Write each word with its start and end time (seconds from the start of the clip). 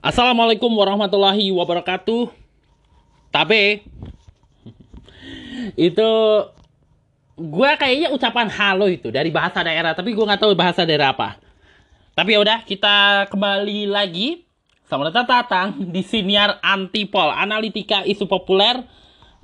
Assalamualaikum 0.00 0.72
warahmatullahi 0.72 1.52
wabarakatuh. 1.52 2.32
Tapi 3.28 3.84
itu 5.76 6.10
gue 7.36 7.70
kayaknya 7.76 8.16
ucapan 8.16 8.48
halo 8.48 8.88
itu 8.88 9.12
dari 9.12 9.28
bahasa 9.28 9.60
daerah, 9.60 9.92
tapi 9.92 10.16
gue 10.16 10.24
nggak 10.24 10.40
tahu 10.40 10.56
bahasa 10.56 10.88
daerah 10.88 11.12
apa. 11.12 11.36
Tapi 12.16 12.32
ya 12.32 12.40
udah 12.40 12.64
kita 12.64 13.28
kembali 13.28 13.92
lagi. 13.92 14.48
Selamat 14.88 15.24
datang 15.28 15.76
di 15.92 16.00
siniar 16.00 16.64
Antipol, 16.64 17.28
analitika 17.28 18.08
isu 18.08 18.24
populer 18.24 18.80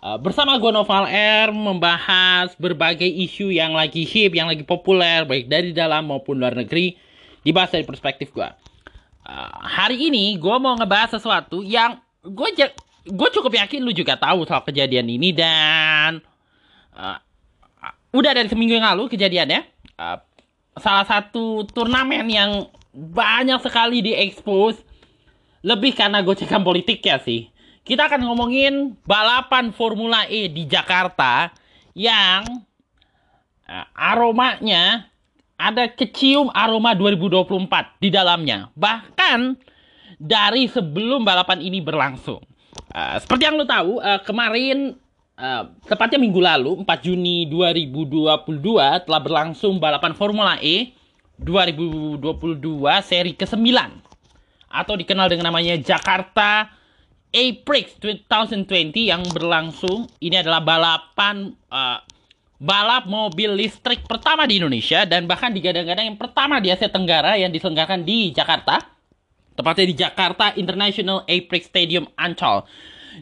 uh, 0.01 0.17
bersama 0.17 0.57
gue 0.57 0.73
Noval 0.73 1.05
R 1.09 1.53
membahas 1.53 2.57
berbagai 2.57 3.09
isu 3.09 3.53
yang 3.53 3.77
lagi 3.77 4.09
hip, 4.09 4.33
yang 4.33 4.49
lagi 4.49 4.65
populer 4.65 5.29
baik 5.29 5.53
dari 5.53 5.77
dalam 5.77 6.09
maupun 6.09 6.41
luar 6.41 6.57
negeri 6.57 7.08
dibahas 7.49 7.73
dari 7.73 7.89
perspektif 7.89 8.29
gue. 8.37 8.45
Uh, 9.25 9.53
hari 9.65 10.13
ini 10.13 10.37
gue 10.37 10.57
mau 10.61 10.77
ngebahas 10.77 11.17
sesuatu 11.17 11.65
yang 11.65 11.97
gue 12.21 12.49
gue 13.09 13.29
cukup 13.33 13.53
yakin 13.57 13.81
lu 13.81 13.97
juga 13.97 14.21
tahu 14.21 14.45
soal 14.45 14.61
kejadian 14.69 15.09
ini 15.09 15.33
dan 15.33 16.21
uh, 16.93 17.17
udah 18.13 18.33
dari 18.37 18.53
seminggu 18.53 18.77
yang 18.77 18.85
lalu 18.93 19.09
kejadiannya. 19.09 19.65
Uh, 19.97 20.21
salah 20.77 21.09
satu 21.09 21.65
turnamen 21.73 22.29
yang 22.29 22.69
banyak 22.93 23.59
sekali 23.65 24.05
diekspos 24.05 24.77
lebih 25.65 25.97
karena 25.97 26.21
gocekan 26.21 26.61
politik 26.61 27.01
ya 27.01 27.17
sih. 27.17 27.49
Kita 27.83 28.05
akan 28.05 28.29
ngomongin 28.29 29.01
balapan 29.09 29.73
Formula 29.73 30.29
E 30.29 30.53
di 30.53 30.69
Jakarta 30.69 31.49
yang 31.97 32.45
aromanya 33.97 35.09
ada 35.59 35.91
kecium 35.91 36.49
aroma 36.55 36.95
2024 36.95 37.99
di 37.99 38.09
dalamnya. 38.15 38.71
Bahkan 38.79 39.59
dari 40.23 40.71
sebelum 40.71 41.27
balapan 41.27 41.59
ini 41.59 41.83
berlangsung. 41.83 42.41
Uh, 42.95 43.19
seperti 43.19 43.43
yang 43.51 43.59
lo 43.59 43.67
tahu, 43.67 43.99
uh, 43.99 44.23
kemarin 44.23 44.95
uh, 45.35 45.67
tepatnya 45.85 46.23
minggu 46.23 46.39
lalu 46.39 46.87
4 46.87 47.07
Juni 47.07 47.51
2022 47.51 49.05
telah 49.05 49.21
berlangsung 49.21 49.83
balapan 49.83 50.15
Formula 50.15 50.57
E 50.63 50.95
2022 51.43 52.23
seri 53.03 53.35
ke-9 53.35 53.67
atau 54.69 54.95
dikenal 54.95 55.31
dengan 55.31 55.55
namanya 55.55 55.75
Jakarta 55.79 56.71
A-Prix 57.29 58.01
2020 58.01 59.11
yang 59.13 59.23
berlangsung. 59.31 60.09
Ini 60.19 60.41
adalah 60.43 60.65
balapan 60.65 61.53
uh, 61.69 62.01
balap 62.59 63.07
mobil 63.07 63.55
listrik 63.55 64.03
pertama 64.05 64.43
di 64.45 64.59
Indonesia 64.59 65.07
dan 65.07 65.31
bahkan 65.31 65.55
digadang-gadang 65.55 66.11
yang 66.15 66.19
pertama 66.19 66.59
di 66.59 66.75
Asia 66.75 66.91
Tenggara 66.91 67.39
yang 67.39 67.55
diselenggarakan 67.55 68.03
di 68.03 68.35
Jakarta. 68.35 68.83
Tepatnya 69.55 69.87
di 69.91 69.97
Jakarta 69.99 70.55
International 70.55 71.27
A-Prix 71.27 71.67
Stadium 71.67 72.07
Ancol. 72.15 72.63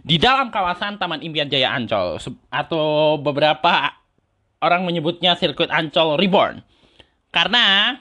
Di 0.05 0.21
dalam 0.21 0.53
kawasan 0.53 1.01
Taman 1.01 1.25
Impian 1.25 1.49
Jaya 1.49 1.73
Ancol 1.73 2.21
atau 2.53 3.17
beberapa 3.17 3.97
orang 4.61 4.85
menyebutnya 4.85 5.33
sirkuit 5.37 5.73
Ancol 5.73 6.21
Reborn. 6.21 6.61
Karena 7.33 7.97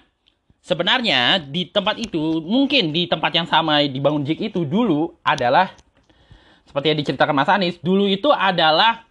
sebenarnya 0.60 1.40
di 1.40 1.72
tempat 1.72 1.96
itu 1.96 2.44
mungkin 2.44 2.92
di 2.92 3.08
tempat 3.08 3.32
yang 3.32 3.48
sama 3.48 3.84
dibangun 3.88 4.28
JIK 4.28 4.52
itu 4.52 4.62
dulu 4.68 5.16
adalah 5.24 5.72
seperti 6.68 6.92
yang 6.92 7.00
diceritakan 7.00 7.36
Mas 7.38 7.52
Anies 7.52 7.78
dulu 7.80 8.10
itu 8.10 8.34
adalah 8.34 9.06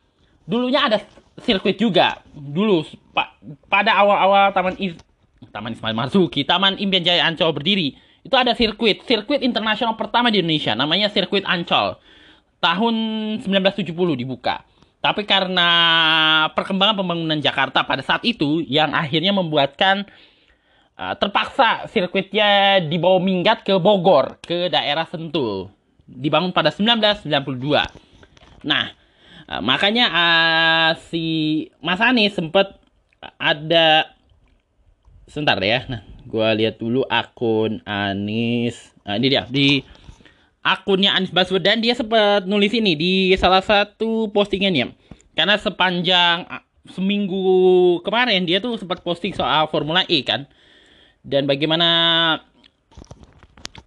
dulunya 0.44 0.84
ada 0.84 0.98
sirkuit 1.42 1.80
juga 1.80 2.22
dulu 2.30 2.86
pa, 3.10 3.34
pada 3.66 3.98
awal-awal 3.98 4.54
Taman 4.54 4.74
Is, 4.78 4.94
Taman 5.50 5.74
Ismail 5.74 5.96
Marzuki 5.96 6.46
Taman 6.46 6.78
Impian 6.78 7.02
Jaya 7.02 7.26
Ancol 7.26 7.50
berdiri 7.50 7.98
itu 8.24 8.34
ada 8.34 8.54
sirkuit 8.54 9.02
sirkuit 9.08 9.42
internasional 9.42 9.98
pertama 9.98 10.30
di 10.30 10.38
Indonesia 10.38 10.78
namanya 10.78 11.10
sirkuit 11.10 11.42
Ancol 11.42 11.98
tahun 12.62 12.94
1970 13.42 13.90
dibuka 14.14 14.62
tapi 15.04 15.28
karena 15.28 15.68
perkembangan 16.56 16.96
pembangunan 16.96 17.36
Jakarta 17.36 17.84
pada 17.84 18.00
saat 18.00 18.24
itu 18.24 18.64
yang 18.64 18.96
akhirnya 18.96 19.36
membuatkan 19.36 20.08
uh, 20.96 21.14
terpaksa 21.20 21.84
sirkuitnya 21.92 22.80
dibawa 22.80 23.20
minggat 23.20 23.68
ke 23.68 23.76
Bogor, 23.76 24.40
ke 24.40 24.72
daerah 24.72 25.04
Sentul. 25.04 25.68
Dibangun 26.08 26.56
pada 26.56 26.72
1992. 26.72 28.64
Nah, 28.64 28.96
uh, 29.48 29.62
makanya 29.64 30.06
uh, 30.10 30.90
si 31.10 31.68
Mas 31.80 32.00
Anies 32.00 32.36
sempat 32.36 32.78
ada 33.40 34.12
sebentar 35.28 35.56
ya. 35.60 35.84
Nah, 35.88 36.02
gua 36.28 36.52
lihat 36.52 36.80
dulu 36.80 37.04
akun 37.08 37.80
Anies. 37.88 38.92
Nah, 39.04 39.16
ini 39.16 39.26
dia 39.32 39.48
di 39.48 39.84
akunnya 40.64 41.12
Anies 41.16 41.32
Baswedan 41.32 41.84
dia 41.84 41.92
sempat 41.92 42.48
nulis 42.48 42.72
ini 42.72 42.96
di 42.96 43.12
salah 43.36 43.60
satu 43.60 44.32
postingannya. 44.32 44.96
Karena 45.34 45.58
sepanjang 45.58 46.46
seminggu 46.84 47.98
kemarin 48.04 48.44
dia 48.44 48.60
tuh 48.60 48.76
sempat 48.76 49.00
posting 49.00 49.32
soal 49.32 49.66
Formula 49.72 50.04
E 50.04 50.20
kan 50.20 50.44
dan 51.24 51.48
bagaimana 51.48 51.88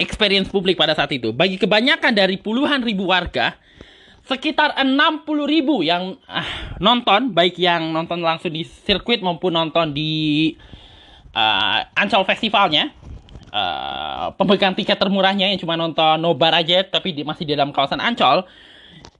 experience 0.01 0.49
publik 0.49 0.77
pada 0.77 0.97
saat 0.97 1.13
itu. 1.13 1.29
Bagi 1.33 1.61
kebanyakan 1.61 2.13
dari 2.13 2.37
puluhan 2.41 2.81
ribu 2.81 3.09
warga, 3.09 3.57
sekitar 4.27 4.75
60 4.75 5.23
ribu 5.47 5.79
yang 5.87 6.19
ah, 6.27 6.75
nonton, 6.83 7.31
baik 7.31 7.55
yang 7.55 7.95
nonton 7.95 8.19
langsung 8.19 8.51
di 8.51 8.67
sirkuit 8.67 9.23
maupun 9.23 9.55
nonton 9.55 9.95
di 9.95 10.51
uh, 11.31 11.79
Ancol 11.95 12.27
Festivalnya, 12.27 12.91
uh, 13.55 14.35
pemegang 14.35 14.75
tiket 14.75 14.99
termurahnya 14.99 15.47
yang 15.47 15.59
cuma 15.63 15.79
nonton 15.79 16.19
nobar 16.19 16.51
aja, 16.59 16.83
tapi 16.83 17.15
di, 17.15 17.23
masih 17.23 17.47
di 17.47 17.55
dalam 17.55 17.71
kawasan 17.71 18.03
Ancol, 18.03 18.43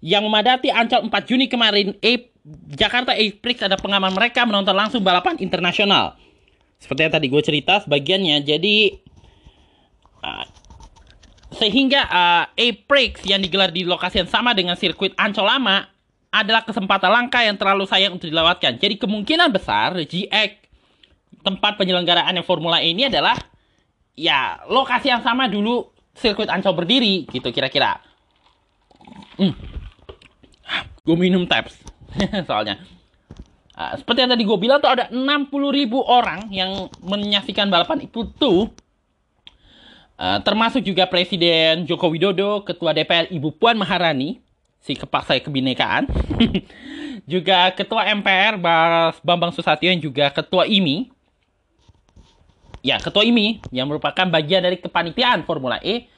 yang 0.04 0.28
memadati 0.28 0.68
Ancol 0.76 1.08
4 1.08 1.24
Juni 1.24 1.48
kemarin, 1.48 1.96
e, 2.04 2.28
Jakarta 2.76 3.16
E-Prix 3.16 3.64
ada 3.64 3.80
pengaman 3.80 4.12
mereka 4.12 4.44
menonton 4.44 4.76
langsung 4.76 5.02
balapan 5.08 5.40
internasional. 5.40 6.20
Seperti 6.78 7.08
yang 7.08 7.14
tadi 7.16 7.28
gue 7.32 7.42
cerita 7.42 7.82
sebagiannya 7.82 8.44
jadi 8.46 8.76
uh, 10.22 10.46
sehingga 11.58 12.06
uh, 12.08 12.44
A-Prix 12.54 13.26
yang 13.26 13.42
digelar 13.42 13.74
di 13.74 13.84
lokasi 13.84 14.22
yang 14.22 14.30
sama 14.30 14.54
dengan 14.54 14.78
sirkuit 14.78 15.18
Ancol 15.18 15.50
lama 15.50 15.90
adalah 16.30 16.62
kesempatan 16.62 17.10
langka 17.10 17.42
yang 17.42 17.58
terlalu 17.58 17.90
sayang 17.90 18.16
untuk 18.16 18.30
dilewatkan. 18.30 18.78
Jadi 18.78 19.02
kemungkinan 19.02 19.50
besar 19.50 19.98
GX 19.98 20.52
tempat 21.42 21.80
penyelenggaraan 21.80 22.36
yang 22.36 22.46
Formula 22.46 22.78
E 22.84 22.94
ini 22.94 23.10
adalah 23.10 23.36
ya 24.14 24.62
lokasi 24.70 25.10
yang 25.10 25.26
sama 25.26 25.50
dulu 25.50 25.90
sirkuit 26.14 26.50
Ancol 26.50 26.78
berdiri 26.78 27.26
gitu 27.30 27.50
kira-kira. 27.50 28.02
Hmm. 29.38 29.54
Gue 31.06 31.16
minum 31.16 31.48
taps 31.48 31.80
soalnya. 32.50 32.82
Uh, 33.78 33.94
seperti 33.94 34.26
yang 34.26 34.32
tadi 34.34 34.44
gue 34.44 34.58
bilang 34.58 34.82
tuh 34.82 34.90
ada 34.90 35.06
60 35.14 35.22
ribu 35.70 36.02
orang 36.02 36.50
yang 36.50 36.90
menyaksikan 37.06 37.70
balapan 37.70 38.04
itu 38.04 38.26
tuh. 38.36 38.74
Uh, 40.18 40.42
termasuk 40.42 40.82
juga 40.82 41.06
Presiden 41.06 41.86
Joko 41.86 42.10
Widodo, 42.10 42.66
Ketua 42.66 42.90
DPR 42.90 43.30
Ibu 43.30 43.54
Puan 43.54 43.78
Maharani, 43.78 44.42
si 44.82 44.98
kepaksa 44.98 45.38
kebinekaan. 45.38 46.10
juga 47.32 47.70
Ketua 47.78 48.10
MPR 48.18 48.58
Bas 48.58 49.22
Bambang 49.22 49.54
Susatyo 49.54 49.94
yang 49.94 50.02
juga 50.02 50.34
Ketua 50.34 50.66
IMI. 50.66 51.14
Ya, 52.82 52.98
Ketua 52.98 53.22
IMI 53.30 53.62
yang 53.70 53.86
merupakan 53.86 54.26
bagian 54.26 54.66
dari 54.66 54.82
kepanitiaan 54.82 55.46
Formula 55.46 55.78
E. 55.86 56.10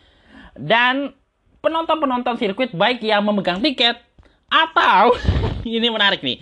Dan 0.56 1.12
penonton-penonton 1.60 2.40
sirkuit 2.40 2.72
baik 2.72 3.04
yang 3.04 3.20
memegang 3.28 3.60
tiket 3.60 4.00
atau 4.48 5.12
ini 5.68 5.92
menarik 5.92 6.24
nih 6.24 6.40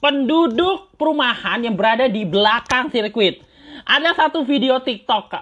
penduduk 0.00 0.92
perumahan 1.00 1.64
yang 1.64 1.74
berada 1.74 2.06
di 2.06 2.22
belakang 2.22 2.92
sirkuit. 2.92 3.42
Ada 3.86 4.26
satu 4.26 4.42
video 4.42 4.80
TikTok, 4.82 5.34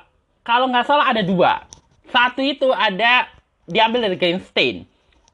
kalau 0.45 0.69
nggak 0.69 0.87
salah 0.87 1.11
ada 1.11 1.25
dua. 1.25 1.65
Satu 2.13 2.45
itu 2.45 2.69
ada 2.71 3.27
diambil 3.65 4.07
dari 4.07 4.17
grandstand, 4.21 4.85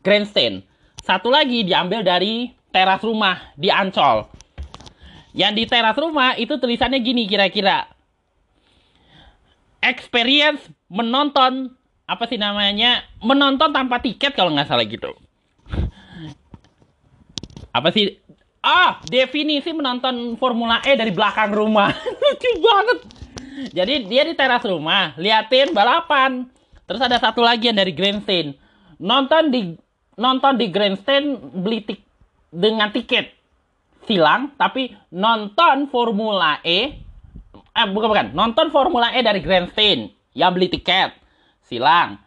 grandstand. 0.07 0.63
Satu 1.03 1.29
lagi 1.29 1.67
diambil 1.67 2.07
dari 2.07 2.55
teras 2.71 3.03
rumah 3.03 3.53
di 3.59 3.69
Ancol. 3.69 4.31
Yang 5.35 5.53
di 5.59 5.65
teras 5.67 5.99
rumah 5.99 6.39
itu 6.39 6.55
tulisannya 6.57 7.03
gini 7.03 7.27
kira-kira. 7.27 7.91
Experience 9.83 10.71
menonton 10.87 11.75
apa 12.07 12.25
sih 12.31 12.39
namanya? 12.39 13.03
Menonton 13.19 13.75
tanpa 13.75 13.99
tiket 13.99 14.39
kalau 14.39 14.55
nggak 14.55 14.71
salah 14.71 14.87
gitu. 14.87 15.11
Apa 17.71 17.91
sih 17.91 18.19
Ah, 18.61 19.01
definisi 19.09 19.73
menonton 19.73 20.37
Formula 20.37 20.85
E 20.85 20.93
dari 20.93 21.17
belakang 21.17 21.49
rumah. 21.49 21.89
Lucu 22.21 22.51
banget. 22.61 23.20
Jadi 23.69 24.09
dia 24.09 24.25
di 24.25 24.33
teras 24.33 24.65
rumah, 24.65 25.13
liatin 25.21 25.77
balapan. 25.77 26.49
Terus 26.89 27.03
ada 27.05 27.21
satu 27.21 27.45
lagi 27.45 27.69
yang 27.69 27.77
dari 27.77 27.93
grandstand. 27.93 28.57
Nonton 28.97 29.53
di 29.53 29.77
nonton 30.17 30.57
di 30.57 30.67
grandstand 30.73 31.39
beli 31.61 31.85
tik 31.85 32.01
dengan 32.51 32.89
tiket. 32.91 33.37
Silang, 34.09 34.57
tapi 34.57 34.91
nonton 35.13 35.87
Formula 35.93 36.59
E. 36.65 36.99
Eh 37.71 37.87
bukan 37.93 38.09
bukan, 38.11 38.27
nonton 38.33 38.73
Formula 38.73 39.13
E 39.13 39.21
dari 39.21 39.45
grandstand. 39.45 40.11
Yang 40.33 40.51
beli 40.57 40.69
tiket. 40.73 41.15
Silang. 41.69 42.19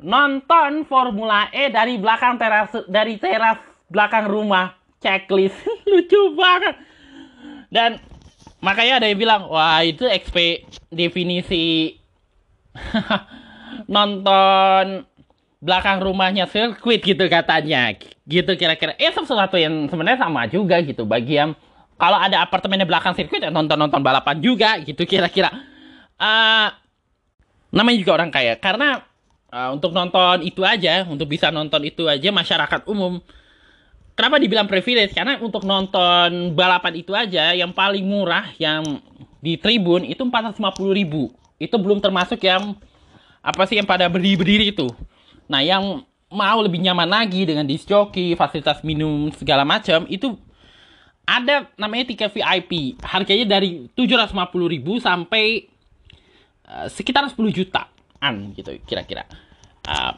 Nonton 0.00 0.88
Formula 0.88 1.52
E 1.52 1.68
dari 1.68 2.00
belakang 2.00 2.40
teras 2.40 2.72
dari 2.88 3.20
teras 3.20 3.60
belakang 3.92 4.26
rumah. 4.26 4.74
Checklist. 5.00 5.56
Lucu 5.90 6.34
banget. 6.36 6.76
Dan 7.70 8.02
makanya 8.60 9.02
ada 9.02 9.06
yang 9.08 9.20
bilang 9.20 9.42
wah 9.48 9.80
itu 9.84 10.04
XP 10.06 10.68
definisi 10.92 11.96
nonton 13.94 15.04
belakang 15.60 16.00
rumahnya 16.00 16.48
sirkuit 16.48 17.04
gitu 17.04 17.28
katanya. 17.28 17.92
Gitu 18.24 18.52
kira-kira. 18.56 18.96
Eh 18.96 19.12
sesuatu 19.12 19.60
yang 19.60 19.86
sebenarnya 19.92 20.24
sama 20.24 20.48
juga 20.48 20.80
gitu 20.80 21.04
bagi 21.04 21.36
yang 21.36 21.52
kalau 22.00 22.16
ada 22.16 22.40
apartemennya 22.40 22.88
belakang 22.88 23.12
sirkuit 23.12 23.44
ya 23.44 23.52
nonton-nonton 23.52 24.00
balapan 24.00 24.40
juga 24.40 24.80
gitu 24.80 25.04
kira-kira. 25.04 25.52
Uh, 26.16 26.72
namanya 27.72 27.98
juga 28.00 28.12
orang 28.16 28.32
kaya. 28.32 28.56
Karena 28.56 29.04
uh, 29.52 29.68
untuk 29.76 29.92
nonton 29.92 30.40
itu 30.40 30.64
aja 30.64 31.04
untuk 31.04 31.28
bisa 31.28 31.52
nonton 31.52 31.84
itu 31.84 32.08
aja 32.08 32.32
masyarakat 32.32 32.88
umum 32.88 33.20
kenapa 34.20 34.36
dibilang 34.36 34.68
privilege? 34.68 35.16
Karena 35.16 35.40
untuk 35.40 35.64
nonton 35.64 36.52
balapan 36.52 36.92
itu 37.00 37.16
aja 37.16 37.56
yang 37.56 37.72
paling 37.72 38.04
murah 38.04 38.52
yang 38.60 39.00
di 39.40 39.56
tribun 39.56 40.04
itu 40.04 40.20
450 40.20 40.60
ribu. 40.92 41.32
Itu 41.56 41.80
belum 41.80 42.04
termasuk 42.04 42.44
yang 42.44 42.76
apa 43.40 43.64
sih 43.64 43.80
yang 43.80 43.88
pada 43.88 44.04
berdiri-berdiri 44.12 44.76
itu. 44.76 44.92
Nah 45.48 45.64
yang 45.64 46.04
mau 46.28 46.58
lebih 46.60 46.84
nyaman 46.84 47.08
lagi 47.08 47.48
dengan 47.48 47.64
disc 47.64 47.88
jockey 47.88 48.36
fasilitas 48.36 48.84
minum 48.84 49.32
segala 49.32 49.64
macam 49.64 50.04
itu 50.06 50.36
ada 51.24 51.72
namanya 51.80 52.12
tiket 52.12 52.28
VIP 52.28 53.00
harganya 53.00 53.56
dari 53.56 53.88
750 53.96 54.36
ribu 54.68 55.00
sampai 55.00 55.64
uh, 56.68 56.92
sekitar 56.92 57.24
10 57.24 57.40
jutaan 57.56 58.34
gitu 58.52 58.76
kira-kira. 58.84 59.24
Uh, 59.88 60.12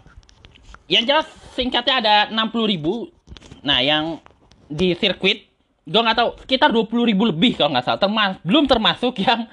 yang 0.90 1.06
jelas 1.06 1.31
singkatnya 1.55 1.94
ada 2.02 2.14
60 2.34 2.72
ribu 2.75 3.14
nah 3.62 3.79
yang 3.79 4.19
di 4.67 4.94
sirkuit 4.99 5.47
gue 5.82 6.00
nggak 6.03 6.19
tahu 6.19 6.29
sekitar 6.47 6.70
20 6.70 7.11
ribu 7.11 7.26
lebih 7.26 7.59
kalau 7.59 7.75
nggak 7.75 7.87
salah 7.87 8.00
termas 8.03 8.32
belum 8.43 8.70
termasuk 8.70 9.19
yang 9.23 9.47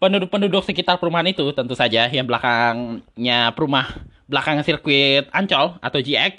penduduk-penduduk 0.00 0.64
sekitar 0.64 0.96
perumahan 0.96 1.28
itu 1.28 1.44
tentu 1.52 1.76
saja 1.76 2.08
yang 2.08 2.24
belakangnya 2.24 3.52
perumah 3.52 3.86
belakang 4.30 4.62
sirkuit 4.64 5.28
Ancol 5.34 5.76
atau 5.82 5.98
GX. 6.00 6.38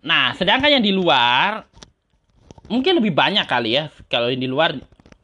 Nah, 0.00 0.32
sedangkan 0.32 0.80
yang 0.80 0.84
di 0.84 0.94
luar 0.94 1.68
mungkin 2.72 3.02
lebih 3.02 3.12
banyak 3.12 3.44
kali 3.44 3.76
ya. 3.76 3.92
Kalau 4.08 4.32
yang 4.32 4.40
di 4.40 4.48
luar 4.48 4.78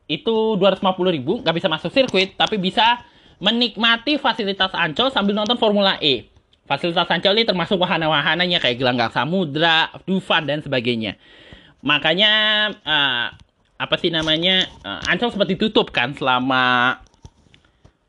itu 0.07 0.59
250 0.61 1.17
ribu 1.17 1.41
nggak 1.41 1.57
bisa 1.57 1.67
masuk 1.67 1.91
sirkuit 1.91 2.39
tapi 2.39 2.61
bisa 2.61 3.03
menikmati 3.41 4.21
fasilitas 4.21 4.71
Ancol 4.77 5.09
sambil 5.09 5.33
nonton 5.33 5.57
Formula 5.57 5.97
E. 5.99 6.29
Fasilitas 6.67 7.07
Ancol 7.07 7.39
ini 7.39 7.47
termasuk 7.47 7.79
wahana-wahananya 7.79 8.59
kayak 8.59 8.83
gelanggang 8.83 9.11
samudra, 9.15 9.95
Dufan 10.03 10.51
dan 10.51 10.59
sebagainya. 10.67 11.15
Makanya 11.87 12.33
uh, 12.83 13.27
apa 13.79 13.95
sih 14.03 14.11
namanya 14.11 14.67
uh, 14.83 15.01
Ancol 15.07 15.31
sempat 15.31 15.47
ditutup 15.47 15.95
kan 15.95 16.11
selama 16.19 16.99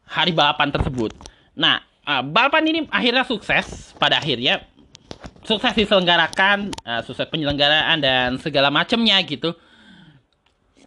hari 0.09 0.33
balapan 0.33 0.73
tersebut. 0.73 1.13
Nah, 1.53 1.85
uh, 2.09 2.25
balapan 2.25 2.63
ini 2.65 2.79
akhirnya 2.89 3.21
sukses 3.29 3.93
pada 4.01 4.17
akhirnya 4.17 4.65
sukses 5.43 5.77
diselenggarakan, 5.77 6.73
uh, 6.81 7.05
sukses 7.05 7.29
penyelenggaraan 7.29 8.01
dan 8.01 8.41
segala 8.41 8.73
macamnya 8.73 9.21
gitu. 9.21 9.53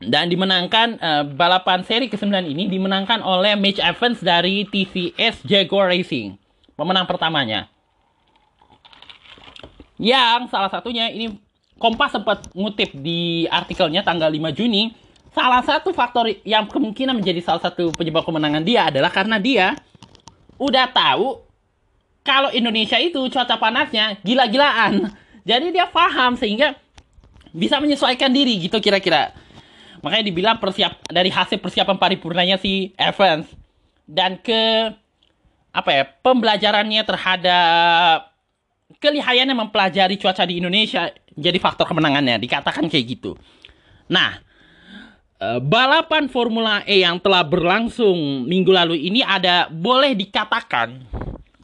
Dan 0.00 0.32
dimenangkan 0.32 0.96
uh, 0.96 1.24
balapan 1.28 1.84
seri 1.84 2.08
ke-9 2.08 2.32
ini 2.48 2.72
dimenangkan 2.72 3.20
oleh 3.20 3.52
Mitch 3.52 3.76
Evans 3.76 4.24
dari 4.24 4.64
TVS 4.64 5.44
Jaguar 5.44 5.92
Racing. 5.92 6.39
Pemenang 6.80 7.04
pertamanya. 7.04 7.68
Yang 10.00 10.48
salah 10.48 10.72
satunya 10.72 11.12
ini 11.12 11.36
Kompas 11.80 12.12
sempat 12.12 12.44
ngutip 12.52 12.92
di 12.92 13.48
artikelnya 13.48 14.04
tanggal 14.04 14.28
5 14.28 14.52
Juni 14.52 14.92
salah 15.32 15.64
satu 15.64 15.96
faktor 15.96 16.28
yang 16.44 16.68
kemungkinan 16.68 17.16
menjadi 17.16 17.40
salah 17.40 17.64
satu 17.64 17.88
penyebab 17.96 18.20
kemenangan 18.20 18.60
dia 18.60 18.92
adalah 18.92 19.08
karena 19.08 19.40
dia 19.40 19.80
udah 20.60 20.92
tahu 20.92 21.40
kalau 22.20 22.52
Indonesia 22.52 23.00
itu 23.00 23.16
cuaca 23.32 23.56
panasnya 23.56 24.20
gila-gilaan. 24.20 25.08
Jadi 25.48 25.72
dia 25.72 25.88
paham 25.88 26.36
sehingga 26.36 26.76
bisa 27.56 27.80
menyesuaikan 27.80 28.28
diri 28.28 28.60
gitu 28.60 28.76
kira-kira. 28.76 29.32
Makanya 30.04 30.24
dibilang 30.28 30.56
persiap 30.60 31.00
dari 31.08 31.32
hasil 31.32 31.64
persiapan 31.64 31.96
paripurnanya 31.96 32.60
si 32.60 32.92
Evans 33.00 33.48
dan 34.04 34.36
ke 34.36 34.92
apa 35.70 35.90
ya 35.94 36.02
pembelajarannya 36.06 37.02
terhadap 37.06 38.34
kelihayannya 38.98 39.54
mempelajari 39.54 40.18
cuaca 40.18 40.42
di 40.44 40.58
Indonesia 40.58 41.10
jadi 41.34 41.58
faktor 41.62 41.86
kemenangannya 41.86 42.42
dikatakan 42.42 42.90
kayak 42.90 43.06
gitu. 43.06 43.38
Nah, 44.10 44.42
Eh, 45.40 45.56
balapan 45.56 46.28
Formula 46.28 46.84
E 46.84 47.00
yang 47.00 47.16
telah 47.16 47.40
berlangsung 47.40 48.44
minggu 48.44 48.68
lalu 48.68 49.08
ini 49.08 49.24
ada 49.24 49.72
boleh 49.72 50.12
dikatakan 50.12 51.00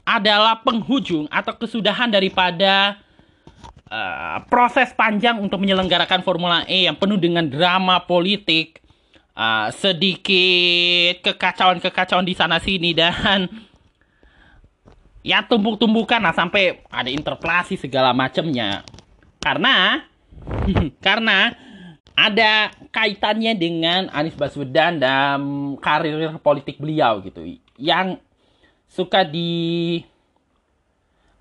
adalah 0.01 0.65
penghujung 0.65 1.29
atau 1.29 1.53
kesudahan 1.61 2.09
daripada 2.09 2.97
uh, 3.93 4.41
proses 4.49 4.97
panjang 4.97 5.37
untuk 5.37 5.61
menyelenggarakan 5.61 6.25
Formula 6.25 6.65
E 6.65 6.89
yang 6.89 6.97
penuh 6.97 7.21
dengan 7.21 7.45
drama 7.45 8.01
politik, 8.01 8.81
uh, 9.37 9.69
sedikit 9.69 11.21
kekacauan-kekacauan 11.21 12.25
di 12.25 12.33
sana 12.33 12.57
sini 12.57 12.97
dan 12.97 13.45
ya 15.27 15.43
tumbuk-tumbukan 15.43 16.23
lah 16.23 16.31
sampai 16.31 16.87
ada 16.87 17.11
interpelasi 17.11 17.75
segala 17.75 18.15
macamnya. 18.15 18.87
Karena 19.43 20.07
karena 21.07 21.51
ada 22.15 22.71
kaitannya 22.95 23.59
dengan 23.59 24.07
Anies 24.15 24.39
Baswedan 24.39 25.03
dan 25.03 25.39
karir 25.83 26.39
politik 26.39 26.79
beliau 26.79 27.21
gitu 27.21 27.59
yang 27.77 28.17
suka 28.89 29.27
di 29.27 30.01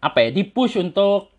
apa 0.04 0.28
ya 0.28 0.30
dipush 0.36 0.76
untuk 0.82 1.32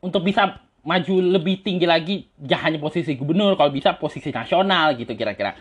untuk 0.00 0.22
bisa 0.24 0.62
maju 0.86 1.14
lebih 1.20 1.60
tinggi 1.60 1.84
lagi 1.84 2.30
jangan 2.40 2.72
hanya 2.72 2.78
posisi 2.80 3.18
gubernur 3.18 3.58
kalau 3.58 3.74
bisa 3.74 3.98
posisi 3.98 4.32
nasional 4.32 4.96
gitu 4.96 5.12
kira-kira 5.12 5.52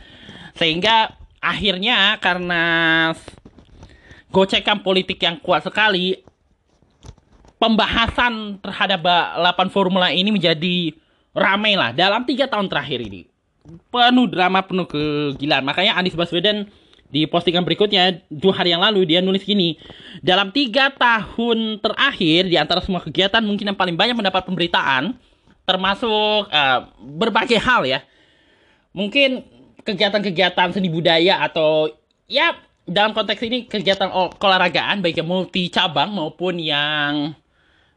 sehingga 0.56 1.12
akhirnya 1.44 2.16
karena 2.24 2.64
gocekan 4.36 4.84
politik 4.84 5.24
yang 5.24 5.40
kuat 5.40 5.64
sekali 5.64 6.20
pembahasan 7.56 8.60
terhadap 8.60 9.00
balapan 9.00 9.72
formula 9.72 10.12
ini 10.12 10.28
menjadi 10.28 10.92
ramai 11.32 11.80
lah 11.80 11.96
dalam 11.96 12.28
tiga 12.28 12.52
tahun 12.52 12.68
terakhir 12.68 13.00
ini. 13.00 13.32
Penuh 13.88 14.28
drama 14.28 14.60
penuh 14.60 14.84
kegilaan. 14.84 15.64
Makanya 15.64 15.96
Anies 15.96 16.20
Baswedan 16.20 16.68
di 17.08 17.24
postingan 17.24 17.64
berikutnya 17.64 18.28
dua 18.28 18.60
hari 18.60 18.76
yang 18.76 18.84
lalu 18.84 19.08
dia 19.08 19.24
nulis 19.24 19.48
gini 19.48 19.80
dalam 20.20 20.52
tiga 20.52 20.92
tahun 20.92 21.80
terakhir 21.80 22.52
di 22.52 22.60
antara 22.60 22.84
semua 22.84 23.00
kegiatan 23.00 23.40
mungkin 23.40 23.72
yang 23.72 23.78
paling 23.80 23.96
banyak 23.96 24.20
mendapat 24.20 24.44
pemberitaan 24.44 25.16
termasuk 25.64 26.52
uh, 26.52 26.92
berbagai 27.00 27.58
hal 27.58 27.88
ya. 27.88 28.04
Mungkin 28.92 29.48
kegiatan-kegiatan 29.88 30.76
seni 30.76 30.92
budaya 30.92 31.40
atau 31.40 31.88
ya 32.28 32.58
dalam 32.86 33.18
konteks 33.18 33.42
ini 33.42 33.66
kegiatan 33.66 34.14
olahragaan 34.14 35.02
baik 35.02 35.18
yang 35.18 35.30
multi 35.30 35.74
cabang 35.74 36.14
maupun 36.14 36.62
yang 36.62 37.34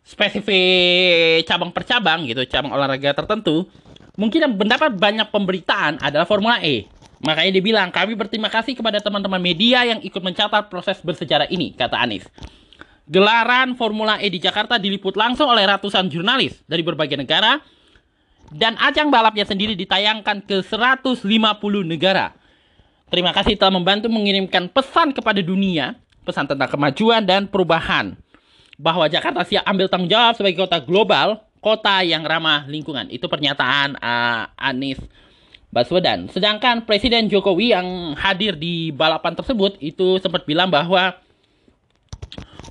spesifik 0.01 1.45
cabang 1.45 1.69
per 1.69 1.85
cabang 1.85 2.25
gitu, 2.25 2.41
cabang 2.49 2.73
olahraga 2.73 3.13
tertentu, 3.13 3.69
mungkin 4.17 4.49
yang 4.49 4.53
mendapat 4.57 4.97
banyak 4.97 5.29
pemberitaan 5.29 6.01
adalah 6.01 6.25
Formula 6.25 6.57
E. 6.65 6.89
Makanya 7.21 7.51
dia 7.53 7.65
bilang, 7.65 7.89
kami 7.93 8.17
berterima 8.17 8.49
kasih 8.49 8.79
kepada 8.79 9.03
teman-teman 9.03 9.43
media 9.43 9.85
yang 9.85 10.01
ikut 10.01 10.23
mencatat 10.23 10.73
proses 10.73 10.97
bersejarah 11.05 11.51
ini, 11.53 11.77
kata 11.77 11.99
Anies. 11.99 12.25
Gelaran 13.05 13.77
Formula 13.77 14.17
E 14.23 14.33
di 14.33 14.41
Jakarta 14.41 14.81
diliput 14.81 15.19
langsung 15.19 15.51
oleh 15.51 15.67
ratusan 15.67 16.09
jurnalis 16.09 16.57
dari 16.65 16.81
berbagai 16.81 17.19
negara, 17.19 17.61
dan 18.49 18.81
ajang 18.81 19.13
balapnya 19.13 19.45
sendiri 19.45 19.77
ditayangkan 19.77 20.47
ke 20.47 20.65
150 20.65 21.21
negara. 21.85 22.38
Terima 23.09 23.33
kasih 23.33 23.57
telah 23.57 23.73
membantu 23.73 24.13
mengirimkan 24.13 24.69
pesan 24.69 25.17
kepada 25.17 25.41
dunia, 25.41 25.97
pesan 26.29 26.45
tentang 26.45 26.69
kemajuan 26.69 27.25
dan 27.25 27.49
perubahan 27.49 28.13
bahwa 28.77 29.09
Jakarta 29.09 29.43
siap 29.43 29.65
ambil 29.65 29.89
tanggung 29.89 30.13
jawab 30.13 30.37
sebagai 30.37 30.61
kota 30.61 30.79
global, 30.79 31.41
kota 31.65 32.05
yang 32.05 32.23
ramah 32.23 32.69
lingkungan. 32.69 33.09
Itu 33.09 33.27
pernyataan 33.27 33.97
uh, 33.97 34.53
Anies 34.55 35.01
Baswedan. 35.73 36.29
Sedangkan 36.29 36.85
Presiden 36.85 37.33
Jokowi 37.33 37.73
yang 37.73 38.13
hadir 38.17 38.57
di 38.57 38.93
balapan 38.93 39.37
tersebut 39.37 39.77
itu 39.81 40.21
sempat 40.21 40.45
bilang 40.45 40.69
bahwa 40.69 41.17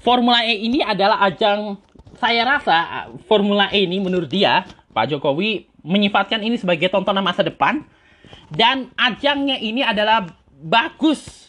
Formula 0.01 0.45
E 0.45 0.53
ini 0.53 0.85
adalah 0.85 1.19
ajang 1.25 1.81
saya 2.17 2.41
rasa 2.45 3.09
Formula 3.29 3.69
E 3.69 3.85
ini 3.85 4.01
menurut 4.01 4.29
dia 4.29 4.65
Pak 4.93 5.13
Jokowi 5.13 5.69
menyifatkan 5.85 6.41
ini 6.41 6.57
sebagai 6.57 6.89
tontonan 6.89 7.21
masa 7.21 7.45
depan 7.45 7.85
dan 8.49 8.91
ajangnya 8.95 9.59
ini 9.59 9.83
adalah 9.83 10.27
bagus 10.57 11.47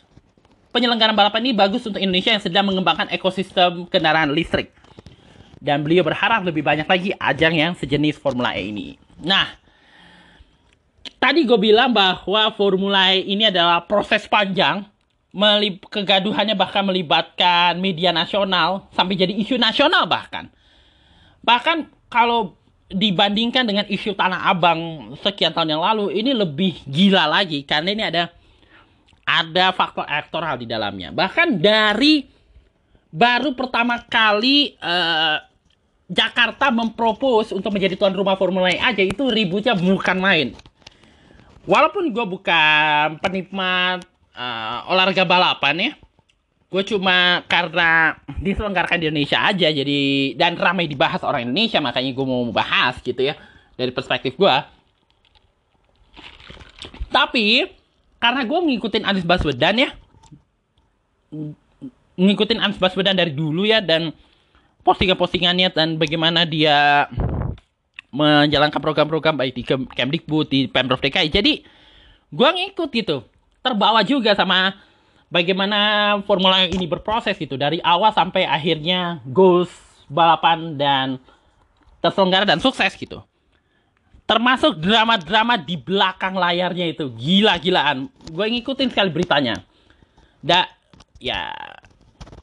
penyelenggaraan 0.72 1.16
balapan 1.16 1.48
ini 1.48 1.54
bagus 1.56 1.82
untuk 1.88 1.98
Indonesia 1.98 2.30
yang 2.30 2.44
sedang 2.44 2.64
mengembangkan 2.68 3.08
ekosistem 3.10 3.88
kendaraan 3.88 4.30
listrik. 4.32 4.70
Dan 5.58 5.82
beliau 5.82 6.06
berharap 6.06 6.46
lebih 6.46 6.62
banyak 6.62 6.86
lagi 6.86 7.10
ajang 7.18 7.54
yang 7.56 7.72
sejenis 7.74 8.14
Formula 8.14 8.54
E 8.54 8.70
ini. 8.70 8.94
Nah, 9.18 9.58
tadi 11.18 11.42
gue 11.42 11.58
bilang 11.58 11.90
bahwa 11.90 12.54
Formula 12.54 13.10
E 13.10 13.26
ini 13.26 13.50
adalah 13.50 13.82
proses 13.82 14.22
panjang. 14.30 14.86
Kegaduhannya 15.90 16.54
bahkan 16.54 16.82
melibatkan 16.86 17.78
media 17.78 18.14
nasional 18.14 18.86
sampai 18.94 19.18
jadi 19.18 19.34
isu 19.34 19.58
nasional 19.58 20.06
bahkan. 20.06 20.50
Bahkan 21.42 21.90
kalau 22.10 22.57
dibandingkan 22.88 23.68
dengan 23.68 23.84
isu 23.84 24.16
Tanah 24.16 24.48
Abang 24.48 25.12
sekian 25.20 25.52
tahun 25.52 25.76
yang 25.76 25.84
lalu, 25.84 26.16
ini 26.16 26.32
lebih 26.32 26.80
gila 26.88 27.28
lagi 27.28 27.60
karena 27.64 27.92
ini 27.92 28.04
ada 28.04 28.32
ada 29.28 29.76
faktor 29.76 30.08
elektoral 30.08 30.56
di 30.56 30.64
dalamnya. 30.64 31.12
Bahkan 31.12 31.60
dari 31.60 32.24
baru 33.12 33.52
pertama 33.52 34.00
kali 34.08 34.72
uh, 34.80 35.36
Jakarta 36.08 36.72
mempropos 36.72 37.52
untuk 37.52 37.68
menjadi 37.76 37.92
tuan 37.92 38.16
rumah 38.16 38.40
Formula 38.40 38.72
E 38.72 38.80
aja 38.80 39.04
itu 39.04 39.28
ributnya 39.28 39.76
bukan 39.76 40.16
main. 40.16 40.56
Walaupun 41.68 42.08
gue 42.08 42.24
bukan 42.24 43.20
penikmat 43.20 44.00
uh, 44.32 44.88
olahraga 44.88 45.28
balapan 45.28 45.76
ya, 45.76 45.92
gue 46.68 46.82
cuma 46.84 47.40
karena 47.48 48.20
diselenggarakan 48.44 49.00
di 49.00 49.08
Indonesia 49.08 49.40
aja 49.40 49.72
jadi 49.72 50.00
dan 50.36 50.52
ramai 50.60 50.84
dibahas 50.84 51.24
orang 51.24 51.48
Indonesia 51.48 51.80
makanya 51.80 52.12
gue 52.12 52.26
mau 52.28 52.44
bahas 52.52 53.00
gitu 53.00 53.24
ya 53.24 53.40
dari 53.78 53.94
perspektif 53.94 54.36
gue. 54.36 54.54
Tapi 57.08 57.64
karena 58.20 58.42
gue 58.44 58.58
ngikutin 58.58 59.06
Anies 59.06 59.24
Baswedan 59.24 59.80
ya, 59.80 59.90
ngikutin 62.18 62.58
Anies 62.60 62.76
Baswedan 62.76 63.16
dari 63.16 63.32
dulu 63.32 63.64
ya 63.64 63.80
dan 63.80 64.12
postingan-postingannya 64.84 65.72
dan 65.72 65.96
bagaimana 65.96 66.44
dia 66.44 67.08
menjalankan 68.12 68.80
program-program 68.80 69.40
baik 69.40 69.52
di 69.56 69.62
Kemdikbud 69.68 70.46
di 70.50 70.68
Pemprov 70.68 71.00
DKI. 71.00 71.28
Jadi 71.32 71.64
gue 72.28 72.48
ngikut 72.48 72.90
gitu, 72.92 73.24
terbawa 73.64 74.04
juga 74.04 74.34
sama 74.36 74.76
bagaimana 75.28 75.78
formula 76.24 76.64
ini 76.64 76.88
berproses 76.88 77.36
gitu 77.36 77.56
dari 77.60 77.80
awal 77.84 78.12
sampai 78.12 78.48
akhirnya 78.48 79.20
goals 79.28 79.70
balapan 80.08 80.76
dan 80.80 81.06
terselenggara 82.00 82.48
dan 82.48 82.60
sukses 82.60 82.92
gitu. 82.96 83.20
Termasuk 84.28 84.76
drama-drama 84.84 85.56
di 85.56 85.80
belakang 85.80 86.36
layarnya 86.36 86.92
itu 86.92 87.08
gila-gilaan. 87.16 88.12
Gue 88.28 88.44
ngikutin 88.52 88.92
sekali 88.92 89.08
beritanya. 89.08 89.64
Da, 90.44 90.68
ya, 91.16 91.48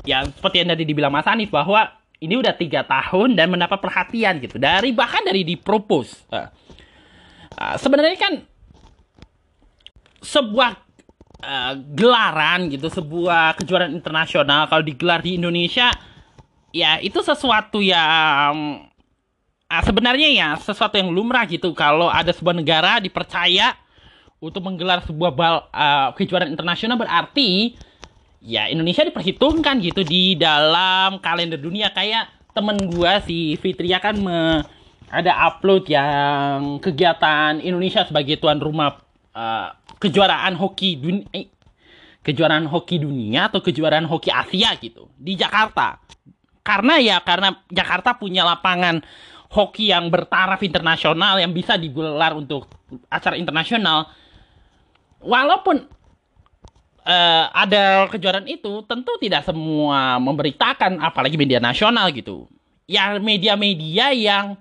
ya 0.01 0.25
seperti 0.25 0.65
yang 0.65 0.69
tadi 0.73 0.83
dibilang 0.83 1.13
Mas 1.13 1.29
Anif 1.29 1.53
bahwa 1.53 1.93
ini 2.25 2.41
udah 2.41 2.57
tiga 2.57 2.81
tahun 2.87 3.37
dan 3.37 3.53
mendapat 3.53 3.77
perhatian 3.77 4.41
gitu 4.41 4.57
dari 4.57 4.95
bahkan 4.95 5.21
dari 5.21 5.43
dipropos 5.43 6.25
uh, 6.31 6.47
uh, 7.59 7.75
sebenarnya 7.77 8.17
kan 8.17 8.33
sebuah 10.23 10.84
uh, 11.45 11.73
gelaran 11.93 12.73
gitu 12.73 12.89
sebuah 12.89 13.53
kejuaraan 13.61 13.93
internasional. 13.93 14.65
Kalau 14.65 14.81
digelar 14.81 15.21
di 15.21 15.37
Indonesia 15.37 15.93
ya 16.73 16.97
itu 16.99 17.21
sesuatu 17.21 17.79
yang 17.79 18.83
uh, 19.69 19.83
sebenarnya 19.85 20.29
ya 20.33 20.49
sesuatu 20.57 20.97
yang 20.97 21.13
lumrah 21.13 21.45
gitu. 21.45 21.71
Kalau 21.77 22.09
ada 22.09 22.33
sebuah 22.33 22.57
negara 22.57 22.97
dipercaya 22.97 23.77
untuk 24.41 24.65
menggelar 24.65 25.05
sebuah 25.05 25.31
bal, 25.31 25.55
uh, 25.71 26.09
kejuaraan 26.17 26.51
internasional 26.51 26.99
berarti 26.99 27.77
ya 28.43 28.67
Indonesia 28.67 29.05
diperhitungkan 29.05 29.79
gitu 29.79 30.01
di 30.01 30.35
dalam 30.35 31.21
kalender 31.21 31.61
dunia. 31.61 31.93
Kayak 31.93 32.33
temen 32.51 32.77
gua 32.89 33.21
si 33.23 33.55
Fitria 33.59 33.99
kan 33.99 34.15
me, 34.15 34.63
ada 35.11 35.31
upload 35.47 35.87
yang 35.87 36.79
kegiatan 36.83 37.63
Indonesia 37.63 38.03
sebagai 38.03 38.35
tuan 38.39 38.59
rumah 38.59 38.99
uh, 39.35 39.71
kejuaraan 39.99 40.55
hoki 40.59 40.99
dunia 40.99 41.27
eh, 41.31 41.47
kejuaraan 42.25 42.65
hoki 42.65 42.97
dunia 42.97 43.53
atau 43.53 43.61
kejuaraan 43.61 44.09
hoki 44.09 44.33
Asia 44.33 44.73
gitu 44.81 45.07
di 45.15 45.37
Jakarta. 45.37 46.01
Karena 46.65 46.97
ya 46.97 47.21
karena 47.21 47.53
Jakarta 47.69 48.17
punya 48.17 48.41
lapangan 48.41 49.05
hoki 49.53 49.93
yang 49.93 50.09
bertaraf 50.09 50.57
internasional 50.65 51.37
yang 51.37 51.53
bisa 51.53 51.77
digelar 51.77 52.33
untuk 52.33 52.65
acara 53.13 53.37
internasional. 53.37 54.09
Walaupun 55.21 55.85
uh, 57.05 57.45
ada 57.53 58.09
kejuaraan 58.09 58.49
itu 58.49 58.81
tentu 58.89 59.13
tidak 59.21 59.45
semua 59.45 60.17
memberitakan 60.17 60.97
apalagi 60.99 61.37
media 61.37 61.61
nasional 61.61 62.09
gitu. 62.09 62.49
Ya 62.89 63.17
media-media 63.17 64.13
yang 64.13 64.57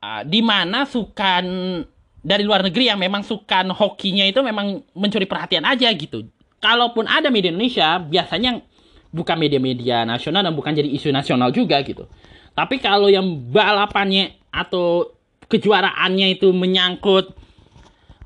uh, 0.00 0.22
di 0.24 0.40
mana 0.40 0.84
sukan 0.84 1.44
dari 2.28 2.44
luar 2.44 2.60
negeri 2.60 2.92
yang 2.92 3.00
memang 3.00 3.24
sukan 3.24 3.72
hokinya 3.72 4.28
itu 4.28 4.44
memang 4.44 4.84
mencuri 4.92 5.24
perhatian 5.24 5.64
aja 5.64 5.88
gitu 5.96 6.28
kalaupun 6.60 7.08
ada 7.08 7.32
media 7.32 7.48
Indonesia 7.48 7.96
biasanya 7.96 8.60
bukan 9.08 9.40
media-media 9.40 10.04
nasional 10.04 10.44
dan 10.44 10.52
bukan 10.52 10.76
jadi 10.76 10.92
isu 10.92 11.08
nasional 11.08 11.48
juga 11.48 11.80
gitu 11.80 12.04
tapi 12.52 12.76
kalau 12.76 13.08
yang 13.08 13.24
balapannya 13.48 14.36
atau 14.52 15.16
kejuaraannya 15.48 16.36
itu 16.36 16.52
menyangkut 16.52 17.32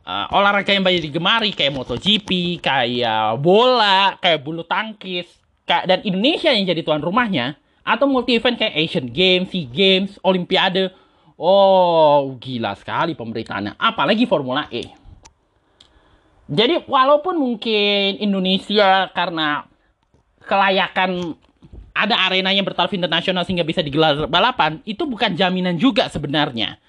uh, 0.06 0.26
olahraga 0.35 0.75
yang 0.75 0.82
banyak 0.82 1.02
digemari 1.11 1.50
kayak 1.54 1.75
MotoGP, 1.75 2.59
kayak 2.59 3.38
bola, 3.38 4.18
kayak 4.18 4.42
bulu 4.42 4.66
tangkis, 4.66 5.26
kayak 5.66 5.85
dan 5.87 5.99
Indonesia 6.02 6.50
yang 6.50 6.66
jadi 6.66 6.82
tuan 6.82 7.02
rumahnya 7.02 7.59
atau 7.82 8.06
multi 8.06 8.38
event 8.38 8.59
kayak 8.59 8.75
Asian 8.78 9.06
Games, 9.11 9.50
SEA 9.50 9.66
Games, 9.71 10.11
Olimpiade. 10.23 10.90
Oh, 11.36 12.36
gila 12.38 12.76
sekali 12.76 13.16
pemberitaannya. 13.16 13.76
Apalagi 13.80 14.28
Formula 14.28 14.68
E. 14.68 14.92
Jadi 16.52 16.84
walaupun 16.84 17.38
mungkin 17.38 18.20
Indonesia 18.20 19.08
karena 19.16 19.64
kelayakan 20.44 21.38
ada 21.92 22.16
arena 22.28 22.50
yang 22.52 22.64
bertaraf 22.64 22.92
internasional 22.92 23.44
sehingga 23.44 23.64
bisa 23.64 23.84
digelar 23.84 24.26
balapan, 24.28 24.80
itu 24.84 25.04
bukan 25.04 25.36
jaminan 25.36 25.76
juga 25.76 26.08
sebenarnya 26.08 26.80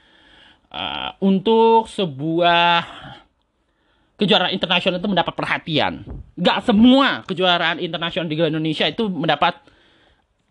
uh, 0.71 1.15
untuk 1.21 1.87
sebuah 1.91 2.83
kejuaraan 4.17 4.53
internasional 4.55 4.99
itu 4.99 5.09
mendapat 5.11 5.33
perhatian. 5.35 6.03
Gak 6.39 6.65
semua 6.65 7.21
kejuaraan 7.27 7.77
internasional 7.83 8.27
di 8.27 8.35
Indonesia 8.39 8.87
itu 8.87 9.07
mendapat 9.07 9.59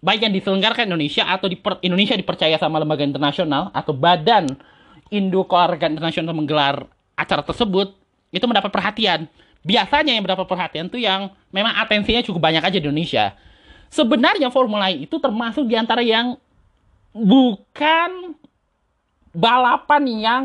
baik 0.03 0.27
yang 0.27 0.35
diselenggarakan 0.35 0.91
Indonesia 0.91 1.23
atau 1.31 1.47
di 1.47 1.57
Indonesia 1.87 2.19
dipercaya 2.19 2.59
sama 2.59 2.83
lembaga 2.83 3.07
internasional 3.07 3.71
atau 3.71 3.95
badan 3.95 4.51
induk 5.15 5.47
olahraga 5.55 5.87
internasional 5.87 6.35
menggelar 6.35 6.91
acara 7.15 7.47
tersebut 7.47 7.95
itu 8.35 8.45
mendapat 8.45 8.75
perhatian. 8.75 9.31
Biasanya 9.63 10.19
yang 10.19 10.27
mendapat 10.27 10.51
perhatian 10.51 10.91
itu 10.91 10.99
yang 10.99 11.31
memang 11.55 11.71
atensinya 11.79 12.19
cukup 12.27 12.51
banyak 12.51 12.67
aja 12.67 12.83
di 12.83 12.87
Indonesia. 12.91 13.31
Sebenarnya 13.95 14.51
Formula 14.51 14.91
E 14.91 15.07
itu 15.07 15.23
termasuk 15.23 15.71
di 15.71 15.79
antara 15.79 16.03
yang 16.03 16.35
bukan 17.15 18.35
balapan 19.31 20.03
yang 20.09 20.45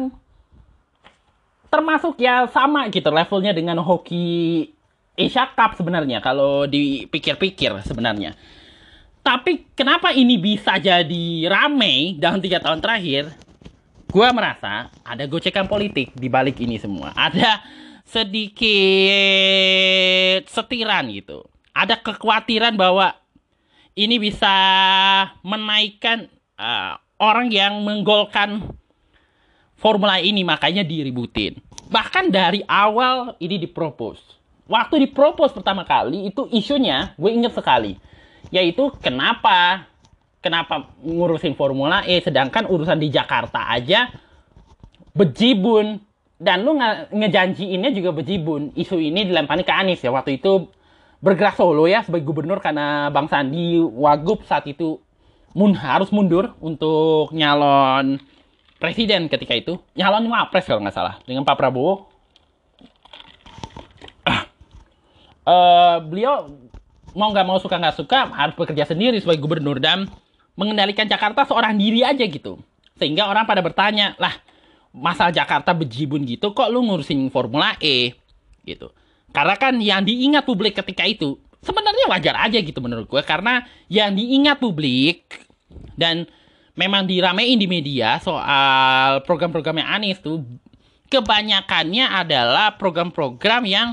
termasuk 1.74 2.22
ya 2.22 2.46
sama 2.54 2.88
gitu 2.94 3.10
levelnya 3.10 3.52
dengan 3.52 3.82
hoki 3.82 4.70
Asia 5.18 5.50
Cup 5.50 5.74
sebenarnya 5.74 6.22
kalau 6.22 6.70
dipikir-pikir 6.70 7.74
sebenarnya. 7.82 8.38
Tapi 9.28 9.68
kenapa 9.76 10.16
ini 10.16 10.40
bisa 10.40 10.80
jadi 10.80 11.52
rame 11.52 12.16
dalam 12.16 12.40
tiga 12.40 12.64
tahun 12.64 12.80
terakhir? 12.80 13.28
Gue 14.08 14.24
merasa 14.32 14.88
ada 15.04 15.28
gocekan 15.28 15.68
politik 15.68 16.16
di 16.16 16.32
balik 16.32 16.56
ini 16.64 16.80
semua. 16.80 17.12
Ada 17.12 17.60
sedikit 18.08 19.12
setiran 20.48 21.12
gitu. 21.12 21.44
Ada 21.76 22.00
kekhawatiran 22.00 22.80
bahwa 22.80 23.20
ini 24.00 24.16
bisa 24.16 24.48
menaikkan 25.44 26.32
uh, 26.56 26.96
orang 27.20 27.52
yang 27.52 27.84
menggolkan 27.84 28.64
formula 29.76 30.24
ini 30.24 30.48
makanya 30.48 30.88
diributin. 30.88 31.60
Bahkan 31.92 32.32
dari 32.32 32.64
awal 32.64 33.36
ini 33.44 33.60
dipropos. 33.60 34.24
Waktu 34.72 35.04
dipropos 35.04 35.52
pertama 35.52 35.84
kali 35.84 36.32
itu 36.32 36.48
isunya 36.56 37.12
gue 37.20 37.28
inget 37.28 37.52
sekali. 37.52 38.00
Yaitu 38.52 38.94
kenapa? 39.04 39.90
Kenapa 40.38 40.94
ngurusin 41.02 41.58
Formula 41.58 42.06
E 42.08 42.22
sedangkan 42.24 42.70
urusan 42.70 43.02
di 43.02 43.12
Jakarta 43.12 43.68
aja 43.68 44.08
bejibun? 45.12 46.00
Dan 46.38 46.62
lu 46.62 46.78
nge 46.78 47.10
ngejanjiinnya 47.10 47.90
juga 47.92 48.14
bejibun. 48.14 48.70
Isu 48.78 49.02
ini 49.02 49.26
dilempari 49.26 49.66
ke 49.66 49.74
Anies 49.74 50.06
ya. 50.06 50.14
Waktu 50.14 50.38
itu 50.38 50.70
bergerak 51.18 51.58
solo 51.58 51.90
ya 51.90 52.06
sebagai 52.06 52.30
gubernur 52.30 52.62
karena 52.62 53.10
Bang 53.10 53.26
Sandi 53.26 53.82
Wagub 53.82 54.46
saat 54.46 54.70
itu 54.70 55.02
mun 55.58 55.74
harus 55.74 56.14
mundur 56.14 56.54
untuk 56.62 57.34
nyalon 57.34 58.22
presiden 58.78 59.26
ketika 59.26 59.58
itu. 59.58 59.82
Nyalon 59.98 60.30
wapres 60.30 60.70
kalau 60.70 60.86
nggak 60.86 60.94
salah 60.94 61.18
dengan 61.26 61.42
Pak 61.42 61.58
Prabowo. 61.58 62.14
Uh, 65.42 65.98
beliau 66.10 66.54
mau 67.14 67.32
nggak 67.32 67.46
mau 67.48 67.60
suka 67.62 67.78
nggak 67.80 67.96
suka 67.96 68.32
harus 68.34 68.56
bekerja 68.58 68.90
sendiri 68.90 69.20
sebagai 69.22 69.44
gubernur 69.44 69.80
dan 69.80 70.10
mengendalikan 70.58 71.06
Jakarta 71.06 71.46
seorang 71.46 71.78
diri 71.78 72.02
aja 72.02 72.26
gitu. 72.26 72.58
Sehingga 72.98 73.30
orang 73.30 73.46
pada 73.46 73.62
bertanya, 73.62 74.18
lah 74.18 74.34
masalah 74.90 75.30
Jakarta 75.30 75.78
bejibun 75.78 76.26
gitu 76.26 76.52
kok 76.58 76.74
lu 76.74 76.82
ngurusin 76.82 77.30
Formula 77.30 77.78
E 77.78 78.18
gitu. 78.66 78.90
Karena 79.30 79.56
kan 79.60 79.78
yang 79.78 80.02
diingat 80.02 80.44
publik 80.48 80.74
ketika 80.74 81.06
itu 81.06 81.38
sebenarnya 81.62 82.10
wajar 82.10 82.36
aja 82.42 82.58
gitu 82.58 82.80
menurut 82.80 83.06
gue 83.10 83.22
karena 83.26 83.66
yang 83.92 84.16
diingat 84.16 84.58
publik 84.62 85.46
dan 86.00 86.26
memang 86.78 87.10
diramein 87.10 87.58
di 87.58 87.68
media 87.68 88.22
soal 88.22 89.26
program-programnya 89.26 89.84
Anies 89.84 90.22
tuh 90.22 90.46
kebanyakannya 91.12 92.06
adalah 92.08 92.78
program-program 92.78 93.66
yang 93.66 93.88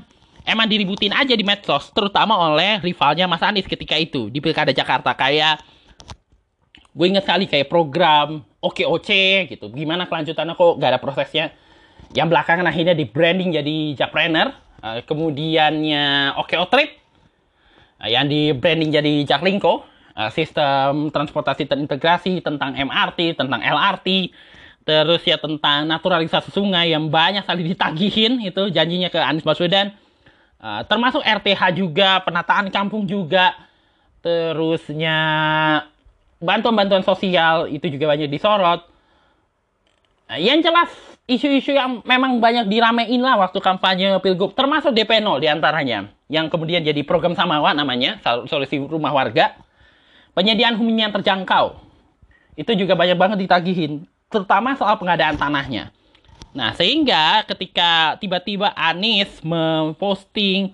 emang 0.45 0.69
diributin 0.69 1.11
aja 1.11 1.33
di 1.33 1.43
medsos, 1.43 1.89
terutama 1.91 2.37
oleh 2.37 2.79
rivalnya 2.85 3.25
Mas 3.25 3.41
Anies 3.41 3.65
ketika 3.65 3.97
itu 3.97 4.29
di 4.29 4.39
Pilkada 4.45 4.71
Jakarta 4.71 5.17
kayak 5.17 5.65
gue 6.95 7.07
inget 7.11 7.27
sekali 7.27 7.51
kayak 7.51 7.67
program 7.67 8.45
OKOC 8.63 9.11
gitu. 9.51 9.67
Gimana 9.75 10.07
kelanjutannya 10.07 10.55
kok 10.55 10.73
gak 10.79 10.91
ada 10.95 11.01
prosesnya? 11.03 11.51
Yang 12.15 12.29
belakangan 12.31 12.67
akhirnya 12.71 12.95
di 12.95 13.05
branding 13.09 13.51
jadi 13.59 13.77
Jakpreneur, 13.99 14.55
uh, 14.85 15.03
kemudiannya 15.03 16.39
OKO 16.39 16.71
Trip, 16.71 16.91
uh, 17.99 18.07
yang 18.07 18.31
di 18.31 18.55
branding 18.55 18.95
jadi 18.95 19.13
Jaklingko, 19.27 19.83
uh, 20.15 20.31
sistem 20.31 21.11
transportasi 21.11 21.67
terintegrasi 21.67 22.39
tentang 22.45 22.79
MRT, 22.79 23.35
tentang 23.35 23.59
LRT, 23.59 24.31
terus 24.87 25.25
ya 25.27 25.41
tentang 25.41 25.89
naturalisasi 25.91 26.55
sungai 26.55 26.95
yang 26.95 27.11
banyak 27.11 27.43
sekali 27.43 27.75
ditagihin 27.75 28.39
itu 28.45 28.71
janjinya 28.71 29.11
ke 29.11 29.19
Anies 29.19 29.43
Baswedan 29.43 29.97
Uh, 30.65 30.81
termasuk 30.89 31.21
RTH 31.21 31.77
juga, 31.77 32.25
penataan 32.25 32.73
kampung 32.73 33.05
juga, 33.05 33.53
terusnya 34.25 35.21
bantuan-bantuan 36.41 37.05
sosial 37.05 37.69
itu 37.69 37.85
juga 37.93 38.17
banyak 38.17 38.33
disorot. 38.33 38.81
Uh, 40.25 40.41
yang 40.41 40.65
jelas 40.65 40.89
isu-isu 41.29 41.77
yang 41.77 42.01
memang 42.09 42.41
banyak 42.41 42.65
diramein 42.73 43.21
lah 43.21 43.45
waktu 43.45 43.61
kampanye 43.61 44.17
pilgub, 44.25 44.57
termasuk 44.57 44.97
DP 44.97 45.21
0 45.21 45.37
di 45.37 45.53
antaranya, 45.53 46.09
yang 46.33 46.49
kemudian 46.49 46.81
jadi 46.81 47.05
program 47.05 47.37
Samawa 47.37 47.77
namanya, 47.77 48.25
solusi 48.49 48.81
rumah 48.81 49.13
warga, 49.13 49.53
penyediaan 50.33 50.81
hunian 50.81 51.13
terjangkau, 51.13 51.77
itu 52.57 52.73
juga 52.73 52.97
banyak 52.97 53.21
banget 53.21 53.45
ditagihin, 53.45 54.09
terutama 54.33 54.73
soal 54.81 54.97
pengadaan 54.97 55.37
tanahnya. 55.37 55.93
Nah, 56.55 56.71
sehingga 56.79 57.43
ketika 57.51 58.15
tiba-tiba 58.23 58.71
Anies 58.79 59.43
memposting 59.43 60.71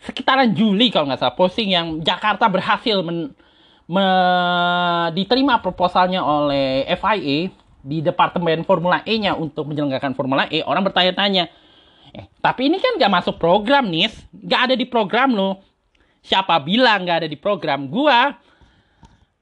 sekitaran 0.00 0.56
Juli 0.56 0.88
kalau 0.88 1.12
nggak 1.12 1.20
salah 1.20 1.36
posting 1.36 1.76
yang 1.76 2.00
Jakarta 2.00 2.48
berhasil 2.48 3.04
men, 3.04 3.36
me, 3.84 4.06
diterima 5.12 5.60
proposalnya 5.60 6.24
oleh 6.24 6.88
FIA 6.96 7.52
di 7.84 8.00
Departemen 8.00 8.64
Formula 8.64 9.04
E-nya 9.04 9.36
untuk 9.36 9.68
menyelenggarakan 9.68 10.16
Formula 10.16 10.48
E, 10.48 10.64
orang 10.64 10.88
bertanya-tanya, 10.88 11.52
eh, 12.16 12.24
tapi 12.40 12.72
ini 12.72 12.80
kan 12.80 12.96
nggak 12.96 13.12
masuk 13.20 13.36
program, 13.36 13.92
Nis. 13.92 14.16
Nggak 14.32 14.60
ada 14.72 14.74
di 14.76 14.88
program 14.88 15.36
lo. 15.36 15.60
Siapa 16.24 16.56
bilang 16.64 17.04
nggak 17.04 17.24
ada 17.24 17.28
di 17.28 17.36
program? 17.36 17.88
Gua 17.92 18.36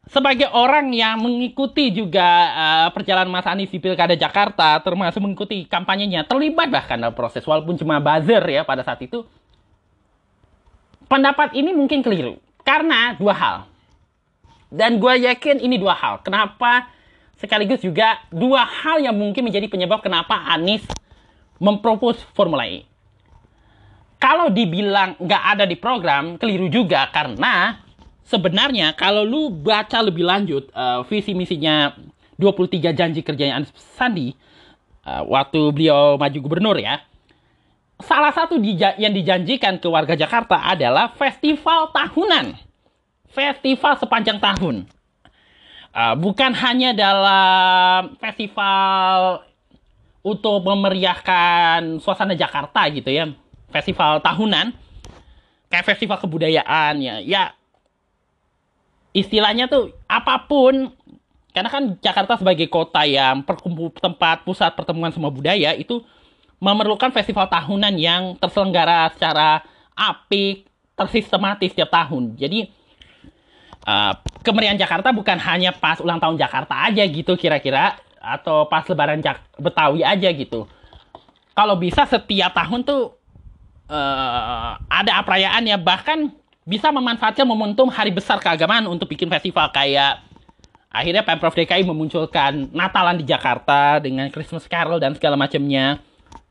sebagai 0.09 0.49
orang 0.53 0.89
yang 0.93 1.21
mengikuti 1.21 1.93
juga 1.93 2.25
uh, 2.53 2.89
perjalanan 2.97 3.29
Mas 3.29 3.45
Anies 3.45 3.69
di 3.69 3.77
Pilkada 3.77 4.17
Jakarta, 4.17 4.81
termasuk 4.81 5.21
mengikuti 5.21 5.69
kampanyenya, 5.69 6.25
terlibat 6.25 6.73
bahkan 6.73 6.97
dalam 6.97 7.13
proses 7.13 7.45
walaupun 7.45 7.77
cuma 7.77 8.01
buzzer 8.01 8.41
ya 8.49 8.65
pada 8.65 8.81
saat 8.81 9.01
itu. 9.05 9.25
Pendapat 11.09 11.57
ini 11.57 11.73
mungkin 11.73 12.05
keliru 12.05 12.37
karena 12.65 13.17
dua 13.17 13.35
hal. 13.37 13.57
Dan 14.69 15.01
gue 15.01 15.25
yakin 15.25 15.65
ini 15.65 15.81
dua 15.81 15.97
hal. 15.97 16.21
Kenapa 16.21 16.93
sekaligus 17.41 17.81
juga 17.81 18.21
dua 18.29 18.69
hal 18.69 19.01
yang 19.01 19.17
mungkin 19.17 19.41
menjadi 19.49 19.65
penyebab 19.65 20.05
kenapa 20.05 20.37
Anies 20.53 20.85
mempropos 21.57 22.21
Formula 22.37 22.69
E. 22.69 22.85
Kalau 24.21 24.53
dibilang 24.53 25.17
nggak 25.17 25.43
ada 25.57 25.65
di 25.65 25.79
program, 25.79 26.37
keliru 26.37 26.69
juga 26.69 27.09
karena 27.09 27.88
sebenarnya 28.29 28.93
kalau 28.93 29.25
lu 29.25 29.49
baca 29.49 30.05
lebih 30.05 30.29
lanjut 30.29 30.69
uh, 30.77 31.01
visi 31.09 31.33
misinya 31.33 31.97
23 32.37 32.93
janji 32.93 33.21
kerjanya 33.25 33.59
Anies 33.59 33.73
Sandi 33.97 34.37
uh, 35.09 35.25
waktu 35.25 35.73
beliau 35.73 36.21
maju 36.21 36.39
gubernur 36.45 36.77
ya. 36.77 37.01
Salah 37.99 38.31
satu 38.31 38.63
yang 38.63 39.11
dijanjikan 39.11 39.83
ke 39.83 39.91
warga 39.91 40.15
Jakarta 40.15 40.55
adalah 40.55 41.11
festival 41.19 41.91
tahunan. 41.91 42.55
Festival 43.35 43.99
sepanjang 43.99 44.39
tahun. 44.39 44.87
Uh, 45.91 46.15
bukan 46.15 46.55
hanya 46.55 46.95
dalam 46.95 48.15
festival 48.23 49.43
untuk 50.23 50.63
memeriahkan 50.63 51.99
suasana 51.99 52.39
Jakarta 52.39 52.87
gitu 52.87 53.11
ya. 53.11 53.35
Festival 53.75 54.23
tahunan. 54.23 54.71
Kayak 55.67 55.87
festival 55.91 56.23
kebudayaan 56.23 57.03
ya. 57.03 57.19
Ya 57.19 57.58
istilahnya 59.19 59.67
tuh 59.67 59.91
apa 60.07 60.47
pun 60.47 60.95
karena 61.51 61.71
kan 61.75 61.85
Jakarta 61.99 62.39
sebagai 62.39 62.71
kota 62.71 63.03
yang 63.03 63.43
perkumpul 63.43 63.91
tempat 63.99 64.47
pusat 64.47 64.71
pertemuan 64.79 65.11
semua 65.11 65.33
budaya 65.33 65.75
itu 65.75 66.05
memerlukan 66.63 67.11
festival 67.11 67.51
tahunan 67.51 67.95
yang 67.99 68.35
terselenggara 68.39 69.11
secara 69.15 69.63
apik, 69.95 70.67
tersistematis 70.95 71.75
setiap 71.75 71.91
tahun. 71.91 72.39
Jadi 72.39 72.71
uh, 73.87 74.15
kemeriahan 74.43 74.79
Jakarta 74.79 75.11
bukan 75.11 75.39
hanya 75.39 75.75
pas 75.75 75.99
ulang 75.99 76.23
tahun 76.23 76.39
Jakarta 76.39 76.75
aja 76.87 77.03
gitu 77.07 77.35
kira-kira 77.35 77.99
atau 78.19 78.67
pas 78.67 78.87
lebaran 78.87 79.23
Jak 79.23 79.43
Betawi 79.59 80.03
aja 80.03 80.31
gitu. 80.31 80.67
Kalau 81.55 81.75
bisa 81.75 82.07
setiap 82.07 82.55
tahun 82.55 82.87
tuh 82.87 83.19
uh, 83.91 84.79
ada 84.87 85.23
perayaan 85.27 85.67
ya 85.67 85.79
bahkan 85.79 86.31
bisa 86.69 86.93
memanfaatkan 86.93 87.49
momentum 87.49 87.89
hari 87.89 88.13
besar 88.13 88.37
keagamaan 88.37 88.85
untuk 88.85 89.09
bikin 89.09 89.33
festival 89.33 89.73
kayak 89.73 90.21
akhirnya 90.93 91.25
Pemprov 91.25 91.57
DKI 91.57 91.81
memunculkan 91.89 92.69
Natalan 92.77 93.17
di 93.17 93.25
Jakarta 93.25 93.97
dengan 93.97 94.29
Christmas 94.29 94.69
Carol 94.69 95.01
dan 95.01 95.17
segala 95.17 95.41
macamnya. 95.41 95.97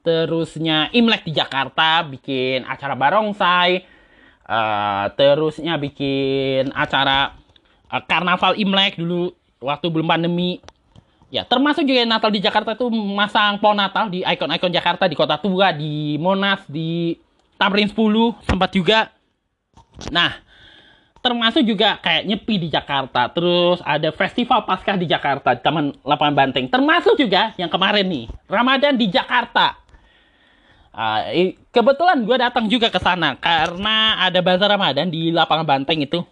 Terusnya 0.01 0.89
Imlek 0.89 1.21
di 1.21 1.38
Jakarta 1.38 2.01
bikin 2.01 2.65
acara 2.65 2.97
barongsai. 2.97 3.86
Uh, 4.47 5.12
terusnya 5.19 5.77
bikin 5.77 6.73
acara 6.73 7.38
uh, 7.93 8.01
karnaval 8.01 8.58
Imlek 8.58 8.97
dulu 8.97 9.38
waktu 9.62 9.86
belum 9.93 10.10
pandemi. 10.10 10.65
Ya, 11.30 11.43
termasuk 11.45 11.84
juga 11.86 12.08
Natal 12.08 12.32
di 12.34 12.41
Jakarta 12.41 12.73
itu 12.73 12.89
masang 12.89 13.62
pohon 13.62 13.77
Natal 13.77 14.10
di 14.10 14.23
ikon-ikon 14.23 14.71
Jakarta 14.73 15.06
di 15.06 15.13
Kota 15.13 15.36
Tua, 15.38 15.75
di 15.75 16.15
Monas, 16.17 16.63
di 16.65 17.19
Tamrin 17.60 17.91
10 17.91 18.47
sempat 18.47 18.71
juga 18.71 19.12
Nah, 20.13 20.38
termasuk 21.27 21.65
juga 21.65 21.97
kayak 21.99 22.23
nyepi 22.23 22.55
di 22.55 22.67
Jakarta, 22.71 23.27
terus 23.33 23.81
ada 23.83 24.13
festival 24.13 24.63
Paskah 24.63 24.95
di 24.95 25.10
Jakarta, 25.10 25.57
Taman 25.57 25.91
Lapangan 26.05 26.36
Banteng, 26.36 26.71
termasuk 26.71 27.17
juga 27.19 27.51
yang 27.60 27.67
kemarin 27.67 28.07
nih, 28.07 28.25
Ramadan 28.47 28.95
di 28.95 29.12
Jakarta. 29.12 29.75
Uh, 30.97 31.53
kebetulan 31.69 32.25
gue 32.25 32.38
datang 32.41 32.65
juga 32.65 32.89
ke 32.89 32.97
sana 32.97 33.38
karena 33.38 34.17
ada 34.17 34.41
bazar 34.41 34.65
Ramadan 34.65 35.13
di 35.13 35.29
Lapangan 35.29 35.67
Banteng 35.67 36.01
itu. 36.01 36.25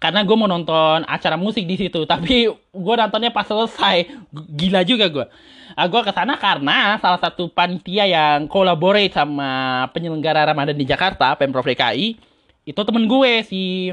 Karena 0.00 0.26
gue 0.26 0.34
mau 0.34 0.50
nonton 0.50 1.06
acara 1.06 1.38
musik 1.38 1.62
di 1.62 1.78
situ, 1.78 2.02
tapi 2.10 2.50
gue 2.50 2.94
nontonnya 2.98 3.30
pas 3.30 3.46
selesai, 3.46 4.10
gila 4.32 4.82
juga 4.82 5.06
gue. 5.12 5.26
Uh, 5.72 5.78
ah, 5.82 5.86
gue 5.88 6.00
ke 6.04 6.12
sana 6.14 6.38
karena 6.38 6.96
salah 7.02 7.20
satu 7.20 7.50
panitia 7.52 8.06
yang 8.06 8.46
collaborate 8.48 9.12
sama 9.12 9.84
penyelenggara 9.92 10.46
Ramadan 10.46 10.78
di 10.78 10.88
Jakarta, 10.88 11.36
Pemprov 11.36 11.64
DKI, 11.64 12.31
itu 12.62 12.80
temen 12.80 13.04
gue 13.10 13.32
si 13.42 13.90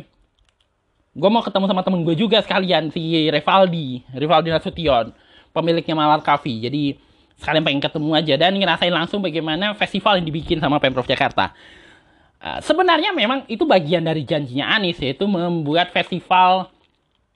gue 1.17 1.29
mau 1.29 1.41
ketemu 1.41 1.65
sama 1.65 1.81
temen 1.81 2.05
gue 2.05 2.15
juga 2.15 2.37
sekalian 2.39 2.93
si 2.93 3.27
Revaldi 3.27 4.05
Revaldi 4.13 4.53
Nasution 4.53 5.11
pemiliknya 5.53 5.95
Malar 5.97 6.21
Cafe. 6.21 6.53
Jadi 6.61 6.95
sekalian 7.39 7.63
pengen 7.65 7.81
ketemu 7.81 8.09
aja 8.15 8.33
dan 8.35 8.53
ngerasain 8.55 8.93
langsung 8.93 9.19
bagaimana 9.23 9.73
festival 9.73 10.19
yang 10.19 10.25
dibikin 10.27 10.57
sama 10.59 10.77
Pemprov 10.77 11.07
Jakarta. 11.07 11.55
Uh, 12.39 12.59
sebenarnya 12.63 13.11
memang 13.11 13.43
itu 13.51 13.67
bagian 13.67 13.99
dari 13.99 14.23
janjinya 14.23 14.71
Anies 14.79 14.95
yaitu 15.03 15.27
membuat 15.27 15.91
festival 15.91 16.71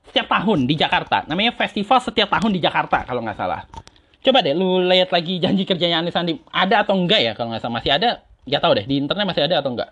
setiap 0.07 0.31
tahun 0.31 0.63
di 0.63 0.79
Jakarta. 0.79 1.27
Namanya 1.27 1.51
festival 1.55 1.99
setiap 1.99 2.31
tahun 2.31 2.55
di 2.55 2.61
Jakarta 2.63 3.03
kalau 3.03 3.19
nggak 3.19 3.35
salah. 3.35 3.67
Coba 4.23 4.39
deh 4.39 4.55
lu 4.55 4.79
lihat 4.87 5.11
lagi 5.11 5.43
janji 5.43 5.67
kerjanya 5.67 5.99
Anies 5.99 6.15
Sandi. 6.15 6.39
Ada 6.47 6.87
atau 6.87 6.95
enggak 6.95 7.19
ya 7.19 7.31
kalau 7.35 7.51
nggak 7.51 7.63
salah? 7.63 7.75
Masih 7.81 7.91
ada? 7.91 8.23
Nggak 8.47 8.61
tahu 8.63 8.71
deh 8.79 8.85
di 8.87 8.95
internet 8.99 9.25
masih 9.27 9.43
ada 9.47 9.59
atau 9.59 9.71
enggak 9.75 9.91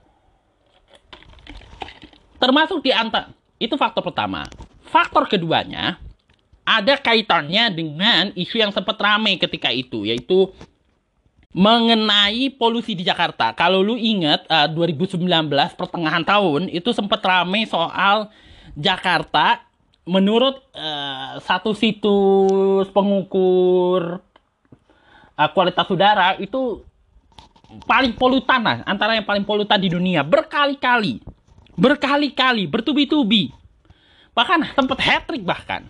Termasuk 2.42 2.82
di 2.82 2.90
antara 2.90 3.30
itu 3.62 3.78
faktor 3.78 4.02
pertama. 4.02 4.50
Faktor 4.90 5.30
keduanya 5.30 6.02
ada 6.66 6.98
kaitannya 6.98 7.70
dengan 7.70 8.24
isu 8.34 8.58
yang 8.58 8.74
sempat 8.74 8.98
ramai 8.98 9.38
ketika 9.38 9.70
itu 9.70 10.10
yaitu 10.10 10.50
mengenai 11.54 12.50
polusi 12.56 12.98
di 12.98 13.04
Jakarta. 13.06 13.52
Kalau 13.54 13.84
lu 13.84 14.00
ingat 14.00 14.48
uh, 14.50 14.66
2019 14.72 15.22
pertengahan 15.78 16.24
tahun 16.24 16.72
itu 16.72 16.90
sempat 16.96 17.22
rame 17.22 17.68
soal 17.68 18.32
Jakarta 18.74 19.62
menurut 20.08 20.64
uh, 20.74 21.38
satu 21.44 21.76
situs 21.76 22.88
pengukur 22.90 24.24
uh, 25.36 25.50
kualitas 25.52 25.88
udara 25.92 26.40
itu 26.40 26.82
paling 27.88 28.16
polutan 28.16 28.64
lah, 28.64 28.78
antara 28.88 29.16
yang 29.16 29.28
paling 29.28 29.44
polutan 29.44 29.80
di 29.80 29.92
dunia 29.92 30.24
berkali-kali. 30.24 31.24
Berkali-kali, 31.82 32.70
bertubi-tubi. 32.70 33.50
Bahkan 34.38 34.78
sempat 34.78 35.02
hat 35.02 35.26
trick 35.26 35.42
bahkan. 35.42 35.90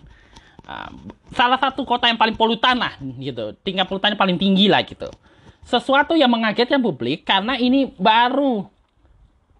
Uh, 0.64 1.12
salah 1.36 1.60
satu 1.60 1.84
kota 1.84 2.08
yang 2.08 2.16
paling 2.16 2.34
polutan 2.34 2.80
lah 2.80 2.96
gitu. 3.20 3.52
Tingkat 3.60 3.84
polutannya 3.84 4.16
paling 4.16 4.40
tinggi 4.40 4.72
lah 4.72 4.80
gitu 4.88 5.12
sesuatu 5.62 6.18
yang 6.18 6.30
mengagetkan 6.30 6.82
publik 6.82 7.22
karena 7.22 7.54
ini 7.54 7.90
baru 7.94 8.66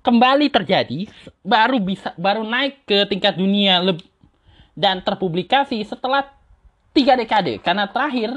kembali 0.02 0.50
terjadi, 0.50 1.06
baru 1.46 1.78
bisa 1.78 2.10
baru 2.18 2.42
naik 2.42 2.82
ke 2.82 3.06
tingkat 3.06 3.38
dunia 3.38 3.78
dan 4.74 4.98
terpublikasi 4.98 5.78
setelah 5.86 6.26
tiga 6.90 7.14
dekade. 7.14 7.62
Karena 7.62 7.86
terakhir 7.86 8.34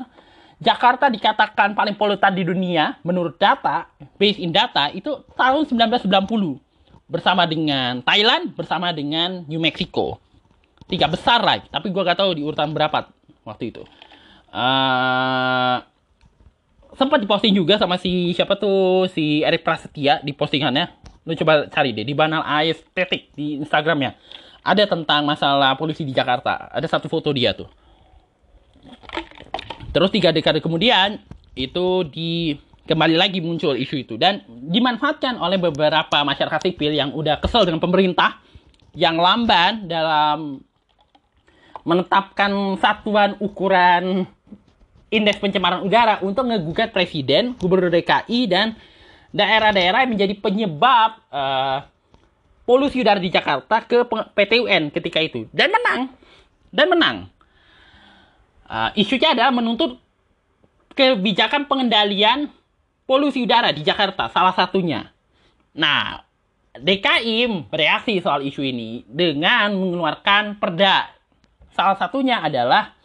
Jakarta 0.61 1.09
dikatakan 1.09 1.73
paling 1.73 1.97
polutan 1.97 2.31
di 2.31 2.45
dunia 2.45 3.01
menurut 3.01 3.35
data, 3.41 3.89
based 4.21 4.39
in 4.39 4.53
data 4.53 4.93
itu 4.93 5.25
tahun 5.33 5.65
1990 5.67 6.61
bersama 7.05 7.45
dengan 7.45 8.01
Thailand 8.01 8.53
bersama 8.57 8.89
dengan 8.91 9.45
New 9.45 9.61
Mexico. 9.61 10.17
Tiga 10.85 11.09
besar 11.09 11.41
lah, 11.41 11.61
tapi 11.69 11.89
gue 11.89 12.01
gak 12.01 12.21
tahu 12.21 12.37
di 12.37 12.41
urutan 12.45 12.69
berapa 12.69 13.09
waktu 13.45 13.73
itu. 13.73 13.81
Uh, 14.53 15.81
sempat 16.95 17.19
diposting 17.19 17.51
juga 17.51 17.75
sama 17.75 17.99
si 17.99 18.31
siapa 18.31 18.55
tuh 18.55 19.09
si 19.11 19.41
Erik 19.41 19.65
Prasetya 19.65 20.21
di 20.21 20.31
postingannya. 20.31 20.93
Lu 21.25 21.33
coba 21.33 21.65
cari 21.67 21.89
deh 21.91 22.05
di 22.05 22.13
Banal 22.13 22.45
Estetik 22.63 23.33
di 23.33 23.57
Instagramnya. 23.57 24.13
Ada 24.65 24.89
tentang 24.89 25.25
masalah 25.25 25.73
polisi 25.77 26.05
di 26.05 26.13
Jakarta. 26.13 26.69
Ada 26.69 26.85
satu 26.85 27.09
foto 27.09 27.33
dia 27.33 27.53
tuh. 27.53 27.69
Terus 29.89 30.09
tiga 30.13 30.29
dekade 30.29 30.61
kemudian 30.61 31.17
itu 31.55 32.05
di 32.11 32.59
kembali 32.85 33.17
lagi 33.17 33.41
muncul 33.41 33.73
isu 33.73 34.05
itu. 34.05 34.15
Dan 34.15 34.45
dimanfaatkan 34.47 35.41
oleh 35.41 35.57
beberapa 35.57 36.21
masyarakat 36.21 36.61
sipil 36.61 36.93
yang 36.93 37.11
udah 37.11 37.41
kesel 37.41 37.65
dengan 37.65 37.81
pemerintah 37.81 38.39
yang 38.95 39.19
lamban 39.19 39.89
dalam 39.89 40.63
menetapkan 41.85 42.49
satuan 42.81 43.37
ukuran 43.37 44.25
indeks 45.13 45.37
pencemaran 45.37 45.85
udara 45.85 46.17
untuk 46.25 46.49
ngegugat 46.49 46.89
presiden, 46.89 47.53
gubernur 47.61 47.93
DKI 47.93 48.39
dan 48.49 48.73
daerah-daerah 49.29 50.01
yang 50.07 50.11
menjadi 50.17 50.33
penyebab 50.39 51.21
uh, 51.29 51.85
polusi 52.65 53.03
udara 53.03 53.21
di 53.21 53.29
Jakarta 53.29 53.85
ke 53.85 54.01
PT 54.33 54.65
UN 54.65 54.89
ketika 54.89 55.21
itu. 55.21 55.45
Dan 55.53 55.69
menang. 55.69 56.09
Dan 56.73 56.87
menang. 56.89 57.17
Uh, 58.65 58.89
isunya 58.97 59.37
adalah 59.37 59.53
menuntut 59.53 60.01
kebijakan 60.97 61.69
pengendalian 61.69 62.49
polusi 63.05 63.45
udara 63.45 63.69
di 63.71 63.85
Jakarta 63.85 64.27
salah 64.29 64.53
satunya. 64.53 65.09
Nah, 65.77 66.25
DKI 66.75 67.69
bereaksi 67.71 68.19
soal 68.19 68.43
isu 68.43 68.65
ini 68.65 69.07
dengan 69.07 69.71
mengeluarkan 69.77 70.59
perda. 70.59 71.13
Salah 71.71 71.95
satunya 71.95 72.43
adalah 72.43 72.95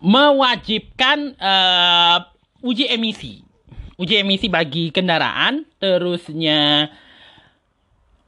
mewajibkan 0.00 1.36
uh, 1.36 2.18
uji 2.64 2.88
emisi. 2.88 3.44
Uji 3.96 4.20
emisi 4.20 4.52
bagi 4.52 4.92
kendaraan, 4.92 5.64
terusnya 5.80 6.92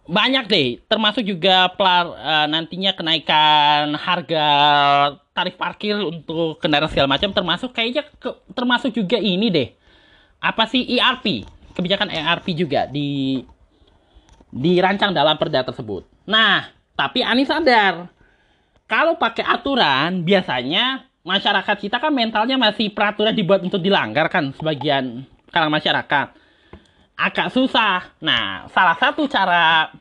banyak 0.09 0.45
deh, 0.49 0.69
termasuk 0.89 1.21
juga 1.21 1.69
pelar, 1.77 2.09
uh, 2.17 2.47
nantinya 2.49 2.97
kenaikan 2.97 3.93
harga 4.01 4.47
tarif 5.37 5.61
parkir 5.61 6.01
untuk 6.01 6.57
kendaraan 6.57 6.89
segala 6.89 7.13
macam, 7.13 7.29
termasuk 7.37 7.77
kayaknya 7.77 8.09
ke, 8.17 8.33
termasuk 8.57 8.97
juga 8.97 9.21
ini 9.21 9.53
deh. 9.53 9.69
Apa 10.39 10.67
sih 10.71 10.87
ERP? 10.87 11.47
Kebijakan 11.75 12.11
ERP 12.11 12.55
juga 12.55 12.87
di 12.87 13.43
dirancang 14.49 15.13
dalam 15.13 15.37
perda 15.37 15.63
tersebut. 15.63 16.09
Nah, 16.25 16.73
tapi 16.97 17.21
Anies 17.23 17.53
sadar 17.53 18.09
kalau 18.89 19.21
pakai 19.21 19.45
aturan 19.45 20.25
biasanya 20.25 21.05
masyarakat 21.21 21.77
kita 21.77 22.01
kan 22.01 22.09
mentalnya 22.09 22.57
masih 22.57 22.89
peraturan 22.89 23.37
dibuat 23.37 23.61
untuk 23.61 23.85
dilanggar 23.85 24.33
kan 24.33 24.57
sebagian 24.57 25.29
kalangan 25.53 25.77
masyarakat. 25.77 26.27
Agak 27.19 27.53
susah. 27.53 28.15
Nah, 28.23 28.71
salah 28.73 28.97
satu 28.97 29.29
cara 29.29 29.93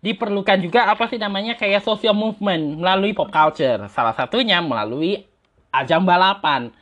diperlukan 0.00 0.60
juga 0.64 0.88
apa 0.88 1.04
sih 1.08 1.20
namanya 1.20 1.56
kayak 1.56 1.84
social 1.84 2.16
movement 2.16 2.80
melalui 2.80 3.12
pop 3.12 3.28
culture. 3.28 3.84
Salah 3.92 4.16
satunya 4.16 4.64
melalui 4.64 5.20
ajang 5.74 6.04
balapan. 6.08 6.72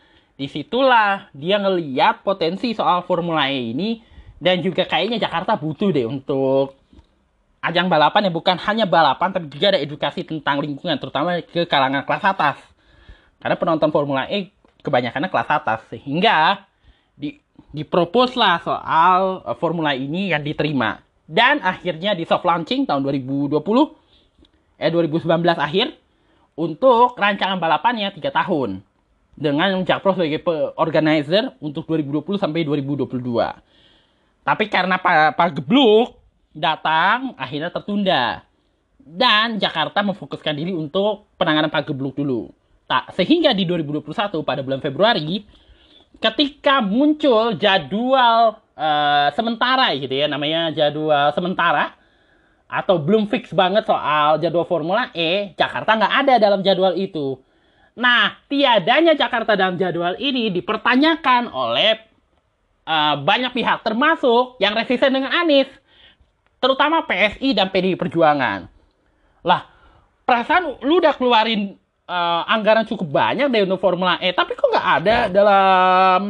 Di 0.43 0.51
situlah 0.51 1.31
dia 1.31 1.63
ngeliat 1.63 2.27
potensi 2.27 2.75
soal 2.75 3.07
Formula 3.07 3.47
E 3.47 3.71
ini 3.71 4.03
dan 4.43 4.59
juga 4.59 4.83
kayaknya 4.83 5.23
Jakarta 5.23 5.55
butuh 5.55 5.95
deh 5.95 6.03
untuk 6.03 6.75
ajang 7.63 7.87
balapan 7.87 8.27
yang 8.27 8.35
bukan 8.35 8.59
hanya 8.59 8.91
balapan 8.91 9.31
tapi 9.31 9.47
juga 9.47 9.71
ada 9.71 9.79
edukasi 9.79 10.27
tentang 10.27 10.59
lingkungan 10.59 10.99
terutama 10.99 11.39
ke 11.47 11.63
kalangan 11.71 12.03
kelas 12.03 12.27
atas. 12.27 12.59
Karena 13.39 13.55
penonton 13.55 13.95
Formula 13.95 14.27
E 14.27 14.51
kebanyakannya 14.83 15.31
kelas 15.31 15.47
atas 15.63 15.87
sehingga 15.95 16.67
di 17.15 17.39
dipropos 17.71 18.35
lah 18.35 18.59
soal 18.67 19.47
uh, 19.47 19.55
Formula 19.55 19.95
e 19.95 20.03
ini 20.03 20.35
yang 20.35 20.43
diterima. 20.43 21.07
Dan 21.23 21.63
akhirnya 21.63 22.19
di 22.19 22.27
soft 22.27 22.43
launching 22.43 22.83
tahun 22.83 23.07
2020 23.07 23.63
eh 24.83 24.91
2019 24.91 25.23
akhir 25.55 25.95
untuk 26.59 27.15
rancangan 27.15 27.63
balapannya 27.63 28.11
3 28.11 28.19
tahun 28.27 28.83
dengan 29.43 29.83
Jakpro 29.83 30.15
sebagai 30.15 30.47
organizer 30.79 31.51
untuk 31.59 31.85
2020 31.91 32.39
sampai 32.39 32.63
2022. 32.63 33.11
Tapi 34.47 34.65
karena 34.71 34.97
Pak, 35.03 35.35
Pak 35.35 35.51
Gebluk 35.59 36.17
datang 36.55 37.35
akhirnya 37.35 37.75
tertunda. 37.75 38.47
Dan 39.03 39.59
Jakarta 39.59 39.99
memfokuskan 40.07 40.55
diri 40.55 40.71
untuk 40.71 41.27
penanganan 41.35 41.75
Pak 41.75 41.91
Gebluk 41.91 42.15
dulu. 42.15 42.55
Tak, 42.87 43.11
sehingga 43.19 43.51
di 43.51 43.67
2021 43.67 44.47
pada 44.47 44.63
bulan 44.63 44.79
Februari 44.79 45.43
ketika 46.23 46.79
muncul 46.79 47.59
jadwal 47.59 48.63
uh, 48.79 49.29
sementara 49.35 49.91
gitu 49.99 50.13
ya 50.13 50.31
namanya 50.31 50.71
jadwal 50.71 51.35
sementara 51.35 51.99
atau 52.73 52.97
belum 52.97 53.29
fix 53.29 53.53
banget 53.53 53.85
soal 53.85 54.41
jadwal 54.41 54.65
Formula 54.65 55.13
E, 55.13 55.53
Jakarta 55.59 55.93
nggak 55.93 56.15
ada 56.25 56.35
dalam 56.41 56.61
jadwal 56.65 56.97
itu. 56.97 57.37
Nah, 57.93 58.41
tiadanya 58.49 59.13
Jakarta 59.13 59.53
dalam 59.53 59.77
jadwal 59.77 60.17
ini 60.17 60.49
dipertanyakan 60.49 61.53
oleh 61.53 62.01
uh, 62.89 63.21
banyak 63.21 63.53
pihak, 63.53 63.85
termasuk 63.85 64.57
yang 64.57 64.73
resisten 64.73 65.13
dengan 65.13 65.29
Anies, 65.29 65.69
terutama 66.57 67.05
PSI 67.05 67.53
dan 67.53 67.69
PDI 67.69 68.01
Perjuangan. 68.01 68.65
Lah, 69.45 69.69
perasaan 70.25 70.81
lu 70.81 71.05
udah 71.05 71.13
keluarin 71.13 71.77
uh, 72.09 72.43
anggaran 72.49 72.89
cukup 72.89 73.13
banyak 73.13 73.53
deh 73.53 73.69
untuk 73.69 73.83
Formula 73.83 74.17
E, 74.23 74.33
tapi 74.33 74.57
kok 74.57 74.71
nggak 74.73 74.89
ada 75.03 75.17
ya. 75.29 75.31
dalam 75.31 76.21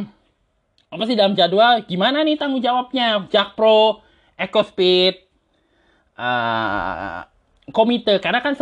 apa 0.93 1.03
sih 1.09 1.17
dalam 1.17 1.33
jadwal 1.33 1.81
gimana 1.89 2.21
nih 2.21 2.37
tanggung 2.37 2.61
jawabnya 2.61 3.25
Jakpro, 3.31 4.05
EcoSpeed, 4.37 5.15
uh, 6.19 7.25
komite 7.73 8.19
karena 8.21 8.43
kan 8.43 8.53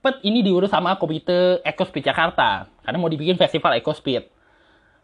sempet 0.00 0.24
ini 0.24 0.40
diurus 0.40 0.72
sama 0.72 0.96
komite 0.96 1.60
EcoSpeed 1.60 2.08
Jakarta 2.08 2.64
karena 2.80 2.96
mau 2.96 3.12
dibikin 3.12 3.36
festival 3.36 3.76
EcoSpeed. 3.84 4.24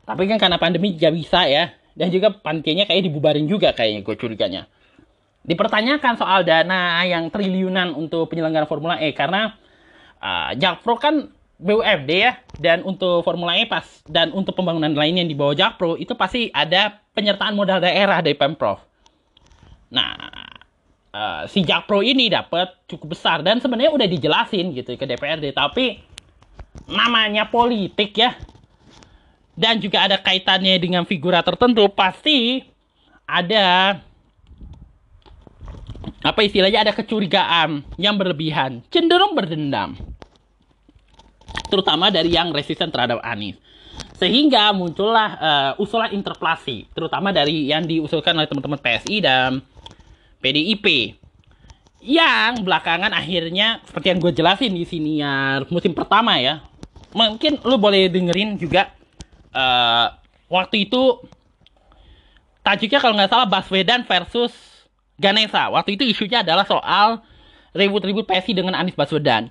Tapi 0.09 0.25
kan 0.25 0.41
karena 0.41 0.57
pandemi 0.57 0.97
gak 0.97 1.13
bisa 1.13 1.45
ya 1.45 1.77
dan 1.93 2.09
juga 2.09 2.33
pantinya 2.33 2.89
kayak 2.89 3.05
dibubarin 3.05 3.45
juga 3.45 3.77
kayaknya 3.77 4.01
gue 4.01 4.17
curiganya. 4.17 4.63
Dipertanyakan 5.45 6.17
soal 6.17 6.49
dana 6.49 7.05
yang 7.05 7.29
triliunan 7.29 7.93
untuk 7.93 8.33
penyelenggaraan 8.33 8.65
Formula 8.65 8.97
E 8.97 9.13
karena 9.13 9.53
uh, 10.25 10.57
Jakpro 10.57 10.97
kan 10.97 11.29
BUMD 11.61 12.11
ya 12.17 12.41
dan 12.57 12.81
untuk 12.81 13.21
Formula 13.21 13.53
E 13.53 13.69
pas 13.69 13.85
dan 14.09 14.33
untuk 14.33 14.57
pembangunan 14.57 14.97
lainnya 14.97 15.29
yang 15.29 15.31
di 15.31 15.37
bawah 15.37 15.53
Jakpro 15.53 16.01
itu 16.01 16.17
pasti 16.17 16.49
ada 16.57 17.05
penyertaan 17.13 17.53
modal 17.53 17.85
daerah 17.85 18.25
dari 18.25 18.33
Pemprov. 18.33 18.81
Nah, 21.17 21.49
uh, 21.49 21.49
si 21.49 21.65
Jakpro 21.65 22.05
ini 22.05 22.29
dapat 22.29 22.77
cukup 22.85 23.17
besar 23.17 23.41
dan 23.41 23.57
sebenarnya 23.57 23.89
udah 23.89 24.05
dijelasin 24.05 24.77
gitu 24.77 25.01
ke 25.01 25.09
DPRD 25.09 25.49
tapi 25.57 26.05
namanya 26.93 27.49
politik 27.49 28.21
ya 28.21 28.37
dan 29.57 29.81
juga 29.81 30.05
ada 30.05 30.21
kaitannya 30.21 30.77
dengan 30.77 31.09
figura 31.09 31.41
tertentu 31.41 31.89
pasti 31.89 32.61
ada 33.25 33.97
apa 36.21 36.41
istilahnya 36.45 36.85
ada 36.85 36.93
kecurigaan 36.93 37.81
yang 37.97 38.21
berlebihan 38.21 38.85
cenderung 38.93 39.33
berdendam 39.33 39.97
terutama 41.73 42.13
dari 42.13 42.37
yang 42.37 42.53
resisten 42.53 42.93
terhadap 42.93 43.25
Anies. 43.25 43.57
Sehingga 44.17 44.73
muncullah 44.77 45.31
uh, 45.41 45.73
usulan 45.81 46.13
interpelasi, 46.13 46.89
terutama 46.93 47.33
dari 47.33 47.69
yang 47.69 47.85
diusulkan 47.85 48.37
oleh 48.37 48.49
teman-teman 48.49 48.81
PSI 48.81 49.25
dan 49.25 49.61
PDIP. 50.41 51.17
Yang 52.07 52.63
belakangan 52.63 53.11
akhirnya 53.11 53.83
seperti 53.83 54.07
yang 54.15 54.19
gue 54.23 54.33
jelasin 54.33 54.73
di 54.77 54.87
sini 54.87 55.25
ya 55.25 55.65
musim 55.69 55.97
pertama 55.97 56.39
ya. 56.39 56.63
Mungkin 57.17 57.65
lu 57.65 57.81
boleh 57.81 58.13
dengerin 58.13 58.61
juga 58.61 58.93
uh, 59.57 60.13
waktu 60.53 60.87
itu 60.87 61.25
tajuknya 62.63 62.99
kalau 63.01 63.15
nggak 63.17 63.31
salah 63.33 63.49
Baswedan 63.49 64.05
versus 64.05 64.53
Ganesa. 65.17 65.73
Waktu 65.73 65.97
itu 65.97 66.05
isunya 66.05 66.45
adalah 66.45 66.69
soal 66.69 67.25
ribut-ribut 67.73 68.29
PSI 68.29 68.53
dengan 68.53 68.77
Anies 68.77 68.97
Baswedan. 68.97 69.49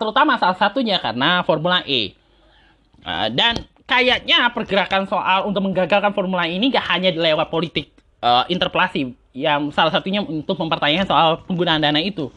Terutama 0.00 0.40
salah 0.40 0.58
satunya 0.58 0.98
karena 0.98 1.46
Formula 1.46 1.86
E. 1.86 2.18
Uh, 3.06 3.30
dan 3.32 3.56
kayaknya 3.86 4.50
pergerakan 4.50 5.06
soal 5.06 5.46
untuk 5.46 5.62
menggagalkan 5.62 6.10
Formula 6.10 6.50
E 6.50 6.58
ini 6.58 6.74
gak 6.74 6.90
hanya 6.90 7.14
lewat 7.14 7.48
politik 7.52 7.94
uh, 8.22 8.44
interpelasi 8.50 9.14
yang 9.30 9.70
salah 9.70 9.94
satunya 9.94 10.22
untuk 10.22 10.58
mempertanyakan 10.58 11.06
soal 11.06 11.28
penggunaan 11.46 11.82
dana 11.82 12.02
itu. 12.02 12.30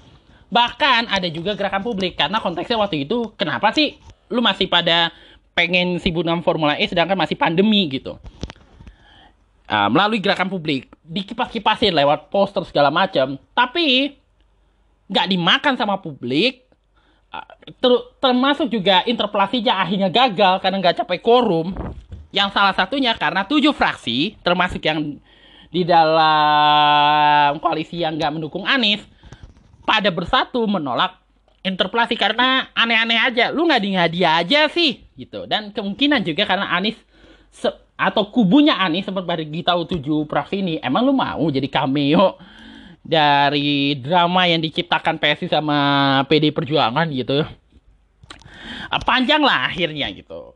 Bahkan 0.53 1.10
ada 1.10 1.25
juga 1.34 1.58
gerakan 1.58 1.82
publik 1.82 2.13
karena 2.13 2.38
konteksnya 2.38 2.77
waktu 2.77 3.10
itu 3.10 3.34
kenapa 3.34 3.73
sih 3.73 3.97
lu 4.29 4.41
masih 4.45 4.69
pada 4.69 5.10
pengen 5.58 5.97
sibuk 5.97 6.25
dengan 6.25 6.45
Formula 6.45 6.77
E 6.77 6.86
sedangkan 6.86 7.17
masih 7.17 7.38
pandemi 7.38 7.89
gitu. 7.89 8.17
Uh, 9.63 9.89
melalui 9.89 10.21
gerakan 10.21 10.51
publik 10.51 10.91
dikipas-kipasin 11.01 11.95
lewat 11.95 12.29
poster 12.29 12.62
segala 12.67 12.93
macam, 12.93 13.39
tapi 13.58 14.13
nggak 15.10 15.29
dimakan 15.29 15.73
sama 15.73 15.97
publik. 15.97 16.62
Uh, 17.34 17.47
ter 17.82 17.93
termasuk 18.21 18.69
juga 18.69 19.01
interpelasinya 19.10 19.82
akhirnya 19.82 20.10
gagal 20.13 20.62
karena 20.62 20.77
nggak 20.77 20.97
capai 21.01 21.17
quorum. 21.17 21.73
Yang 22.34 22.49
salah 22.53 22.73
satunya 22.73 23.13
karena 23.13 23.45
tujuh 23.45 23.73
fraksi, 23.77 24.38
termasuk 24.41 24.82
yang 24.86 25.21
di 25.73 25.81
dalam 25.81 27.57
koalisi 27.57 28.05
yang 28.05 28.13
nggak 28.13 28.38
mendukung 28.38 28.62
Anies 28.69 29.01
pada 29.81 30.13
bersatu 30.13 30.69
menolak 30.69 31.17
interpelasi 31.65 32.13
karena 32.13 32.69
aneh-aneh 32.77 33.17
aja. 33.17 33.49
Lu 33.49 33.65
nggak 33.65 33.81
ngadi 33.81 34.21
aja 34.21 34.69
sih 34.69 35.01
gitu. 35.17 35.49
Dan 35.49 35.73
kemungkinan 35.73 36.21
juga 36.21 36.45
karena 36.45 36.69
Anies 36.77 36.95
atau 37.97 38.29
kubunya 38.29 38.77
Anies 38.77 39.09
bagi 39.09 39.65
tahu 39.65 39.89
tujuh 39.97 40.29
fraksi 40.29 40.62
ini 40.62 40.77
emang 40.77 41.09
lu 41.09 41.13
mau 41.17 41.49
jadi 41.49 41.65
cameo 41.65 42.38
dari 43.01 43.97
drama 43.97 44.45
yang 44.45 44.62
diciptakan 44.62 45.17
PSI 45.17 45.49
sama 45.49 45.77
PD 46.29 46.53
Perjuangan 46.53 47.09
gitu? 47.09 47.41
Panjang 49.09 49.41
lah 49.41 49.73
akhirnya 49.73 50.05
gitu. 50.13 50.53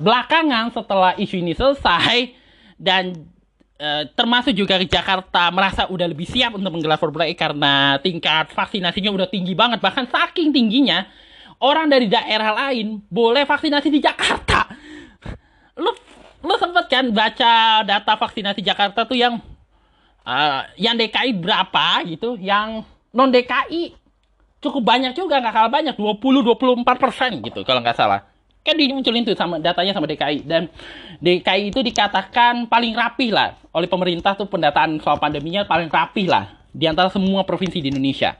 Belakangan 0.00 0.72
setelah 0.72 1.12
isu 1.20 1.44
ini 1.44 1.52
selesai 1.52 2.32
dan 2.80 3.30
Eh, 3.74 4.06
termasuk 4.14 4.54
juga 4.54 4.78
ke 4.78 4.86
Jakarta 4.86 5.50
merasa 5.50 5.90
udah 5.90 6.06
lebih 6.06 6.30
siap 6.30 6.54
untuk 6.54 6.70
menggelar 6.70 6.94
Formula 6.94 7.26
E 7.26 7.34
karena 7.34 7.98
tingkat 7.98 8.54
vaksinasinya 8.54 9.10
udah 9.10 9.26
tinggi 9.26 9.50
banget 9.50 9.82
bahkan 9.82 10.06
saking 10.06 10.54
tingginya 10.54 11.10
orang 11.58 11.90
dari 11.90 12.06
daerah 12.06 12.54
lain 12.54 13.02
boleh 13.10 13.42
vaksinasi 13.42 13.90
di 13.90 13.98
Jakarta. 13.98 14.70
Lu 15.74 15.90
lu 16.46 16.54
sempet 16.54 16.86
kan 16.86 17.10
baca 17.10 17.82
data 17.82 18.14
vaksinasi 18.14 18.62
Jakarta 18.62 19.02
tuh 19.10 19.18
yang 19.18 19.42
uh, 20.22 20.62
yang 20.78 20.94
DKI 20.94 21.34
berapa 21.34 22.06
gitu 22.06 22.38
yang 22.38 22.86
non 23.10 23.34
DKI 23.34 23.90
cukup 24.62 24.86
banyak 24.86 25.18
juga 25.18 25.42
nggak 25.42 25.50
kalah 25.50 25.72
banyak 25.74 25.98
20 25.98 26.22
24 26.22 26.86
persen 27.02 27.42
gitu 27.42 27.66
kalau 27.66 27.82
nggak 27.82 27.98
salah 27.98 28.22
kan 28.64 28.80
dimunculin 28.80 29.28
tuh 29.28 29.36
sama 29.36 29.60
datanya 29.60 29.92
sama 29.92 30.08
DKI 30.08 30.48
dan 30.48 30.72
DKI 31.20 31.68
itu 31.68 31.84
dikatakan 31.84 32.64
paling 32.64 32.96
rapih 32.96 33.30
lah 33.30 33.60
oleh 33.76 33.84
pemerintah 33.84 34.32
tuh 34.32 34.48
pendataan 34.48 34.96
soal 35.04 35.20
pandeminya 35.20 35.68
paling 35.68 35.92
rapih 35.92 36.32
lah 36.32 36.48
di 36.72 36.88
antara 36.88 37.12
semua 37.12 37.44
provinsi 37.44 37.78
di 37.84 37.92
Indonesia. 37.92 38.34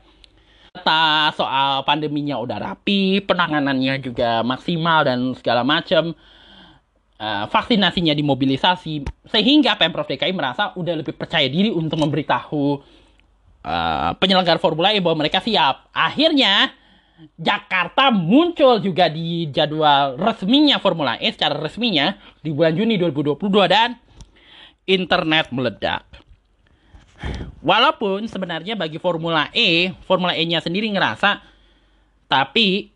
Data 0.75 1.31
soal 1.31 1.87
pandeminya 1.87 2.35
udah 2.35 2.59
rapi, 2.59 3.23
penanganannya 3.23 3.95
juga 4.03 4.43
maksimal 4.43 5.07
dan 5.07 5.31
segala 5.39 5.63
macam. 5.63 6.11
Uh, 7.15 7.47
vaksinasinya 7.47 8.11
dimobilisasi 8.11 9.07
sehingga 9.31 9.79
Pemprov 9.79 10.03
DKI 10.03 10.35
merasa 10.35 10.75
udah 10.75 10.99
lebih 10.99 11.15
percaya 11.15 11.47
diri 11.47 11.71
untuk 11.71 11.95
memberitahu 11.95 12.83
uh, 13.63 14.11
penyelenggara 14.19 14.59
Formula 14.59 14.91
E 14.91 14.99
bahwa 14.99 15.23
mereka 15.23 15.39
siap. 15.39 15.87
Akhirnya 15.95 16.75
Jakarta 17.39 18.11
muncul 18.11 18.83
juga 18.83 19.07
di 19.07 19.47
jadwal 19.47 20.19
resminya 20.19 20.83
Formula 20.83 21.15
E 21.15 21.31
secara 21.31 21.55
resminya 21.55 22.19
di 22.43 22.51
bulan 22.51 22.75
Juni 22.75 22.99
2022 22.99 23.39
dan 23.71 23.95
internet 24.83 25.47
meledak. 25.55 26.03
Walaupun 27.63 28.27
sebenarnya 28.27 28.75
bagi 28.75 28.99
Formula 28.99 29.47
E, 29.55 29.95
Formula 30.03 30.35
E-nya 30.35 30.59
sendiri 30.59 30.91
ngerasa 30.91 31.39
tapi 32.27 32.91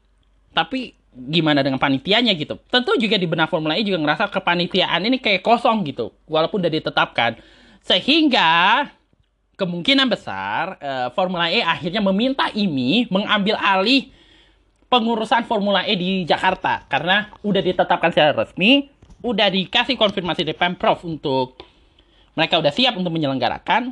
tapi 0.52 0.92
gimana 1.16 1.64
dengan 1.64 1.80
panitianya 1.80 2.36
gitu. 2.36 2.60
Tentu 2.68 3.00
juga 3.00 3.16
di 3.16 3.26
benak 3.26 3.48
Formula 3.48 3.80
E 3.80 3.88
juga 3.88 4.04
ngerasa 4.04 4.28
kepanitiaan 4.28 5.00
ini 5.08 5.24
kayak 5.24 5.42
kosong 5.42 5.88
gitu 5.88 6.12
walaupun 6.28 6.60
udah 6.60 6.74
ditetapkan. 6.76 7.40
Sehingga 7.88 8.84
kemungkinan 9.60 10.08
besar 10.08 10.80
uh, 10.80 11.08
Formula 11.12 11.52
E 11.52 11.60
akhirnya 11.60 12.00
meminta 12.00 12.48
IMI 12.56 13.12
mengambil 13.12 13.60
alih 13.60 14.08
pengurusan 14.88 15.44
Formula 15.44 15.84
E 15.84 16.00
di 16.00 16.24
Jakarta 16.24 16.88
karena 16.88 17.28
udah 17.44 17.60
ditetapkan 17.60 18.10
secara 18.16 18.32
resmi, 18.32 18.88
udah 19.20 19.52
dikasih 19.52 20.00
konfirmasi 20.00 20.48
dari 20.48 20.56
Pemprov 20.56 21.04
untuk 21.04 21.60
mereka 22.40 22.56
udah 22.58 22.72
siap 22.72 22.96
untuk 22.96 23.12
menyelenggarakan. 23.12 23.92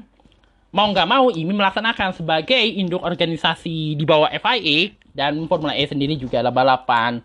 Mau 0.72 0.88
nggak 0.92 1.08
mau 1.08 1.28
IMI 1.28 1.52
melaksanakan 1.52 2.16
sebagai 2.16 2.60
induk 2.60 3.04
organisasi 3.04 3.96
di 4.00 4.04
bawah 4.08 4.32
FIA 4.32 4.96
dan 5.12 5.36
Formula 5.52 5.76
E 5.76 5.84
sendiri 5.84 6.16
juga 6.16 6.40
ada 6.40 6.52
balapan 6.52 7.20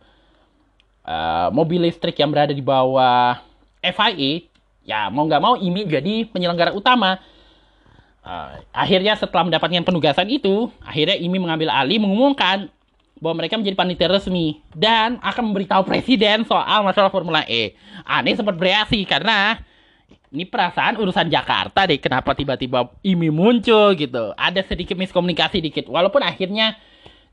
uh, 1.07 1.49
mobil 1.55 1.87
listrik 1.87 2.19
yang 2.19 2.35
berada 2.35 2.51
di 2.51 2.63
bawah 2.63 3.39
FIA. 3.79 4.51
Ya 4.83 5.07
mau 5.15 5.27
nggak 5.31 5.43
mau 5.43 5.55
IMI 5.55 5.87
jadi 5.87 6.15
penyelenggara 6.27 6.75
utama 6.75 7.23
Uh, 8.23 8.63
akhirnya 8.71 9.19
setelah 9.19 9.43
mendapatkan 9.51 9.83
penugasan 9.83 10.31
itu, 10.31 10.71
akhirnya 10.79 11.19
IMI 11.19 11.43
mengambil 11.43 11.75
alih 11.75 11.99
mengumumkan 11.99 12.71
bahwa 13.19 13.43
mereka 13.43 13.59
menjadi 13.59 13.75
panitia 13.75 14.09
resmi 14.11 14.63
dan 14.75 15.19
akan 15.23 15.51
memberitahu 15.51 15.83
presiden 15.87 16.47
soal 16.47 16.87
masalah 16.87 17.11
Formula 17.11 17.43
E. 17.47 17.75
Aneh 18.07 18.39
sempat 18.39 18.55
bereaksi 18.55 19.03
karena 19.07 19.59
ini 20.31 20.47
perasaan 20.47 20.99
urusan 21.03 21.31
Jakarta 21.31 21.87
deh 21.87 21.99
kenapa 21.99 22.35
tiba-tiba 22.35 22.95
IMI 23.03 23.31
muncul 23.31 23.95
gitu. 23.99 24.35
Ada 24.39 24.67
sedikit 24.67 24.95
miskomunikasi 24.95 25.59
dikit 25.59 25.87
walaupun 25.91 26.23
akhirnya 26.23 26.79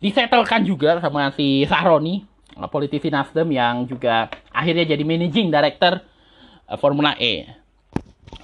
disetelkan 0.02 0.65
juga 0.65 0.97
sama 1.02 1.30
si 1.34 1.65
Sahroni, 1.69 2.25
politisi 2.67 3.08
Nasdem 3.13 3.49
yang 3.54 3.86
juga 3.86 4.30
akhirnya 4.52 4.89
jadi 4.89 5.04
managing 5.06 5.54
director 5.54 6.02
uh, 6.65 6.78
Formula 6.82 7.13
E 7.17 7.47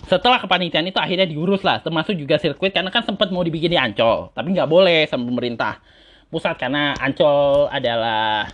setelah 0.06 0.38
kepanitiaan 0.38 0.86
itu 0.86 1.02
akhirnya 1.02 1.26
diurus 1.26 1.66
lah 1.66 1.82
termasuk 1.82 2.14
juga 2.14 2.38
sirkuit 2.38 2.72
karena 2.72 2.94
kan 2.94 3.02
sempat 3.02 3.34
mau 3.34 3.42
dibikin 3.42 3.74
di 3.74 3.80
Ancol 3.80 4.30
tapi 4.38 4.54
nggak 4.54 4.70
boleh 4.70 5.10
sama 5.10 5.26
pemerintah 5.26 5.82
pusat 6.30 6.58
karena 6.58 6.94
Ancol 7.00 7.70
adalah 7.70 8.50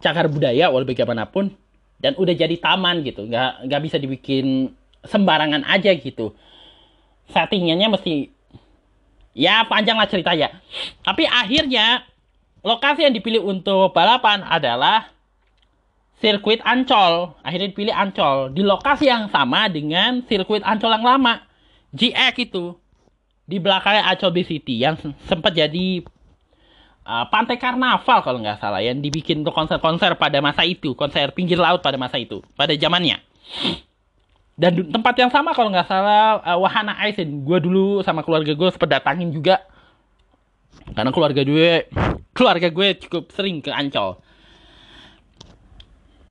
cagar 0.00 0.26
budaya 0.28 0.72
walau 0.72 0.88
bagaimanapun 0.88 1.52
dan 2.00 2.16
udah 2.16 2.34
jadi 2.34 2.56
taman 2.56 3.04
gitu. 3.04 3.28
Nggak 3.28 3.68
nggak 3.68 3.80
bisa 3.84 3.96
dibikin 4.00 4.72
sembarangan 5.04 5.64
aja 5.68 5.92
gitu. 5.94 6.32
Settingannya 7.30 7.88
mesti 7.92 8.14
ya 9.36 9.68
panjang 9.68 10.00
lah 10.00 10.08
ceritanya. 10.08 10.48
Tapi 11.04 11.28
akhirnya 11.28 12.04
lokasi 12.64 13.06
yang 13.06 13.14
dipilih 13.14 13.44
untuk 13.44 13.92
balapan 13.92 14.44
adalah 14.44 15.12
sirkuit 16.20 16.60
Ancol. 16.62 17.34
Akhirnya 17.40 17.72
dipilih 17.72 17.96
Ancol 17.96 18.52
di 18.52 18.62
lokasi 18.62 19.08
yang 19.08 19.32
sama 19.32 19.66
dengan 19.66 20.22
sirkuit 20.28 20.62
Ancol 20.62 20.94
yang 21.00 21.04
lama. 21.04 21.34
GX 21.90 22.34
itu 22.38 22.78
di 23.48 23.58
belakangnya 23.58 24.06
Ancol 24.06 24.30
Bay 24.30 24.46
City 24.46 24.78
yang 24.78 24.94
sempat 25.26 25.56
jadi 25.56 26.06
uh, 27.02 27.26
pantai 27.32 27.58
karnaval 27.58 28.22
kalau 28.22 28.38
nggak 28.38 28.62
salah 28.62 28.78
yang 28.78 29.02
dibikin 29.02 29.42
untuk 29.42 29.56
konser-konser 29.56 30.14
pada 30.14 30.38
masa 30.38 30.62
itu, 30.62 30.94
konser 30.94 31.34
pinggir 31.34 31.58
laut 31.58 31.82
pada 31.82 31.98
masa 31.98 32.20
itu, 32.20 32.44
pada 32.54 32.70
zamannya. 32.76 33.18
Dan 34.60 34.92
tempat 34.92 35.16
yang 35.16 35.32
sama 35.32 35.56
kalau 35.56 35.72
nggak 35.72 35.88
salah 35.88 36.44
uh, 36.44 36.60
Wahana 36.60 36.94
Ice 37.08 37.24
gue 37.24 37.58
dulu 37.58 38.04
sama 38.04 38.20
keluarga 38.20 38.52
gue 38.52 38.68
sempat 38.70 38.92
datangin 38.92 39.32
juga 39.32 39.64
karena 40.92 41.10
keluarga 41.14 41.42
gue 41.42 41.88
keluarga 42.36 42.68
gue 42.68 42.88
cukup 43.06 43.32
sering 43.32 43.64
ke 43.64 43.72
Ancol 43.72 44.20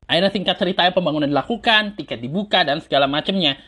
Akhirnya 0.09 0.33
singkat 0.33 0.57
cerita 0.57 0.89
pembangunan 0.89 1.29
dilakukan, 1.29 1.93
tiket 1.93 2.17
dibuka, 2.17 2.65
dan 2.65 2.81
segala 2.81 3.05
macamnya. 3.05 3.61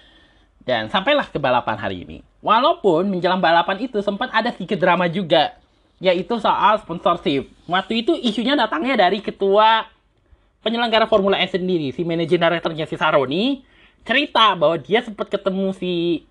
Dan 0.65 0.89
sampailah 0.89 1.29
ke 1.29 1.37
balapan 1.37 1.77
hari 1.77 2.01
ini. 2.01 2.25
Walaupun 2.41 3.05
menjelang 3.13 3.37
balapan 3.37 3.85
itu 3.85 4.01
sempat 4.01 4.33
ada 4.33 4.49
sedikit 4.49 4.81
drama 4.81 5.05
juga. 5.05 5.53
Yaitu 6.01 6.41
soal 6.41 6.81
sponsorship. 6.81 7.45
Waktu 7.69 8.01
itu 8.01 8.17
isunya 8.17 8.57
datangnya 8.57 8.97
dari 8.97 9.21
ketua 9.21 9.85
penyelenggara 10.65 11.05
Formula 11.05 11.37
E 11.37 11.45
sendiri, 11.45 11.93
si 11.93 12.01
manajer 12.01 12.41
directornya 12.41 12.89
si 12.89 12.97
Saroni, 12.97 13.61
cerita 14.01 14.57
bahwa 14.57 14.81
dia 14.81 15.05
sempat 15.05 15.29
ketemu 15.29 15.73
si 15.77 16.25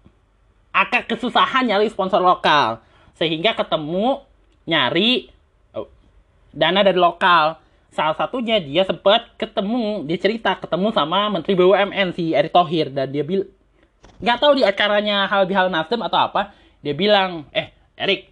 agak 0.74 1.06
kesusahan 1.06 1.70
nyari 1.70 1.86
sponsor 1.86 2.18
lokal. 2.18 2.82
Sehingga 3.14 3.54
ketemu 3.54 4.22
nyari 4.66 5.30
oh, 5.74 5.86
dana 6.50 6.82
dari 6.82 6.98
lokal. 6.98 7.58
Salah 7.90 8.14
satunya 8.14 8.62
dia 8.62 8.86
sempat 8.86 9.34
ketemu, 9.34 10.06
dia 10.06 10.18
cerita 10.18 10.54
ketemu 10.54 10.94
sama 10.94 11.26
Menteri 11.26 11.58
BUMN 11.58 12.14
si 12.14 12.30
Erick 12.30 12.54
Thohir 12.54 12.90
dan 12.94 13.10
dia 13.10 13.26
bilang 13.26 13.50
nggak 14.20 14.38
tahu 14.38 14.52
di 14.60 14.62
acaranya 14.62 15.26
hal 15.26 15.48
bihal 15.48 15.72
Nasdem 15.72 16.00
atau 16.04 16.30
apa, 16.30 16.54
dia 16.84 16.92
bilang, 16.92 17.48
"Eh, 17.50 17.72
Erik, 17.96 18.30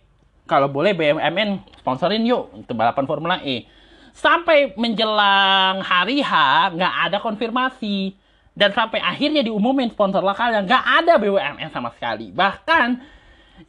kalau 0.49 0.71
boleh 0.73 0.97
BUMN 0.97 1.61
sponsorin 1.83 2.25
yuk 2.25 2.49
untuk 2.57 2.73
balapan 2.73 3.05
Formula 3.05 3.37
E. 3.45 3.69
Sampai 4.17 4.75
menjelang 4.75 5.85
hari 5.85 6.25
H 6.25 6.33
nggak 6.75 6.95
ada 7.07 7.19
konfirmasi 7.21 8.17
dan 8.59 8.75
sampai 8.75 8.99
akhirnya 8.99 9.47
diumumin 9.47 9.93
sponsor 9.93 10.25
lokal 10.25 10.51
yang 10.51 10.67
nggak 10.67 10.85
ada 11.05 11.15
BUMN 11.21 11.69
sama 11.71 11.95
sekali. 11.95 12.35
Bahkan 12.35 12.89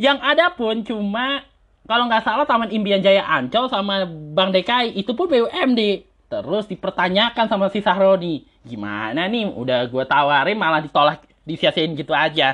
yang 0.02 0.17
ada 0.21 0.49
pun 0.54 0.82
cuma 0.82 1.43
kalau 1.89 2.06
nggak 2.06 2.21
salah 2.21 2.45
Taman 2.45 2.69
Impian 2.69 3.02
Jaya 3.02 3.25
Ancol 3.25 3.65
sama 3.65 4.06
Bank 4.06 4.54
DKI 4.54 4.93
itu 4.93 5.17
pun 5.17 5.25
BUMD. 5.25 6.06
Terus 6.30 6.69
dipertanyakan 6.69 7.49
sama 7.49 7.73
si 7.73 7.82
Sahroni, 7.82 8.45
gimana 8.62 9.25
nih 9.25 9.49
udah 9.49 9.89
gue 9.89 10.06
tawarin 10.06 10.54
malah 10.54 10.86
ditolak 10.86 11.25
disia-siain 11.49 11.97
gitu 11.97 12.13
aja. 12.13 12.54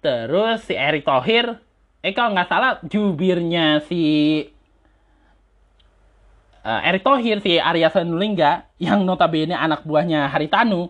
Terus 0.00 0.64
si 0.64 0.72
Erick 0.72 1.04
Thohir 1.04 1.60
eh 2.00 2.16
kalau 2.16 2.32
nggak 2.32 2.48
salah 2.48 2.80
jubirnya 2.88 3.84
si 3.84 4.40
uh, 6.64 6.80
Erick 6.88 7.04
Thohir 7.04 7.44
si 7.44 7.60
Arya 7.60 7.92
Sinulinga 7.92 8.64
yang 8.80 9.04
notabene 9.04 9.52
anak 9.52 9.84
buahnya 9.84 10.32
Haritanu 10.32 10.88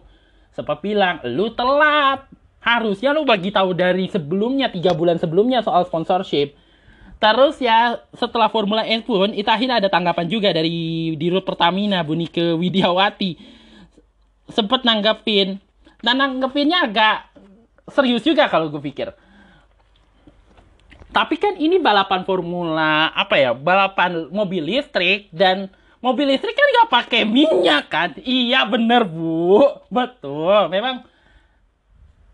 sempat 0.54 0.78
bilang 0.78 1.18
lu 1.26 1.50
telat 1.50 2.30
harusnya 2.62 3.10
lu 3.10 3.26
bagi 3.26 3.50
tahu 3.50 3.74
dari 3.74 4.06
sebelumnya 4.06 4.70
tiga 4.70 4.94
bulan 4.94 5.18
sebelumnya 5.18 5.62
soal 5.66 5.82
sponsorship 5.86 6.54
terus 7.22 7.56
ya 7.62 8.00
setelah 8.14 8.52
Formula 8.52 8.84
E 8.84 9.00
pun 9.00 9.32
itu 9.32 9.46
akhirnya 9.48 9.80
ada 9.80 9.88
tanggapan 9.88 10.26
juga 10.28 10.52
dari 10.52 11.14
Dirut 11.16 11.46
Pertamina 11.46 12.04
Bunike 12.04 12.54
Widiawati 12.58 13.38
sempet 14.52 14.84
nanggepin 14.84 15.56
dan 16.04 16.14
nanggepinnya 16.20 16.84
agak 16.84 17.32
serius 17.88 18.20
juga 18.24 18.50
kalau 18.52 18.68
gue 18.68 18.82
pikir 18.82 19.14
tapi 21.14 21.38
kan 21.38 21.54
ini 21.54 21.78
balapan 21.78 22.26
formula 22.26 23.14
apa 23.14 23.38
ya? 23.38 23.54
Balapan 23.54 24.26
mobil 24.34 24.66
listrik 24.66 25.30
dan 25.30 25.70
mobil 26.02 26.26
listrik 26.26 26.58
kan 26.58 26.66
nggak 26.66 26.90
pakai 26.90 27.22
minyak 27.22 27.86
kan? 27.86 28.10
Iya 28.18 28.66
bener 28.66 29.06
bu, 29.06 29.62
betul. 29.86 30.66
Memang 30.74 31.06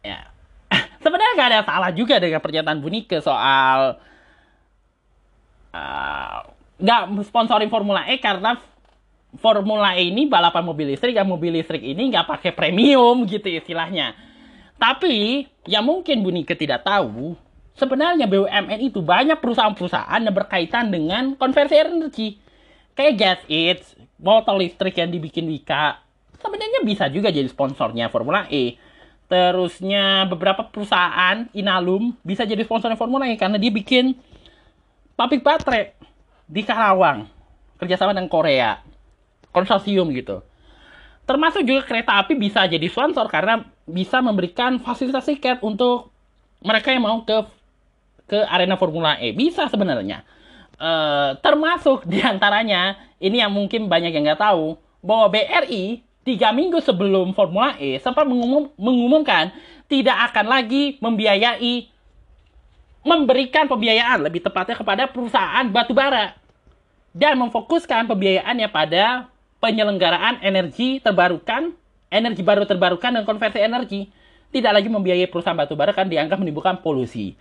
ya 0.00 0.32
sebenarnya 1.04 1.32
nggak 1.36 1.50
ada 1.52 1.60
salah 1.68 1.92
juga 1.92 2.16
dengan 2.16 2.40
pernyataan 2.40 2.80
Bunike 2.80 3.20
soal 3.20 4.00
uh, 5.74 6.46
nggak 6.80 7.02
sponsorin 7.28 7.68
Formula 7.68 8.08
E 8.08 8.16
karena 8.16 8.56
Formula 9.38 9.94
E 9.94 10.10
ini 10.10 10.26
balapan 10.26 10.66
mobil 10.66 10.90
listrik 10.90 11.14
dan 11.14 11.28
mobil 11.28 11.54
listrik 11.54 11.84
ini 11.84 12.10
nggak 12.10 12.26
pakai 12.26 12.50
premium 12.50 13.22
gitu 13.28 13.46
istilahnya. 13.46 14.16
Tapi 14.80 15.44
yang 15.68 15.84
mungkin 15.84 16.24
Bunike 16.24 16.56
tidak 16.56 16.82
tahu 16.88 17.36
sebenarnya 17.76 18.28
BUMN 18.28 18.80
itu 18.80 19.04
banyak 19.04 19.38
perusahaan-perusahaan 19.38 20.20
yang 20.20 20.34
berkaitan 20.34 20.88
dengan 20.88 21.36
konversi 21.36 21.76
energi. 21.76 22.28
Kayak 22.96 23.14
Gas 23.16 23.40
It, 23.46 23.80
motor 24.20 24.60
listrik 24.60 25.00
yang 25.00 25.08
dibikin 25.08 25.48
Wika. 25.48 26.00
Sebenarnya 26.40 26.80
bisa 26.84 27.08
juga 27.12 27.32
jadi 27.32 27.48
sponsornya 27.48 28.12
Formula 28.12 28.48
E. 28.48 28.76
Terusnya 29.30 30.26
beberapa 30.26 30.66
perusahaan 30.66 31.46
Inalum 31.54 32.16
bisa 32.26 32.42
jadi 32.42 32.66
sponsornya 32.66 32.98
Formula 32.98 33.30
E 33.30 33.38
karena 33.38 33.56
dia 33.56 33.70
bikin 33.70 34.18
pabrik 35.20 35.44
baterai 35.44 35.92
di 36.48 36.64
Karawang. 36.64 37.28
Kerjasama 37.76 38.16
dengan 38.16 38.32
Korea. 38.32 38.80
Konsorsium 39.52 40.08
gitu. 40.16 40.40
Termasuk 41.28 41.60
juga 41.68 41.84
kereta 41.84 42.16
api 42.16 42.40
bisa 42.40 42.64
jadi 42.64 42.88
sponsor 42.88 43.28
karena 43.28 43.68
bisa 43.84 44.24
memberikan 44.24 44.80
fasilitas 44.80 45.28
tiket 45.28 45.60
untuk 45.60 46.08
mereka 46.64 46.88
yang 46.88 47.04
mau 47.04 47.20
ke 47.20 47.44
ke 48.24 48.38
arena 48.48 48.80
Formula 48.80 49.20
E. 49.20 49.36
Bisa 49.36 49.68
sebenarnya. 49.68 50.24
Uh, 50.80 51.36
termasuk 51.44 52.08
di 52.08 52.24
antaranya, 52.24 52.96
ini 53.20 53.44
yang 53.44 53.52
mungkin 53.52 53.90
banyak 53.90 54.16
yang 54.16 54.24
nggak 54.24 54.40
tahu, 54.40 54.80
bahwa 55.04 55.28
BRI 55.28 56.00
tiga 56.24 56.54
minggu 56.54 56.80
sebelum 56.80 57.36
Formula 57.36 57.76
E 57.76 58.00
sempat 58.00 58.24
mengumum, 58.24 58.72
mengumumkan 58.78 59.52
tidak 59.90 60.30
akan 60.30 60.46
lagi 60.46 60.96
membiayai 61.02 61.90
memberikan 63.00 63.66
pembiayaan 63.66 64.24
lebih 64.24 64.44
tepatnya 64.44 64.76
kepada 64.76 65.08
perusahaan 65.08 65.64
batubara 65.72 66.36
dan 67.16 67.40
memfokuskan 67.40 68.06
pembiayaannya 68.06 68.68
pada 68.68 69.26
penyelenggaraan 69.60 70.40
energi 70.44 71.00
terbarukan, 71.00 71.72
energi 72.12 72.42
baru 72.44 72.64
terbarukan 72.68 73.16
dan 73.16 73.24
konversi 73.24 73.60
energi. 73.60 74.00
Tidak 74.50 74.72
lagi 74.74 74.90
membiayai 74.90 75.30
perusahaan 75.30 75.56
batubara 75.56 75.94
kan 75.94 76.10
dianggap 76.10 76.42
menimbulkan 76.42 76.82
polusi 76.82 77.38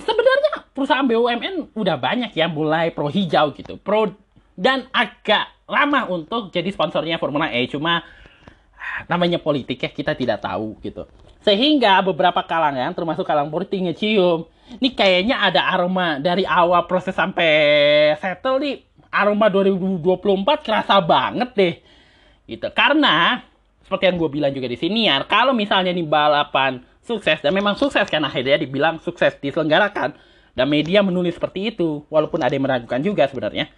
sebenarnya 0.00 0.66
perusahaan 0.74 1.06
BUMN 1.06 1.76
udah 1.76 1.96
banyak 1.98 2.34
ya 2.34 2.50
mulai 2.50 2.90
pro 2.90 3.06
hijau 3.06 3.54
gitu, 3.54 3.78
pro 3.78 4.10
dan 4.58 4.86
agak 4.90 5.50
lama 5.70 6.06
untuk 6.10 6.50
jadi 6.50 6.66
sponsornya 6.70 7.18
Formula 7.22 7.50
E. 7.50 7.66
Cuma 7.70 8.02
namanya 9.06 9.38
politik 9.40 9.80
ya 9.80 9.90
kita 9.90 10.12
tidak 10.16 10.42
tahu 10.42 10.78
gitu. 10.80 11.04
Sehingga 11.44 12.00
beberapa 12.00 12.40
kalangan 12.44 12.96
termasuk 12.96 13.24
kalangan 13.28 13.52
politik 13.52 13.76
ngecium, 13.84 14.48
ini 14.80 14.96
kayaknya 14.96 15.44
ada 15.44 15.68
aroma 15.68 16.16
dari 16.16 16.48
awal 16.48 16.88
proses 16.88 17.12
sampai 17.12 17.52
settle 18.16 18.60
nih 18.64 18.80
aroma 19.12 19.52
2024 19.52 20.64
kerasa 20.64 20.96
banget 21.04 21.50
deh. 21.52 21.74
Gitu. 22.48 22.68
Karena 22.72 23.44
seperti 23.84 24.08
yang 24.08 24.16
gue 24.16 24.30
bilang 24.32 24.52
juga 24.56 24.66
di 24.66 24.80
sini 24.80 25.06
ya, 25.06 25.20
kalau 25.28 25.52
misalnya 25.52 25.92
nih 25.92 26.08
balapan 26.08 26.80
sukses 27.04 27.44
dan 27.44 27.52
memang 27.52 27.76
sukses 27.76 28.08
kan 28.08 28.24
akhirnya 28.24 28.56
dibilang 28.56 28.96
sukses 29.04 29.36
diselenggarakan 29.36 30.16
dan 30.56 30.66
media 30.70 31.04
menulis 31.04 31.36
seperti 31.36 31.76
itu 31.76 32.00
walaupun 32.08 32.40
ada 32.40 32.56
yang 32.56 32.64
meragukan 32.64 33.00
juga 33.04 33.28
sebenarnya 33.28 33.68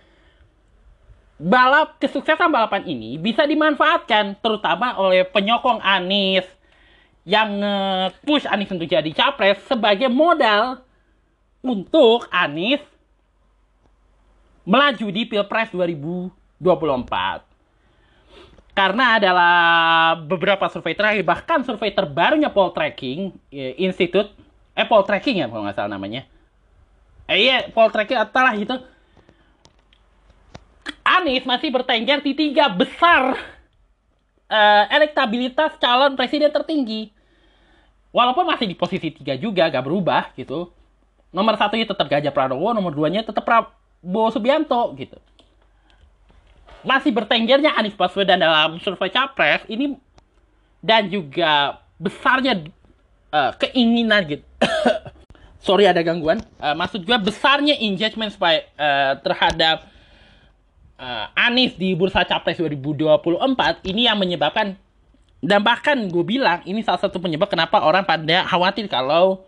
balap 1.36 2.00
kesuksesan 2.00 2.48
balapan 2.48 2.88
ini 2.88 3.20
bisa 3.20 3.44
dimanfaatkan 3.44 4.40
terutama 4.40 4.96
oleh 4.96 5.28
penyokong 5.28 5.84
Anies 5.84 6.48
yang 7.28 7.60
push 8.24 8.48
Anies 8.48 8.72
untuk 8.72 8.88
jadi 8.88 9.10
capres 9.12 9.60
sebagai 9.68 10.08
modal 10.08 10.80
untuk 11.60 12.24
Anies 12.32 12.80
melaju 14.64 15.06
di 15.12 15.22
Pilpres 15.28 15.68
2024 15.76 17.46
karena 18.76 19.16
adalah 19.16 19.56
beberapa 20.20 20.68
survei 20.68 20.92
terakhir 20.92 21.24
bahkan 21.24 21.64
survei 21.64 21.92
terbarunya 21.92 22.52
ya, 23.48 23.72
Institute 23.80 24.32
eh 24.76 24.84
Poll 24.84 25.08
Tracking 25.08 25.40
ya 25.40 25.48
kalau 25.48 25.64
nggak 25.64 25.76
salah 25.80 25.96
namanya. 25.96 26.28
Eh 27.24 27.48
iya 27.48 27.64
Tracking 27.88 28.20
atalah 28.20 28.52
itu 28.52 28.76
Anies 31.06 31.46
masih 31.46 31.70
bertengger 31.70 32.18
di 32.18 32.34
tiga 32.34 32.66
besar 32.66 33.38
uh, 34.50 34.84
elektabilitas 34.90 35.78
calon 35.78 36.18
presiden 36.18 36.50
tertinggi. 36.50 37.14
Walaupun 38.10 38.48
masih 38.48 38.66
di 38.66 38.74
posisi 38.74 39.12
tiga 39.12 39.38
juga 39.38 39.70
gak 39.70 39.84
berubah 39.84 40.34
gitu. 40.34 40.72
Nomor 41.30 41.54
satunya 41.60 41.84
tetap 41.84 42.08
Gajah 42.08 42.32
Pranowo 42.32 42.72
nomor 42.72 42.90
duanya 42.90 43.20
tetap 43.20 43.44
Prabowo 43.44 44.32
Subianto 44.32 44.94
gitu. 44.96 45.20
Masih 46.86 47.12
bertenggernya 47.12 47.76
Anies 47.76 47.98
Baswedan 47.98 48.40
dalam 48.40 48.80
survei 48.80 49.12
capres 49.12 49.62
ini 49.68 49.98
dan 50.80 51.10
juga 51.10 51.82
besarnya 51.98 52.66
uh, 53.34 53.52
keinginan 53.58 54.22
gitu. 54.24 54.46
Sorry 55.66 55.84
ada 55.84 56.00
gangguan. 56.00 56.40
Uh, 56.62 56.78
maksud 56.78 57.02
gue 57.02 57.18
besarnya 57.20 57.74
engagement 57.82 58.30
supaya 58.30 58.64
uh, 58.78 59.18
terhadap 59.20 59.95
uh, 61.00 61.26
Anies 61.36 61.76
di 61.76 61.92
bursa 61.96 62.24
capres 62.24 62.60
2024 62.60 63.86
ini 63.88 64.08
yang 64.08 64.18
menyebabkan 64.20 64.76
dan 65.44 65.60
bahkan 65.60 65.96
gue 66.08 66.24
bilang 66.24 66.64
ini 66.64 66.80
salah 66.80 67.00
satu 67.00 67.20
penyebab 67.20 67.46
kenapa 67.46 67.84
orang 67.84 68.02
pada 68.02 68.48
khawatir 68.48 68.88
kalau 68.88 69.44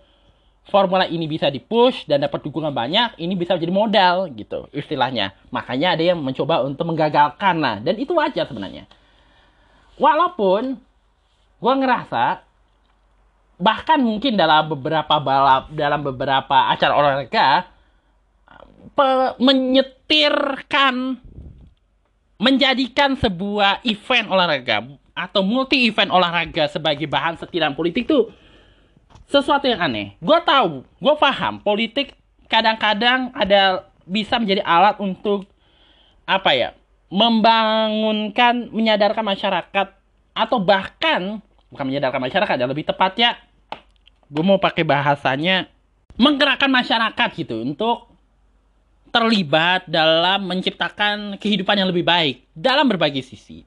formula 0.69 1.09
ini 1.09 1.25
bisa 1.25 1.49
dipush 1.49 2.05
dan 2.05 2.21
dapat 2.23 2.45
dukungan 2.45 2.71
banyak, 2.71 3.17
ini 3.19 3.33
bisa 3.35 3.57
jadi 3.57 3.73
modal 3.73 4.29
gitu 4.37 4.69
istilahnya. 4.77 5.33
Makanya 5.49 5.97
ada 5.97 6.05
yang 6.05 6.21
mencoba 6.21 6.61
untuk 6.63 6.85
menggagalkan 6.85 7.57
lah 7.59 7.81
dan 7.81 7.97
itu 7.97 8.13
wajar 8.13 8.45
sebenarnya. 8.45 8.85
Walaupun 9.97 10.77
gue 11.59 11.75
ngerasa 11.75 12.45
bahkan 13.59 13.99
mungkin 13.99 14.39
dalam 14.39 14.71
beberapa 14.71 15.19
balap 15.19 15.75
dalam 15.75 16.07
beberapa 16.07 16.71
acara 16.71 16.95
olahraga 16.95 17.67
menyetirkan 19.43 21.19
menjadikan 22.39 23.19
sebuah 23.19 23.83
event 23.83 24.31
olahraga 24.31 24.87
atau 25.11 25.43
multi 25.43 25.91
event 25.91 26.15
olahraga 26.15 26.71
sebagai 26.71 27.11
bahan 27.11 27.35
setiran 27.35 27.75
politik 27.75 28.07
tuh 28.07 28.31
sesuatu 29.27 29.67
yang 29.67 29.83
aneh. 29.83 30.15
Gue 30.23 30.39
tahu, 30.47 30.87
gue 30.87 31.15
paham 31.19 31.59
politik 31.61 32.15
kadang-kadang 32.47 33.35
ada 33.35 33.91
bisa 34.09 34.41
menjadi 34.41 34.65
alat 34.65 34.97
untuk 35.03 35.45
apa 36.25 36.51
ya 36.57 36.71
membangunkan 37.13 38.73
menyadarkan 38.73 39.25
masyarakat 39.25 39.87
atau 40.33 40.59
bahkan 40.61 41.41
bukan 41.69 41.85
menyadarkan 41.89 42.21
masyarakat 42.21 42.57
ya 42.57 42.67
lebih 42.69 42.85
tepatnya 42.89 43.37
gue 44.29 44.45
mau 44.45 44.61
pakai 44.61 44.85
bahasanya 44.85 45.69
menggerakkan 46.21 46.69
masyarakat 46.69 47.29
gitu 47.37 47.65
untuk 47.65 48.08
terlibat 49.09 49.89
dalam 49.89 50.47
menciptakan 50.47 51.41
kehidupan 51.41 51.81
yang 51.81 51.89
lebih 51.91 52.07
baik 52.07 52.47
dalam 52.55 52.87
berbagai 52.87 53.25
sisi. 53.25 53.65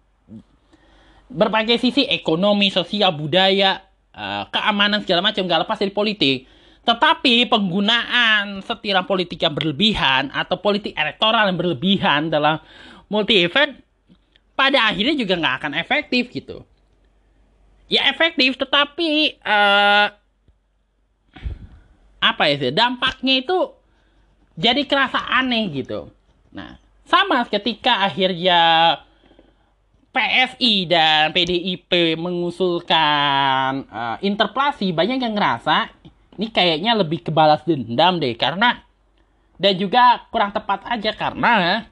Berbagai 1.31 1.79
sisi 1.79 2.05
ekonomi, 2.07 2.67
sosial, 2.71 3.15
budaya, 3.15 3.81
eh, 4.11 4.43
keamanan 4.51 5.01
segala 5.03 5.31
macam 5.31 5.47
gak 5.47 5.63
lepas 5.67 5.79
dari 5.79 5.93
politik. 5.93 6.37
Tetapi 6.81 7.45
penggunaan 7.45 8.65
setiran 8.65 9.05
politik 9.05 9.37
yang 9.37 9.53
berlebihan 9.53 10.33
atau 10.33 10.57
politik 10.57 10.97
elektoral 10.97 11.45
yang 11.45 11.57
berlebihan 11.57 12.33
dalam 12.33 12.57
multi 13.05 13.45
event 13.45 13.77
pada 14.57 14.89
akhirnya 14.89 15.13
juga 15.17 15.37
nggak 15.37 15.55
akan 15.61 15.73
efektif 15.77 16.29
gitu. 16.33 16.65
Ya 17.91 18.07
efektif, 18.07 18.55
tetapi 18.55 19.41
uh, 19.43 20.07
apa 22.21 22.43
ya 22.47 22.69
dampaknya 22.71 23.41
itu 23.41 23.57
jadi 24.61 24.85
kerasa 24.85 25.17
aneh 25.41 25.67
gitu. 25.73 26.13
Nah, 26.53 26.77
sama 27.09 27.41
ketika 27.49 28.05
akhirnya 28.05 28.61
PSI 30.13 30.85
dan 30.85 31.33
PDIP 31.33 32.19
mengusulkan 32.21 33.89
uh, 33.89 34.17
interpelasi, 34.21 34.93
banyak 34.93 35.17
yang 35.17 35.33
ngerasa 35.33 35.89
ini 36.37 36.47
kayaknya 36.53 36.93
lebih 36.93 37.25
kebalas 37.25 37.65
dendam 37.65 38.21
deh 38.21 38.37
karena 38.37 38.85
dan 39.57 39.73
juga 39.77 40.25
kurang 40.29 40.53
tepat 40.53 40.85
aja 40.89 41.11
karena 41.13 41.85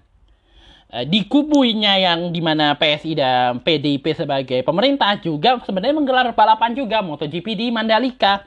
Eh, 0.89 1.05
di 1.05 1.22
kubunya 1.30 2.01
yang 2.01 2.34
di 2.34 2.41
mana 2.41 2.74
PSI 2.74 3.13
dan 3.13 3.61
PDIP 3.61 4.09
sebagai 4.17 4.65
pemerintah 4.65 5.13
juga 5.22 5.61
sebenarnya 5.61 5.93
menggelar 5.93 6.34
balapan 6.34 6.74
juga 6.74 7.05
MotoGP 7.05 7.45
di 7.53 7.70
Mandalika 7.70 8.41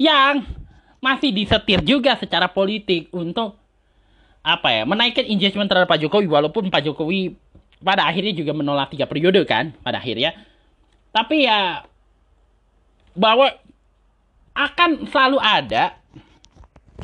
yang 0.00 0.40
masih 1.02 1.34
disetir 1.34 1.82
juga 1.82 2.14
secara 2.14 2.46
politik 2.46 3.10
untuk 3.10 3.58
apa 4.42 4.70
ya 4.70 4.82
menaikkan 4.86 5.26
engagement 5.26 5.66
terhadap 5.66 5.90
Pak 5.90 5.98
Jokowi 5.98 6.30
walaupun 6.30 6.70
Pak 6.70 6.82
Jokowi 6.86 7.34
pada 7.82 8.06
akhirnya 8.06 8.30
juga 8.30 8.54
menolak 8.54 8.94
tiga 8.94 9.10
periode 9.10 9.42
kan 9.42 9.74
pada 9.82 9.98
akhirnya 9.98 10.34
tapi 11.10 11.46
ya 11.46 11.82
bahwa 13.18 13.50
akan 14.54 15.08
selalu 15.10 15.38
ada 15.42 15.98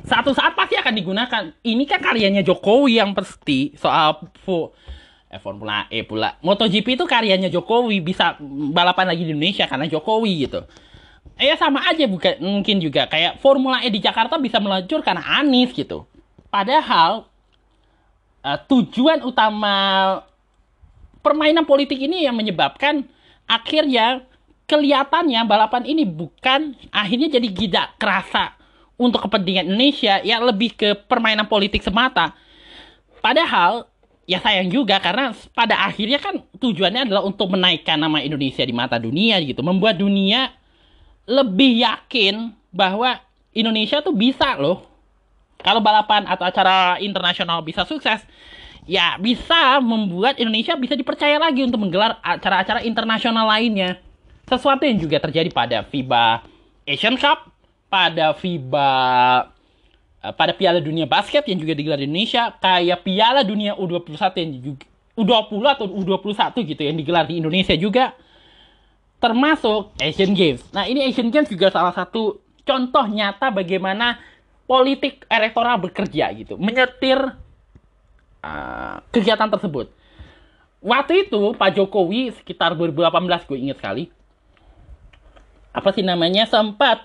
satu 0.05 0.31
saat 0.33 0.55
pasti 0.55 0.79
akan 0.79 0.95
digunakan. 0.95 1.43
Ini 1.65 1.85
kan 1.89 2.01
karyanya 2.01 2.43
Jokowi 2.47 3.01
yang 3.01 3.13
pasti 3.13 3.75
soal 3.75 4.31
fu 4.45 4.71
eh, 5.29 5.41
Formula 5.43 5.85
E 5.91 6.07
pula. 6.07 6.39
MotoGP 6.41 6.97
itu 6.97 7.05
karyanya 7.05 7.51
Jokowi 7.51 8.01
bisa 8.01 8.39
balapan 8.73 9.13
lagi 9.13 9.27
di 9.27 9.35
Indonesia 9.35 9.67
karena 9.67 9.91
Jokowi 9.91 10.49
gitu. 10.49 10.65
Ya 11.37 11.55
sama 11.61 11.85
aja 11.85 12.09
bukan 12.09 12.41
mungkin 12.41 12.81
juga 12.81 13.05
kayak 13.05 13.39
Formula 13.45 13.85
E 13.85 13.93
di 13.93 14.01
Jakarta 14.01 14.41
bisa 14.41 14.59
meluncur 14.59 15.05
karena 15.05 15.23
Anies 15.39 15.71
gitu. 15.77 16.09
Padahal 16.49 17.29
uh, 18.43 18.59
tujuan 18.67 19.21
utama 19.23 19.75
permainan 21.21 21.69
politik 21.69 22.01
ini 22.01 22.25
yang 22.25 22.35
menyebabkan 22.35 23.05
akhirnya 23.45 24.25
kelihatannya 24.69 25.41
balapan 25.49 25.85
ini 25.89 26.05
bukan 26.05 26.77
akhirnya 26.93 27.41
jadi 27.41 27.49
tidak 27.53 27.87
kerasa 27.97 28.57
untuk 28.99 29.25
kepentingan 29.25 29.71
Indonesia 29.71 30.21
ya 30.21 30.43
lebih 30.43 30.75
ke 30.75 30.99
permainan 31.07 31.47
politik 31.47 31.81
semata. 31.81 32.35
Padahal 33.23 33.87
ya 34.29 34.43
sayang 34.43 34.69
juga 34.69 35.01
karena 35.01 35.33
pada 35.57 35.89
akhirnya 35.89 36.21
kan 36.21 36.45
tujuannya 36.61 37.09
adalah 37.09 37.25
untuk 37.25 37.49
menaikkan 37.49 37.97
nama 37.97 38.21
Indonesia 38.21 38.61
di 38.67 38.75
mata 38.77 39.01
dunia 39.01 39.41
gitu, 39.41 39.65
membuat 39.65 39.97
dunia 39.97 40.53
lebih 41.29 41.85
yakin 41.85 42.57
bahwa 42.73 43.21
Indonesia 43.53 44.01
tuh 44.01 44.17
bisa 44.17 44.57
loh. 44.57 44.89
Kalau 45.61 45.85
balapan 45.85 46.25
atau 46.25 46.49
acara 46.49 46.97
internasional 47.03 47.61
bisa 47.61 47.85
sukses, 47.85 48.25
ya 48.89 49.21
bisa 49.21 49.77
membuat 49.85 50.41
Indonesia 50.41 50.73
bisa 50.79 50.97
dipercaya 50.97 51.37
lagi 51.37 51.67
untuk 51.67 51.83
menggelar 51.85 52.17
acara-acara 52.25 52.81
internasional 52.87 53.45
lainnya. 53.45 54.01
Sesuatu 54.49 54.89
yang 54.89 54.97
juga 54.97 55.21
terjadi 55.21 55.53
pada 55.53 55.85
FIBA 55.85 56.41
Asian 56.89 57.21
Cup 57.21 57.53
pada 57.89 58.37
FIBA 58.37 58.89
eh, 60.25 60.33
pada 60.37 60.53
Piala 60.57 60.81
Dunia 60.81 61.05
Basket 61.09 61.45
yang 61.45 61.59
juga 61.61 61.73
digelar 61.77 62.01
di 62.01 62.07
Indonesia, 62.09 62.53
kayak 62.57 63.05
Piala 63.05 63.43
Dunia 63.45 63.77
U21 63.77 64.25
yang 64.41 64.51
juga 64.63 64.85
U20 65.19 65.63
atau 65.67 65.87
U21 65.91 66.55
gitu 66.63 66.83
yang 66.87 66.97
digelar 66.97 67.27
di 67.27 67.43
Indonesia 67.43 67.75
juga 67.75 68.15
termasuk 69.19 69.95
Asian 69.99 70.33
Games. 70.35 70.63
Nah, 70.71 70.87
ini 70.87 71.07
Asian 71.07 71.31
Games 71.31 71.51
juga 71.51 71.71
salah 71.75 71.95
satu 71.95 72.39
contoh 72.63 73.05
nyata 73.11 73.51
bagaimana 73.51 74.19
politik 74.69 75.27
elektoral 75.27 75.81
bekerja 75.83 76.31
gitu, 76.37 76.55
menyetir 76.61 77.19
uh, 78.45 78.97
kegiatan 79.11 79.51
tersebut. 79.51 79.91
Waktu 80.79 81.27
itu 81.27 81.59
Pak 81.59 81.75
Jokowi 81.75 82.31
sekitar 82.39 82.79
2018 82.79 83.49
gue 83.51 83.59
ingat 83.59 83.79
sekali. 83.83 84.05
Apa 85.75 85.91
sih 85.91 86.07
namanya 86.07 86.47
sempat 86.47 87.03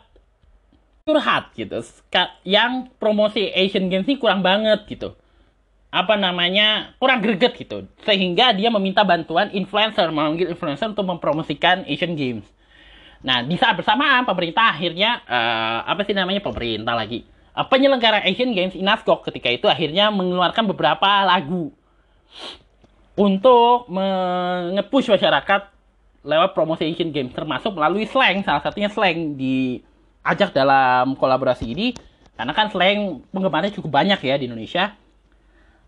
curhat 1.03 1.51
gitu 1.57 1.83
yang 2.47 2.87
promosi 2.95 3.51
Asian 3.51 3.91
Games 3.91 4.07
ini 4.07 4.15
kurang 4.15 4.39
banget 4.39 4.87
gitu 4.87 5.19
apa 5.93 6.17
namanya 6.17 6.97
kurang 6.97 7.21
greget 7.21 7.53
gitu. 7.53 7.85
Sehingga 8.01 8.49
dia 8.57 8.73
meminta 8.73 9.05
bantuan 9.05 9.53
influencer 9.53 10.09
memanggil 10.09 10.49
influencer 10.49 10.89
untuk 10.89 11.05
mempromosikan 11.05 11.85
Asian 11.85 12.17
Games. 12.17 12.49
Nah 13.21 13.45
di 13.45 13.53
saat 13.61 13.77
bersamaan 13.77 14.25
pemerintah 14.25 14.73
akhirnya 14.73 15.21
uh, 15.29 15.85
apa 15.85 16.01
sih 16.01 16.17
namanya 16.17 16.41
pemerintah 16.41 16.97
lagi 16.97 17.21
uh, 17.53 17.65
penyelenggara 17.69 18.25
Asian 18.25 18.57
Games 18.57 18.73
Inaskok 18.73 19.29
ketika 19.29 19.53
itu 19.53 19.69
akhirnya 19.69 20.09
mengeluarkan 20.09 20.65
beberapa 20.73 21.29
lagu 21.29 21.69
untuk 23.13 23.85
mengepush 23.93 25.13
masyarakat 25.13 25.61
lewat 26.25 26.57
promosi 26.57 26.89
Asian 26.89 27.13
Games 27.13 27.37
termasuk 27.37 27.77
melalui 27.77 28.09
slang 28.09 28.41
salah 28.41 28.65
satunya 28.65 28.89
slang 28.89 29.37
di 29.37 29.77
ajak 30.25 30.57
dalam 30.57 31.13
kolaborasi 31.13 31.69
ini. 31.69 31.93
Karena 32.33 32.49
kan 32.57 32.73
slang 32.73 33.21
penggemarnya 33.29 33.77
cukup 33.77 33.93
banyak 33.93 34.17
ya 34.25 34.41
di 34.41 34.49
Indonesia 34.49 34.97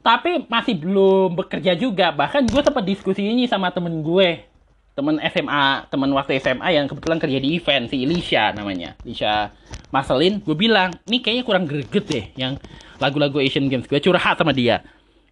tapi 0.05 0.45
masih 0.45 0.77
belum 0.77 1.33
bekerja 1.33 1.73
juga. 1.73 2.13
Bahkan 2.13 2.45
gue 2.45 2.61
sempat 2.61 2.85
diskusi 2.85 3.25
ini 3.25 3.49
sama 3.49 3.73
temen 3.73 4.05
gue. 4.05 4.45
Temen 4.93 5.17
SMA 5.33 5.89
temen 5.89 6.07
waktu 6.13 6.37
SMA 6.37 6.77
yang 6.77 6.85
kebetulan 6.85 7.17
kerja 7.17 7.41
di 7.41 7.57
event 7.57 7.89
si 7.89 8.05
Elisha 8.05 8.53
namanya. 8.53 8.93
Elisha 9.01 9.49
Marcelin 9.89 10.45
gue 10.45 10.53
bilang 10.53 10.93
ini 11.09 11.25
kayaknya 11.25 11.43
kurang 11.43 11.65
greget 11.65 12.05
deh 12.05 12.25
yang 12.37 12.61
lagu-lagu 13.01 13.41
Asian 13.41 13.65
Games. 13.65 13.89
Gue 13.89 13.97
curhat 13.97 14.37
sama 14.37 14.53
dia. 14.53 14.85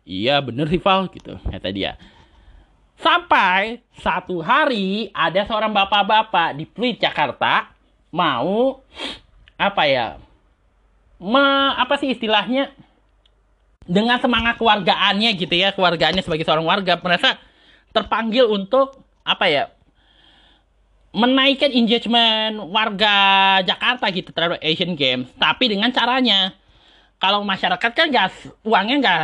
Iya 0.04 0.42
bener 0.42 0.68
sih 0.68 0.82
Val 0.82 1.06
gitu 1.14 1.38
kata 1.38 1.70
dia. 1.70 1.96
Sampai 2.98 3.86
satu 4.02 4.42
hari 4.42 5.14
ada 5.14 5.46
seorang 5.46 5.70
bapak-bapak 5.70 6.58
di 6.58 6.66
Pluit 6.66 6.98
Jakarta 6.98 7.70
mau 8.10 8.82
apa 9.56 9.84
ya 9.86 10.18
me, 11.24 11.72
apa 11.78 11.96
sih 11.96 12.12
istilahnya 12.12 12.74
dengan 13.84 14.18
semangat 14.20 14.56
keluargaannya 14.60 15.36
gitu 15.36 15.56
ya 15.56 15.76
keluargaannya 15.76 16.24
sebagai 16.24 16.48
seorang 16.48 16.64
warga 16.64 17.00
merasa 17.04 17.36
terpanggil 17.92 18.48
untuk 18.50 19.04
apa 19.24 19.46
ya 19.48 19.64
menaikkan 21.14 21.70
engagement 21.70 22.58
warga 22.74 23.16
Jakarta 23.62 24.10
gitu 24.10 24.34
terhadap 24.34 24.58
Asian 24.66 24.98
Games. 24.98 25.30
Tapi 25.38 25.70
dengan 25.70 25.94
caranya 25.94 26.58
kalau 27.22 27.46
masyarakat 27.46 27.92
kan 27.94 28.10
gas 28.10 28.34
uangnya 28.66 28.96
nggak 29.00 29.20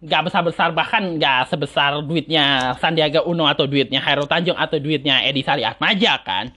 nggak 0.00 0.22
besar 0.28 0.42
besar 0.44 0.68
bahkan 0.72 1.16
nggak 1.16 1.48
sebesar 1.48 2.00
duitnya 2.04 2.76
Sandiaga 2.80 3.24
Uno 3.24 3.48
atau 3.48 3.64
duitnya 3.68 4.00
Hairul 4.00 4.28
Tanjung 4.28 4.56
atau 4.56 4.80
duitnya 4.80 5.24
Edi 5.28 5.44
Sari 5.44 5.64
Atmaja 5.64 6.20
kan 6.24 6.52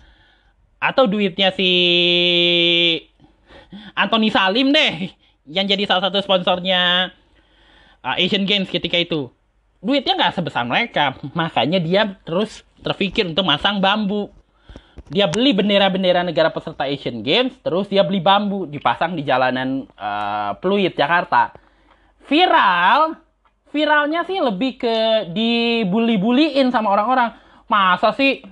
atau 0.79 1.07
duitnya 1.07 1.51
si 1.55 1.71
Anthony 3.95 4.31
Salim 4.31 4.71
deh 4.71 5.11
yang 5.47 5.67
jadi 5.67 5.83
salah 5.87 6.07
satu 6.07 6.23
sponsornya 6.23 7.11
uh, 8.03 8.15
Asian 8.19 8.47
Games 8.47 8.71
ketika 8.71 8.95
itu. 8.99 9.31
Duitnya 9.83 10.15
nggak 10.15 10.39
sebesar 10.39 10.63
mereka 10.63 11.19
makanya 11.35 11.79
dia 11.79 12.15
terus 12.23 12.63
terpikir 12.83 13.27
untuk 13.27 13.43
masang 13.43 13.83
bambu. 13.83 14.31
Dia 15.11 15.27
beli 15.27 15.51
bendera-bendera 15.51 16.23
negara 16.23 16.47
peserta 16.53 16.87
Asian 16.87 17.25
Games 17.25 17.51
terus 17.59 17.91
dia 17.91 18.05
beli 18.07 18.23
bambu 18.23 18.63
dipasang 18.63 19.19
di 19.19 19.27
jalanan 19.27 19.89
uh, 19.99 20.55
Pluit 20.63 20.95
Jakarta. 20.95 21.51
Viral 22.23 23.19
viralnya 23.73 24.21
sih 24.23 24.37
lebih 24.39 24.79
ke 24.79 25.27
dibully-bullyin 25.33 26.71
sama 26.71 26.93
orang-orang. 26.93 27.35
Masa 27.67 28.13
sih 28.15 28.45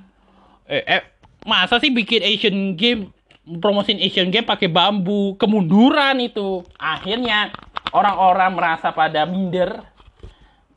eh, 0.67 0.83
eh 0.83 1.03
masa 1.47 1.79
sih 1.79 1.93
bikin 1.93 2.25
Asian 2.25 2.75
Game 2.75 3.13
promosin 3.45 3.97
Asian 3.97 4.29
Game 4.29 4.45
pakai 4.45 4.69
bambu, 4.69 5.35
kemunduran 5.37 6.21
itu. 6.21 6.61
Akhirnya 6.77 7.49
orang-orang 7.91 8.51
merasa 8.53 8.93
pada 8.93 9.25
minder. 9.25 9.81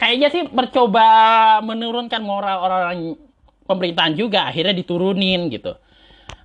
Kayaknya 0.01 0.29
sih 0.33 0.43
mencoba 0.51 1.07
menurunkan 1.63 2.23
moral 2.25 2.59
orang 2.61 3.15
pemerintahan 3.65 4.15
juga 4.19 4.51
akhirnya 4.51 4.75
diturunin 4.77 5.49
gitu. 5.49 5.77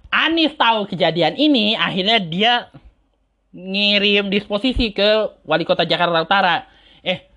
Anies 0.10 0.58
tahu 0.58 0.90
kejadian 0.90 1.38
ini, 1.38 1.78
akhirnya 1.78 2.18
dia 2.18 2.54
ngirim 3.54 4.30
disposisi 4.30 4.94
ke 4.94 5.42
wali 5.46 5.66
kota 5.66 5.86
Jakarta 5.86 6.22
Utara. 6.22 6.56
Eh, 7.02 7.30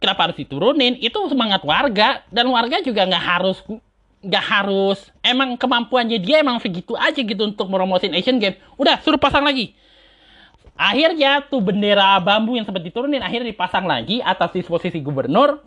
kenapa 0.00 0.28
harus 0.28 0.36
diturunin? 0.40 1.00
Itu 1.00 1.28
semangat 1.28 1.64
warga 1.64 2.24
dan 2.28 2.48
warga 2.48 2.80
juga 2.84 3.08
nggak 3.08 3.24
harus 3.24 3.60
nggak 4.22 4.44
harus 4.46 5.10
emang 5.18 5.58
kemampuannya 5.58 6.22
dia 6.22 6.38
emang 6.38 6.62
segitu 6.62 6.94
aja 6.94 7.18
gitu 7.18 7.42
untuk 7.42 7.66
meromosin 7.66 8.14
Asian 8.14 8.38
Games. 8.38 8.56
Udah 8.78 9.02
suruh 9.02 9.18
pasang 9.18 9.42
lagi. 9.42 9.74
Akhirnya 10.78 11.42
tuh 11.46 11.60
bendera 11.60 12.16
bambu 12.22 12.56
yang 12.56 12.64
sempat 12.64 12.80
diturunin 12.86 13.20
akhirnya 13.20 13.52
dipasang 13.52 13.84
lagi 13.84 14.24
atas 14.24 14.56
disposisi 14.56 15.02
gubernur 15.02 15.60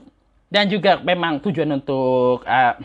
dan 0.50 0.72
juga 0.72 0.98
memang 1.04 1.44
tujuan 1.44 1.68
untuk 1.78 2.42
uh, 2.48 2.76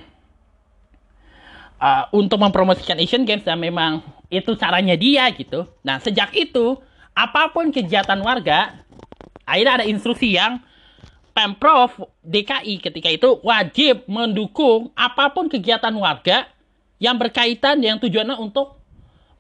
uh, 1.80 2.04
untuk 2.12 2.36
mempromosikan 2.36 2.98
Asian 2.98 3.24
Games 3.24 3.46
dan 3.46 3.56
memang 3.56 4.04
itu 4.28 4.52
caranya 4.58 4.98
dia 4.98 5.30
gitu. 5.32 5.64
Nah 5.86 6.02
sejak 6.02 6.34
itu 6.34 6.76
apa 7.14 7.50
pun 7.50 7.70
kegiatan 7.70 8.18
warga 8.20 8.84
akhirnya 9.46 9.82
ada 9.82 9.86
instruksi 9.86 10.34
yang 10.34 10.62
Pemprov 11.30 12.10
DKI 12.26 12.82
ketika 12.82 13.08
itu 13.08 13.38
wajib 13.46 14.04
mendukung 14.10 14.90
apa 14.98 15.30
pun 15.30 15.46
kegiatan 15.46 15.94
warga 15.94 16.50
yang 17.00 17.16
berkaitan 17.16 17.80
yang 17.80 17.96
tujuannya 17.96 18.36
untuk 18.36 18.76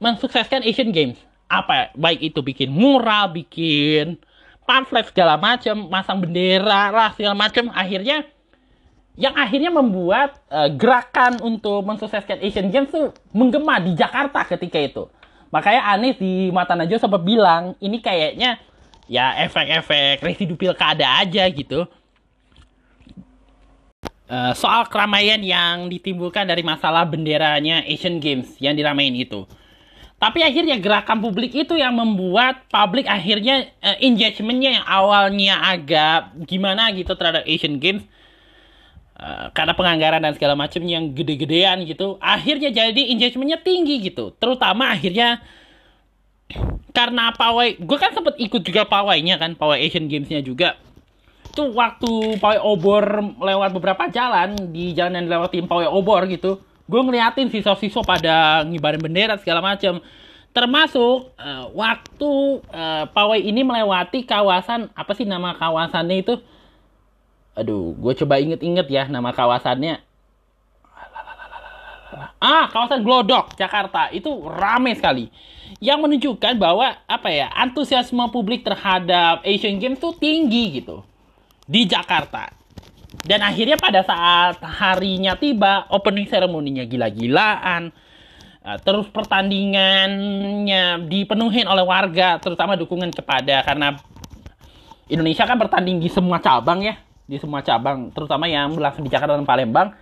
mensukseskan 0.00 0.64
Asian 0.64 0.90
Games. 0.90 1.20
Apa 1.50 1.92
baik 1.98 2.32
itu 2.32 2.40
bikin 2.40 2.70
mural, 2.72 3.34
bikin 3.34 4.16
pamflet 4.64 5.10
segala 5.10 5.34
macam, 5.34 5.90
masang 5.90 6.22
bendera 6.22 6.94
lah 6.94 7.10
segala 7.18 7.34
macam. 7.34 7.68
Akhirnya 7.74 8.24
yang 9.18 9.36
akhirnya 9.36 9.68
membuat 9.68 10.40
uh, 10.48 10.70
gerakan 10.72 11.42
untuk 11.44 11.84
mensukseskan 11.84 12.40
Asian 12.40 12.72
Games 12.72 12.88
tuh 12.88 13.12
menggema 13.34 13.82
di 13.82 13.92
Jakarta 13.92 14.46
ketika 14.46 14.78
itu. 14.80 15.04
Makanya 15.50 15.92
Anies 15.92 16.16
di 16.16 16.48
Mata 16.54 16.78
Najwa 16.78 17.02
sempat 17.02 17.22
bilang, 17.26 17.74
ini 17.82 17.98
kayaknya 17.98 18.62
ya 19.10 19.34
efek-efek 19.42 20.22
residu 20.22 20.54
pilkada 20.54 21.18
aja 21.18 21.42
gitu. 21.50 21.90
Uh, 24.30 24.54
soal 24.54 24.86
keramaian 24.86 25.42
yang 25.42 25.90
ditimbulkan 25.90 26.46
dari 26.46 26.62
masalah 26.62 27.02
benderanya 27.02 27.82
Asian 27.82 28.22
Games 28.22 28.54
yang 28.62 28.78
diramein 28.78 29.18
itu. 29.18 29.42
Tapi 30.22 30.46
akhirnya 30.46 30.78
gerakan 30.78 31.18
publik 31.18 31.50
itu 31.50 31.74
yang 31.74 31.98
membuat 31.98 32.70
publik 32.70 33.10
akhirnya 33.10 33.74
uh, 33.82 33.98
engagementnya 33.98 34.78
yang 34.78 34.86
awalnya 34.86 35.58
agak 35.58 36.30
gimana 36.46 36.94
gitu 36.94 37.10
terhadap 37.18 37.42
Asian 37.50 37.82
Games 37.82 38.06
Uh, 39.20 39.52
karena 39.52 39.76
penganggaran 39.76 40.24
dan 40.24 40.32
segala 40.32 40.56
macam 40.56 40.80
yang 40.80 41.12
gede-gedean 41.12 41.84
gitu 41.84 42.16
akhirnya 42.24 42.72
jadi 42.72 43.04
engagementnya 43.12 43.60
tinggi 43.60 44.00
gitu 44.08 44.32
terutama 44.40 44.88
akhirnya 44.96 45.44
karena 46.90 47.32
pawai 47.34 47.78
gue 47.78 47.98
kan 47.98 48.10
sempet 48.12 48.36
ikut 48.38 48.62
juga 48.66 48.86
pawainya 48.86 49.38
kan 49.38 49.54
pawai 49.54 49.78
Asian 49.78 50.10
Gamesnya 50.10 50.42
juga. 50.42 50.76
Tuh 51.50 51.74
waktu 51.74 52.38
pawai 52.38 52.62
obor 52.62 53.02
lewat 53.42 53.74
beberapa 53.74 54.06
jalan 54.06 54.54
di 54.70 54.94
jalan 54.94 55.18
yang 55.18 55.26
lewatin 55.26 55.66
pawai 55.66 55.90
obor 55.90 56.26
gitu 56.30 56.62
gue 56.90 57.00
ngeliatin 57.06 57.46
siswa-siswa 57.54 58.02
pada 58.02 58.66
ngibarin 58.66 58.98
bendera 58.98 59.38
segala 59.38 59.62
macam 59.62 60.02
termasuk 60.50 61.30
uh, 61.38 61.70
waktu 61.70 62.32
uh, 62.74 63.06
pawai 63.14 63.38
ini 63.38 63.62
melewati 63.62 64.26
kawasan 64.26 64.90
apa 64.98 65.14
sih 65.14 65.22
nama 65.22 65.54
kawasannya 65.54 66.26
itu? 66.26 66.34
Aduh 67.54 67.94
gue 67.94 68.12
coba 68.18 68.42
inget-inget 68.42 68.90
ya 68.90 69.06
nama 69.06 69.30
kawasannya. 69.30 70.02
Ah 72.42 72.66
kawasan 72.66 73.06
Glodok 73.06 73.54
Jakarta. 73.54 74.10
Itu 74.10 74.42
ramai 74.50 74.98
sekali 74.98 75.30
yang 75.78 76.02
menunjukkan 76.02 76.58
bahwa 76.58 76.98
apa 77.06 77.28
ya 77.30 77.46
antusiasme 77.54 78.26
publik 78.34 78.66
terhadap 78.66 79.46
Asian 79.46 79.78
Games 79.78 80.02
tuh 80.02 80.10
tinggi 80.18 80.82
gitu 80.82 81.06
di 81.70 81.86
Jakarta 81.86 82.50
dan 83.22 83.46
akhirnya 83.46 83.78
pada 83.78 84.02
saat 84.02 84.58
harinya 84.58 85.38
tiba 85.38 85.86
opening 85.94 86.26
seremoninya 86.26 86.82
gila-gilaan 86.82 87.94
eh, 88.66 88.78
terus 88.82 89.06
pertandingannya 89.14 91.06
dipenuhin 91.06 91.70
oleh 91.70 91.86
warga 91.86 92.42
terutama 92.42 92.74
dukungan 92.74 93.14
kepada 93.14 93.62
karena 93.62 93.94
Indonesia 95.06 95.46
kan 95.46 95.58
bertanding 95.58 96.02
di 96.02 96.10
semua 96.10 96.42
cabang 96.42 96.82
ya 96.82 96.98
di 97.30 97.38
semua 97.38 97.62
cabang, 97.62 98.10
terutama 98.10 98.50
yang 98.50 98.74
berlangsung 98.74 99.06
di 99.06 99.10
Jakarta 99.14 99.38
dan 99.38 99.46
Palembang. 99.46 99.94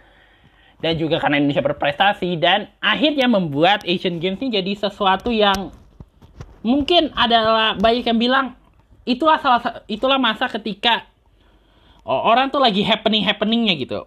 Dan 0.79 0.95
juga 0.95 1.18
karena 1.18 1.43
Indonesia 1.43 1.64
berprestasi 1.64 2.39
dan 2.39 2.70
akhirnya 2.79 3.26
membuat 3.26 3.83
Asian 3.83 4.22
Games 4.22 4.39
ini 4.39 4.62
jadi 4.62 4.72
sesuatu 4.79 5.35
yang 5.35 5.74
mungkin 6.62 7.11
adalah 7.18 7.74
banyak 7.74 8.07
yang 8.07 8.18
bilang 8.18 8.47
itulah 9.03 9.43
salah 9.43 9.83
itulah 9.91 10.22
masa 10.22 10.47
ketika 10.47 11.03
orang 12.07 12.47
tuh 12.55 12.62
lagi 12.62 12.87
happening 12.87 13.26
happeningnya 13.26 13.74
gitu. 13.74 14.07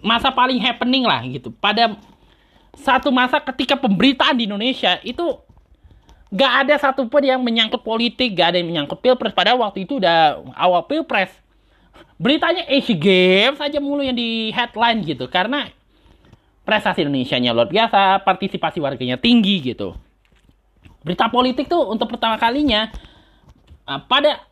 Masa 0.00 0.32
paling 0.32 0.56
happening 0.56 1.04
lah 1.04 1.20
gitu. 1.28 1.52
Pada 1.52 2.00
satu 2.72 3.12
masa 3.12 3.36
ketika 3.36 3.76
pemberitaan 3.76 4.40
di 4.40 4.48
Indonesia 4.48 4.96
itu 5.04 5.36
gak 6.32 6.64
ada 6.64 6.74
satupun 6.80 7.20
yang 7.20 7.44
menyangkut 7.44 7.84
politik 7.84 8.32
gak 8.32 8.56
ada 8.56 8.58
yang 8.64 8.72
menyangkut 8.72 9.04
pilpres. 9.04 9.36
Pada 9.36 9.52
waktu 9.52 9.84
itu 9.84 10.00
udah 10.00 10.40
awal 10.56 10.88
pilpres 10.88 11.28
beritanya 12.16 12.62
Asian 12.70 12.98
Games 12.98 13.58
saja 13.58 13.78
mulu 13.82 14.02
yang 14.04 14.14
di 14.14 14.54
headline 14.54 15.02
gitu 15.02 15.26
karena 15.26 15.68
prestasi 16.62 17.02
Indonesia-nya 17.02 17.50
luar 17.50 17.66
biasa, 17.66 18.22
partisipasi 18.22 18.78
warganya 18.78 19.18
tinggi 19.18 19.74
gitu. 19.74 19.98
Berita 21.02 21.26
politik 21.26 21.66
tuh 21.66 21.90
untuk 21.90 22.14
pertama 22.14 22.38
kalinya 22.38 22.94
uh, 23.90 23.98
pada 24.06 24.46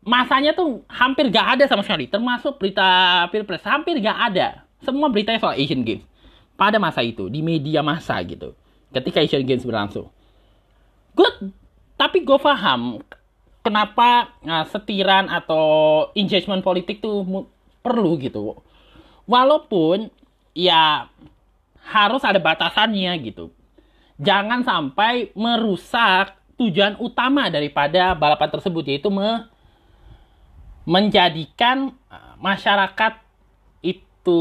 masanya 0.00 0.56
tuh 0.56 0.80
hampir 0.88 1.28
gak 1.28 1.60
ada 1.60 1.64
sama 1.68 1.84
sekali, 1.84 2.08
termasuk 2.08 2.56
berita 2.56 3.28
pilpres 3.28 3.60
hampir 3.68 4.00
gak 4.00 4.32
ada. 4.32 4.64
Semua 4.80 5.12
beritanya 5.12 5.36
soal 5.36 5.60
Asian 5.60 5.84
Games 5.84 6.08
pada 6.56 6.80
masa 6.80 7.04
itu 7.04 7.28
di 7.28 7.44
media 7.44 7.84
masa 7.84 8.16
gitu, 8.24 8.56
ketika 8.88 9.20
Asian 9.20 9.44
Games 9.44 9.60
berlangsung. 9.60 10.08
Gue 11.12 11.28
tapi 12.00 12.24
gue 12.24 12.38
paham 12.40 13.04
kenapa 13.60 14.32
nah, 14.44 14.64
setiran 14.68 15.28
atau 15.28 16.08
engagement 16.16 16.64
politik 16.64 17.00
tuh 17.04 17.24
perlu 17.80 18.16
gitu. 18.20 18.60
Walaupun 19.28 20.10
ya 20.56 21.08
harus 21.86 22.22
ada 22.24 22.40
batasannya 22.40 23.12
gitu. 23.24 23.52
Jangan 24.20 24.64
sampai 24.66 25.32
merusak 25.32 26.36
tujuan 26.60 27.00
utama 27.00 27.48
daripada 27.48 28.12
balapan 28.12 28.52
tersebut 28.52 28.84
yaitu 28.84 29.08
me 29.08 29.48
menjadikan 30.84 31.92
eh, 32.12 32.34
masyarakat 32.36 33.16
itu 33.80 34.40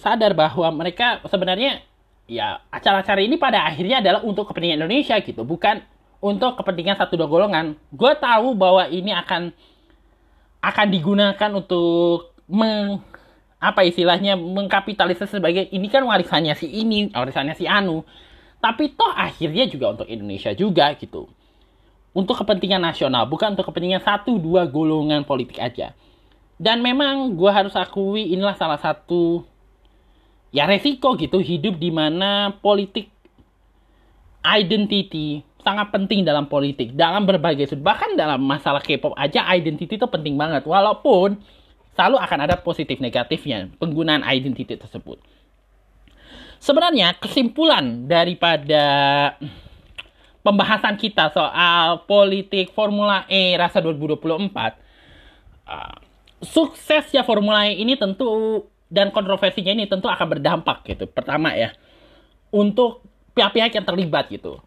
sadar 0.00 0.36
bahwa 0.36 0.68
mereka 0.72 1.24
sebenarnya 1.24 1.80
ya 2.28 2.60
acara-acara 2.68 3.22
ini 3.22 3.40
pada 3.40 3.64
akhirnya 3.64 4.02
adalah 4.04 4.20
untuk 4.20 4.50
kepentingan 4.50 4.84
Indonesia 4.84 5.16
gitu, 5.22 5.46
bukan 5.46 5.80
untuk 6.20 6.56
kepentingan 6.58 6.96
satu 6.96 7.14
dua 7.14 7.28
golongan. 7.28 7.76
Gue 7.92 8.12
tahu 8.16 8.56
bahwa 8.56 8.88
ini 8.88 9.12
akan 9.12 9.52
akan 10.64 10.86
digunakan 10.90 11.50
untuk 11.54 12.34
meng, 12.50 12.98
apa 13.62 13.86
istilahnya 13.86 14.34
mengkapitalisasi 14.34 15.38
sebagai 15.38 15.70
ini 15.70 15.86
kan 15.86 16.02
warisannya 16.02 16.54
si 16.58 16.66
ini, 16.66 17.12
warisannya 17.12 17.54
si 17.54 17.68
Anu. 17.68 18.02
Tapi 18.58 18.96
toh 18.96 19.12
akhirnya 19.12 19.68
juga 19.68 19.94
untuk 19.94 20.08
Indonesia 20.08 20.50
juga 20.56 20.90
gitu. 20.96 21.28
Untuk 22.16 22.40
kepentingan 22.40 22.80
nasional, 22.80 23.28
bukan 23.28 23.52
untuk 23.52 23.68
kepentingan 23.68 24.00
satu 24.00 24.40
dua 24.40 24.64
golongan 24.64 25.22
politik 25.28 25.60
aja. 25.60 25.92
Dan 26.56 26.80
memang 26.80 27.36
gue 27.36 27.50
harus 27.52 27.76
akui 27.76 28.32
inilah 28.32 28.56
salah 28.56 28.80
satu 28.80 29.44
ya 30.56 30.64
resiko 30.64 31.12
gitu 31.20 31.36
hidup 31.36 31.76
di 31.76 31.92
mana 31.92 32.56
politik 32.64 33.12
identity 34.40 35.44
sangat 35.66 35.90
penting 35.90 36.22
dalam 36.22 36.46
politik, 36.46 36.94
dalam 36.94 37.26
berbagai 37.26 37.66
sudut. 37.66 37.82
Bahkan 37.82 38.14
dalam 38.14 38.38
masalah 38.38 38.78
K-pop 38.78 39.18
aja 39.18 39.42
identity 39.50 39.98
itu 39.98 40.06
penting 40.06 40.38
banget. 40.38 40.62
Walaupun 40.62 41.42
selalu 41.98 42.22
akan 42.22 42.38
ada 42.46 42.54
positif 42.62 43.02
negatifnya 43.02 43.66
penggunaan 43.82 44.22
identity 44.22 44.78
tersebut. 44.78 45.18
Sebenarnya 46.62 47.18
kesimpulan 47.18 48.06
daripada 48.06 48.84
pembahasan 50.46 50.94
kita 50.94 51.34
soal 51.34 52.06
politik 52.06 52.70
Formula 52.70 53.26
E 53.26 53.58
rasa 53.58 53.82
2024 53.82 54.46
uh, 55.66 55.98
suksesnya 56.46 57.26
Formula 57.26 57.66
E 57.66 57.82
ini 57.82 57.98
tentu 57.98 58.62
dan 58.86 59.10
kontroversinya 59.10 59.74
ini 59.74 59.90
tentu 59.90 60.06
akan 60.06 60.38
berdampak 60.38 60.86
gitu. 60.86 61.10
Pertama 61.10 61.58
ya, 61.58 61.74
untuk 62.54 63.02
pihak-pihak 63.34 63.74
yang 63.74 63.82
terlibat 63.82 64.30
gitu. 64.30 64.62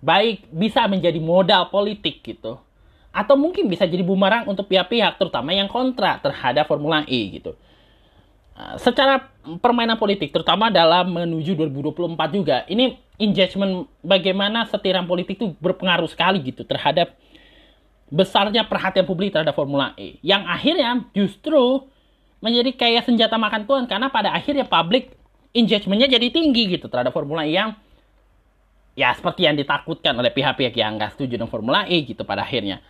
Baik 0.00 0.48
bisa 0.52 0.84
menjadi 0.86 1.18
modal 1.18 1.68
politik 1.72 2.22
gitu. 2.22 2.60
Atau 3.12 3.34
mungkin 3.34 3.66
bisa 3.72 3.88
jadi 3.88 4.04
bumerang 4.04 4.44
untuk 4.44 4.68
pihak-pihak 4.68 5.16
terutama 5.16 5.56
yang 5.56 5.72
kontra 5.72 6.20
terhadap 6.20 6.68
Formula 6.68 7.02
E 7.08 7.40
gitu. 7.40 7.56
Uh, 8.56 8.76
secara 8.80 9.28
permainan 9.60 10.00
politik 10.00 10.32
terutama 10.32 10.72
dalam 10.72 11.12
menuju 11.12 11.52
2024 11.60 12.16
juga 12.32 12.64
ini 12.72 12.96
engagement 13.20 13.84
bagaimana 14.00 14.64
setiran 14.64 15.04
politik 15.04 15.36
itu 15.36 15.52
berpengaruh 15.60 16.08
sekali 16.08 16.40
gitu 16.40 16.64
terhadap 16.64 17.12
besarnya 18.08 18.64
perhatian 18.64 19.04
publik 19.04 19.36
terhadap 19.36 19.52
Formula 19.52 19.92
E 20.00 20.16
yang 20.24 20.48
akhirnya 20.48 21.04
justru 21.12 21.84
menjadi 22.40 22.72
kayak 22.72 23.04
senjata 23.04 23.36
makan 23.36 23.68
tuan 23.68 23.84
karena 23.84 24.08
pada 24.08 24.32
akhirnya 24.32 24.64
publik 24.64 25.12
engagementnya 25.52 26.16
jadi 26.16 26.28
tinggi 26.32 26.80
gitu 26.80 26.88
terhadap 26.88 27.12
Formula 27.12 27.44
E 27.44 27.52
yang 27.52 27.76
ya 28.96 29.12
seperti 29.12 29.44
yang 29.44 29.54
ditakutkan 29.54 30.16
oleh 30.16 30.32
pihak-pihak 30.32 30.74
yang 30.74 30.96
nggak 30.96 31.14
setuju 31.14 31.38
dengan 31.38 31.52
Formula 31.52 31.84
E 31.86 32.02
gitu 32.02 32.24
pada 32.24 32.42
akhirnya 32.42 32.80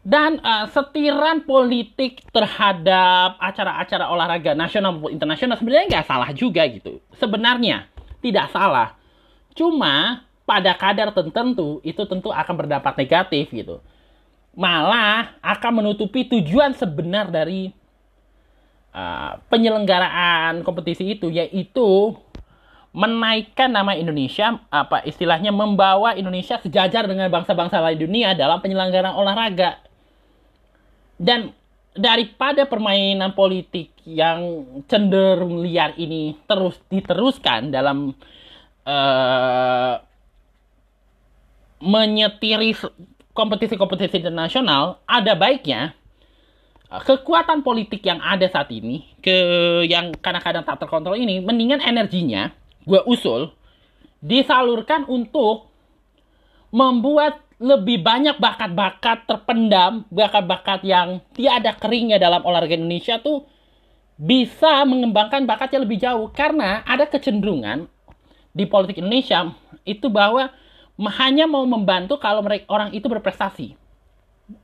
dan 0.00 0.40
uh, 0.40 0.64
setiran 0.72 1.44
politik 1.44 2.24
terhadap 2.32 3.36
acara-acara 3.36 4.08
olahraga 4.08 4.56
nasional 4.56 4.96
maupun 4.96 5.12
internasional 5.12 5.60
sebenarnya 5.60 5.86
nggak 5.92 6.08
salah 6.08 6.30
juga 6.32 6.64
gitu. 6.72 7.04
Sebenarnya 7.20 7.84
tidak 8.24 8.48
salah. 8.48 8.96
Cuma 9.52 10.24
pada 10.48 10.72
kadar 10.72 11.12
tertentu 11.12 11.84
itu 11.84 12.00
tentu 12.08 12.32
akan 12.32 12.54
berdampak 12.56 12.96
negatif 12.96 13.52
gitu. 13.52 13.84
Malah 14.56 15.36
akan 15.44 15.84
menutupi 15.84 16.24
tujuan 16.24 16.72
sebenar 16.72 17.28
dari 17.28 17.68
uh, 18.96 19.36
penyelenggaraan 19.52 20.64
kompetisi 20.64 21.12
itu 21.12 21.28
yaitu 21.28 22.16
menaikkan 22.90 23.70
nama 23.70 23.94
Indonesia 23.94 24.58
apa 24.66 25.06
istilahnya 25.06 25.54
membawa 25.54 26.18
Indonesia 26.18 26.58
sejajar 26.58 27.06
dengan 27.06 27.30
bangsa-bangsa 27.30 27.78
lain 27.78 28.02
dunia 28.02 28.34
dalam 28.34 28.58
penyelenggaraan 28.58 29.14
olahraga. 29.14 29.78
Dan 31.14 31.54
daripada 31.94 32.66
permainan 32.66 33.34
politik 33.34 33.94
yang 34.02 34.66
cenderung 34.90 35.62
liar 35.62 35.94
ini 35.94 36.34
terus 36.50 36.82
diteruskan 36.90 37.70
dalam 37.70 38.10
uh, 38.86 39.94
menyetiri 41.78 42.74
kompetisi-kompetisi 43.30 44.18
internasional, 44.18 44.98
ada 45.06 45.38
baiknya 45.38 45.94
uh, 46.90 47.02
kekuatan 47.06 47.62
politik 47.62 48.02
yang 48.02 48.18
ada 48.18 48.50
saat 48.50 48.66
ini, 48.74 49.06
ke 49.22 49.36
yang 49.86 50.10
kadang-kadang 50.18 50.66
tak 50.66 50.82
terkontrol 50.82 51.14
ini, 51.14 51.38
mendingan 51.38 51.78
energinya 51.78 52.50
gue 52.84 53.00
usul 53.08 53.52
disalurkan 54.20 55.08
untuk 55.08 55.72
membuat 56.70 57.40
lebih 57.60 58.00
banyak 58.00 58.40
bakat-bakat 58.40 59.28
terpendam, 59.28 60.08
bakat-bakat 60.08 60.80
yang 60.80 61.20
tiada 61.36 61.76
keringnya 61.76 62.16
dalam 62.16 62.40
olahraga 62.40 62.72
Indonesia 62.72 63.20
tuh 63.20 63.44
bisa 64.16 64.84
mengembangkan 64.88 65.44
bakatnya 65.44 65.84
lebih 65.84 66.00
jauh 66.00 66.28
karena 66.32 66.80
ada 66.88 67.04
kecenderungan 67.04 67.88
di 68.52 68.64
politik 68.64 69.00
Indonesia 69.00 69.52
itu 69.84 70.08
bahwa 70.08 70.52
hanya 71.20 71.48
mau 71.48 71.64
membantu 71.64 72.20
kalau 72.20 72.44
mereka 72.44 72.68
orang 72.68 72.92
itu 72.92 73.08
berprestasi. 73.08 73.76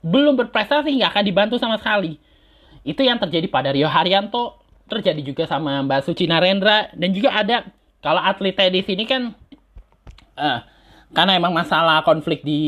Belum 0.05 0.37
berprestasi 0.37 0.93
nggak 0.97 1.11
akan 1.17 1.25
dibantu 1.25 1.55
sama 1.57 1.81
sekali. 1.81 2.21
Itu 2.85 3.01
yang 3.01 3.17
terjadi 3.17 3.49
pada 3.49 3.73
Rio 3.73 3.89
Haryanto, 3.89 4.61
terjadi 4.85 5.21
juga 5.21 5.49
sama 5.49 5.81
Mbak 5.85 6.01
Suci 6.05 6.29
Narendra 6.29 6.93
dan 6.93 7.09
juga 7.13 7.33
ada 7.33 7.65
kalau 8.07 8.23
atlet 8.23 8.55
di 8.71 8.81
sini 8.87 9.03
kan 9.03 9.35
uh, 10.39 10.59
karena 11.11 11.35
emang 11.35 11.51
masalah 11.51 12.07
konflik 12.07 12.39
di 12.39 12.61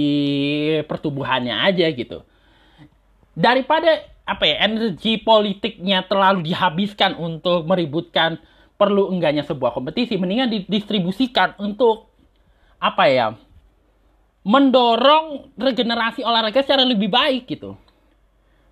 pertubuhannya 0.83 1.55
aja 1.55 1.87
gitu. 1.95 2.27
Daripada 3.39 4.03
apa 4.27 4.43
ya 4.43 4.67
energi 4.67 5.15
politiknya 5.15 6.03
terlalu 6.05 6.43
dihabiskan 6.51 7.15
untuk 7.15 7.63
meributkan 7.63 8.35
perlu 8.75 9.11
enggaknya 9.15 9.47
sebuah 9.47 9.71
kompetisi 9.71 10.19
mendingan 10.19 10.51
didistribusikan 10.51 11.55
untuk 11.59 12.11
apa 12.79 13.07
ya 13.07 13.27
mendorong 14.43 15.55
regenerasi 15.59 16.23
olahraga 16.23 16.63
secara 16.63 16.83
lebih 16.83 17.11
baik 17.11 17.47
gitu. 17.47 17.75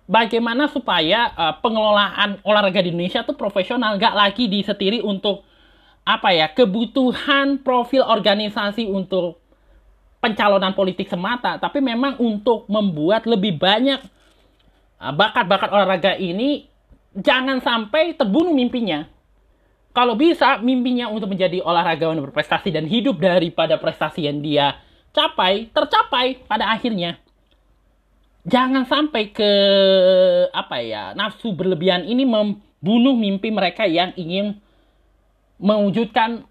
Bagaimana 0.08 0.72
supaya 0.72 1.28
uh, 1.36 1.54
pengelolaan 1.60 2.40
olahraga 2.40 2.80
di 2.80 2.96
Indonesia 2.96 3.20
tuh 3.28 3.36
profesional 3.36 4.00
gak 4.00 4.16
lagi 4.16 4.48
disetiri 4.48 5.04
untuk 5.04 5.44
apa 6.08 6.32
ya 6.32 6.48
kebutuhan 6.48 7.60
profil 7.60 8.00
organisasi 8.00 8.88
untuk 8.88 9.44
pencalonan 10.24 10.72
politik 10.72 11.04
semata, 11.04 11.60
tapi 11.60 11.84
memang 11.84 12.16
untuk 12.16 12.64
membuat 12.64 13.28
lebih 13.28 13.60
banyak 13.60 14.00
uh, 15.04 15.12
bakat-bakat 15.12 15.68
olahraga 15.68 16.16
ini 16.16 16.64
jangan 17.12 17.60
sampai 17.60 18.16
terbunuh 18.16 18.56
mimpinya. 18.56 19.04
Kalau 19.92 20.16
bisa 20.16 20.56
mimpinya 20.64 21.12
untuk 21.12 21.34
menjadi 21.34 21.60
olahragawan 21.60 22.22
berprestasi 22.24 22.72
dan 22.72 22.88
hidup 22.88 23.20
daripada 23.20 23.76
prestasi 23.76 24.30
yang 24.30 24.40
dia 24.40 24.80
capai, 25.12 25.68
tercapai 25.74 26.40
pada 26.48 26.70
akhirnya. 26.70 27.20
Jangan 28.48 28.88
sampai 28.88 29.28
ke 29.28 29.50
apa 30.54 30.80
ya, 30.80 31.12
nafsu 31.12 31.52
berlebihan 31.52 32.06
ini 32.08 32.24
membunuh 32.24 33.12
mimpi 33.12 33.52
mereka 33.52 33.84
yang 33.84 34.14
ingin 34.16 34.56
mewujudkan 35.58 36.46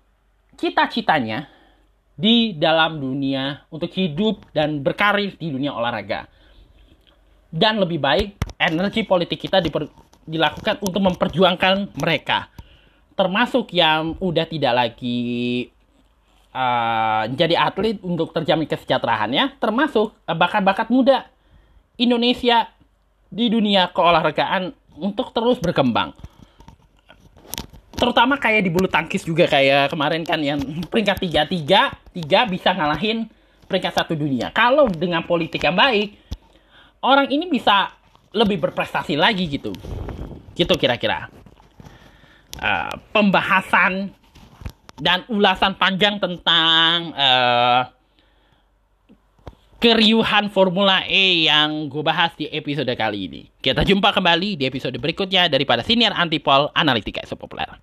cita-citanya 0.59 1.47
di 2.17 2.51
dalam 2.57 2.97
dunia 2.99 3.63
untuk 3.69 3.93
hidup 3.93 4.41
dan 4.51 4.81
berkarir 4.81 5.37
di 5.37 5.53
dunia 5.53 5.71
olahraga. 5.71 6.27
Dan 7.47 7.79
lebih 7.79 8.01
baik 8.03 8.35
energi 8.59 9.07
politik 9.07 9.39
kita 9.39 9.63
diper, 9.63 9.87
dilakukan 10.27 10.83
untuk 10.83 10.99
memperjuangkan 10.99 11.95
mereka. 11.95 12.51
Termasuk 13.15 13.71
yang 13.73 14.17
udah 14.19 14.45
tidak 14.45 14.73
lagi 14.75 15.69
uh, 16.51 17.23
jadi 17.31 17.55
atlet 17.55 17.97
untuk 18.03 18.33
terjamin 18.35 18.67
kesejahteraannya, 18.67 19.57
termasuk 19.57 20.13
bakat-bakat 20.27 20.89
muda 20.91 21.25
Indonesia 21.97 22.69
di 23.31 23.49
dunia 23.49 23.89
keolahragaan 23.93 24.73
untuk 24.97 25.33
terus 25.33 25.61
berkembang 25.61 26.13
terutama 27.97 28.37
kayak 28.37 28.61
di 28.61 28.69
bulu 28.69 28.85
tangkis 28.85 29.25
juga 29.25 29.49
kayak 29.49 29.89
kemarin 29.89 30.21
kan 30.21 30.37
yang 30.37 30.61
peringkat 30.87 31.17
tiga 31.17 31.41
tiga 31.49 31.81
tiga 32.13 32.45
bisa 32.45 32.71
ngalahin 32.71 33.25
peringkat 33.67 33.93
satu 33.97 34.13
dunia. 34.15 34.53
Kalau 34.55 34.87
dengan 34.87 35.25
politik 35.27 35.65
yang 35.65 35.75
baik, 35.75 36.15
orang 37.03 37.27
ini 37.27 37.49
bisa 37.51 37.91
lebih 38.31 38.61
berprestasi 38.61 39.19
lagi 39.19 39.49
gitu. 39.49 39.75
Gitu 40.55 40.73
kira-kira. 40.79 41.27
Uh, 42.57 42.89
pembahasan 43.13 44.09
dan 44.97 45.21
ulasan 45.29 45.77
panjang 45.77 46.17
tentang 46.17 47.13
uh, 47.13 47.85
keriuhan 49.77 50.49
Formula 50.49 51.05
E 51.05 51.45
yang 51.45 51.85
gue 51.85 52.01
bahas 52.01 52.33
di 52.33 52.49
episode 52.49 52.89
kali 52.97 53.29
ini. 53.29 53.41
Kita 53.61 53.85
jumpa 53.85 54.09
kembali 54.09 54.57
di 54.57 54.65
episode 54.65 54.97
berikutnya 54.97 55.45
daripada 55.53 55.85
Senior 55.85 56.17
Antipol 56.17 56.73
Analitika 56.73 57.21
Populer. 57.37 57.77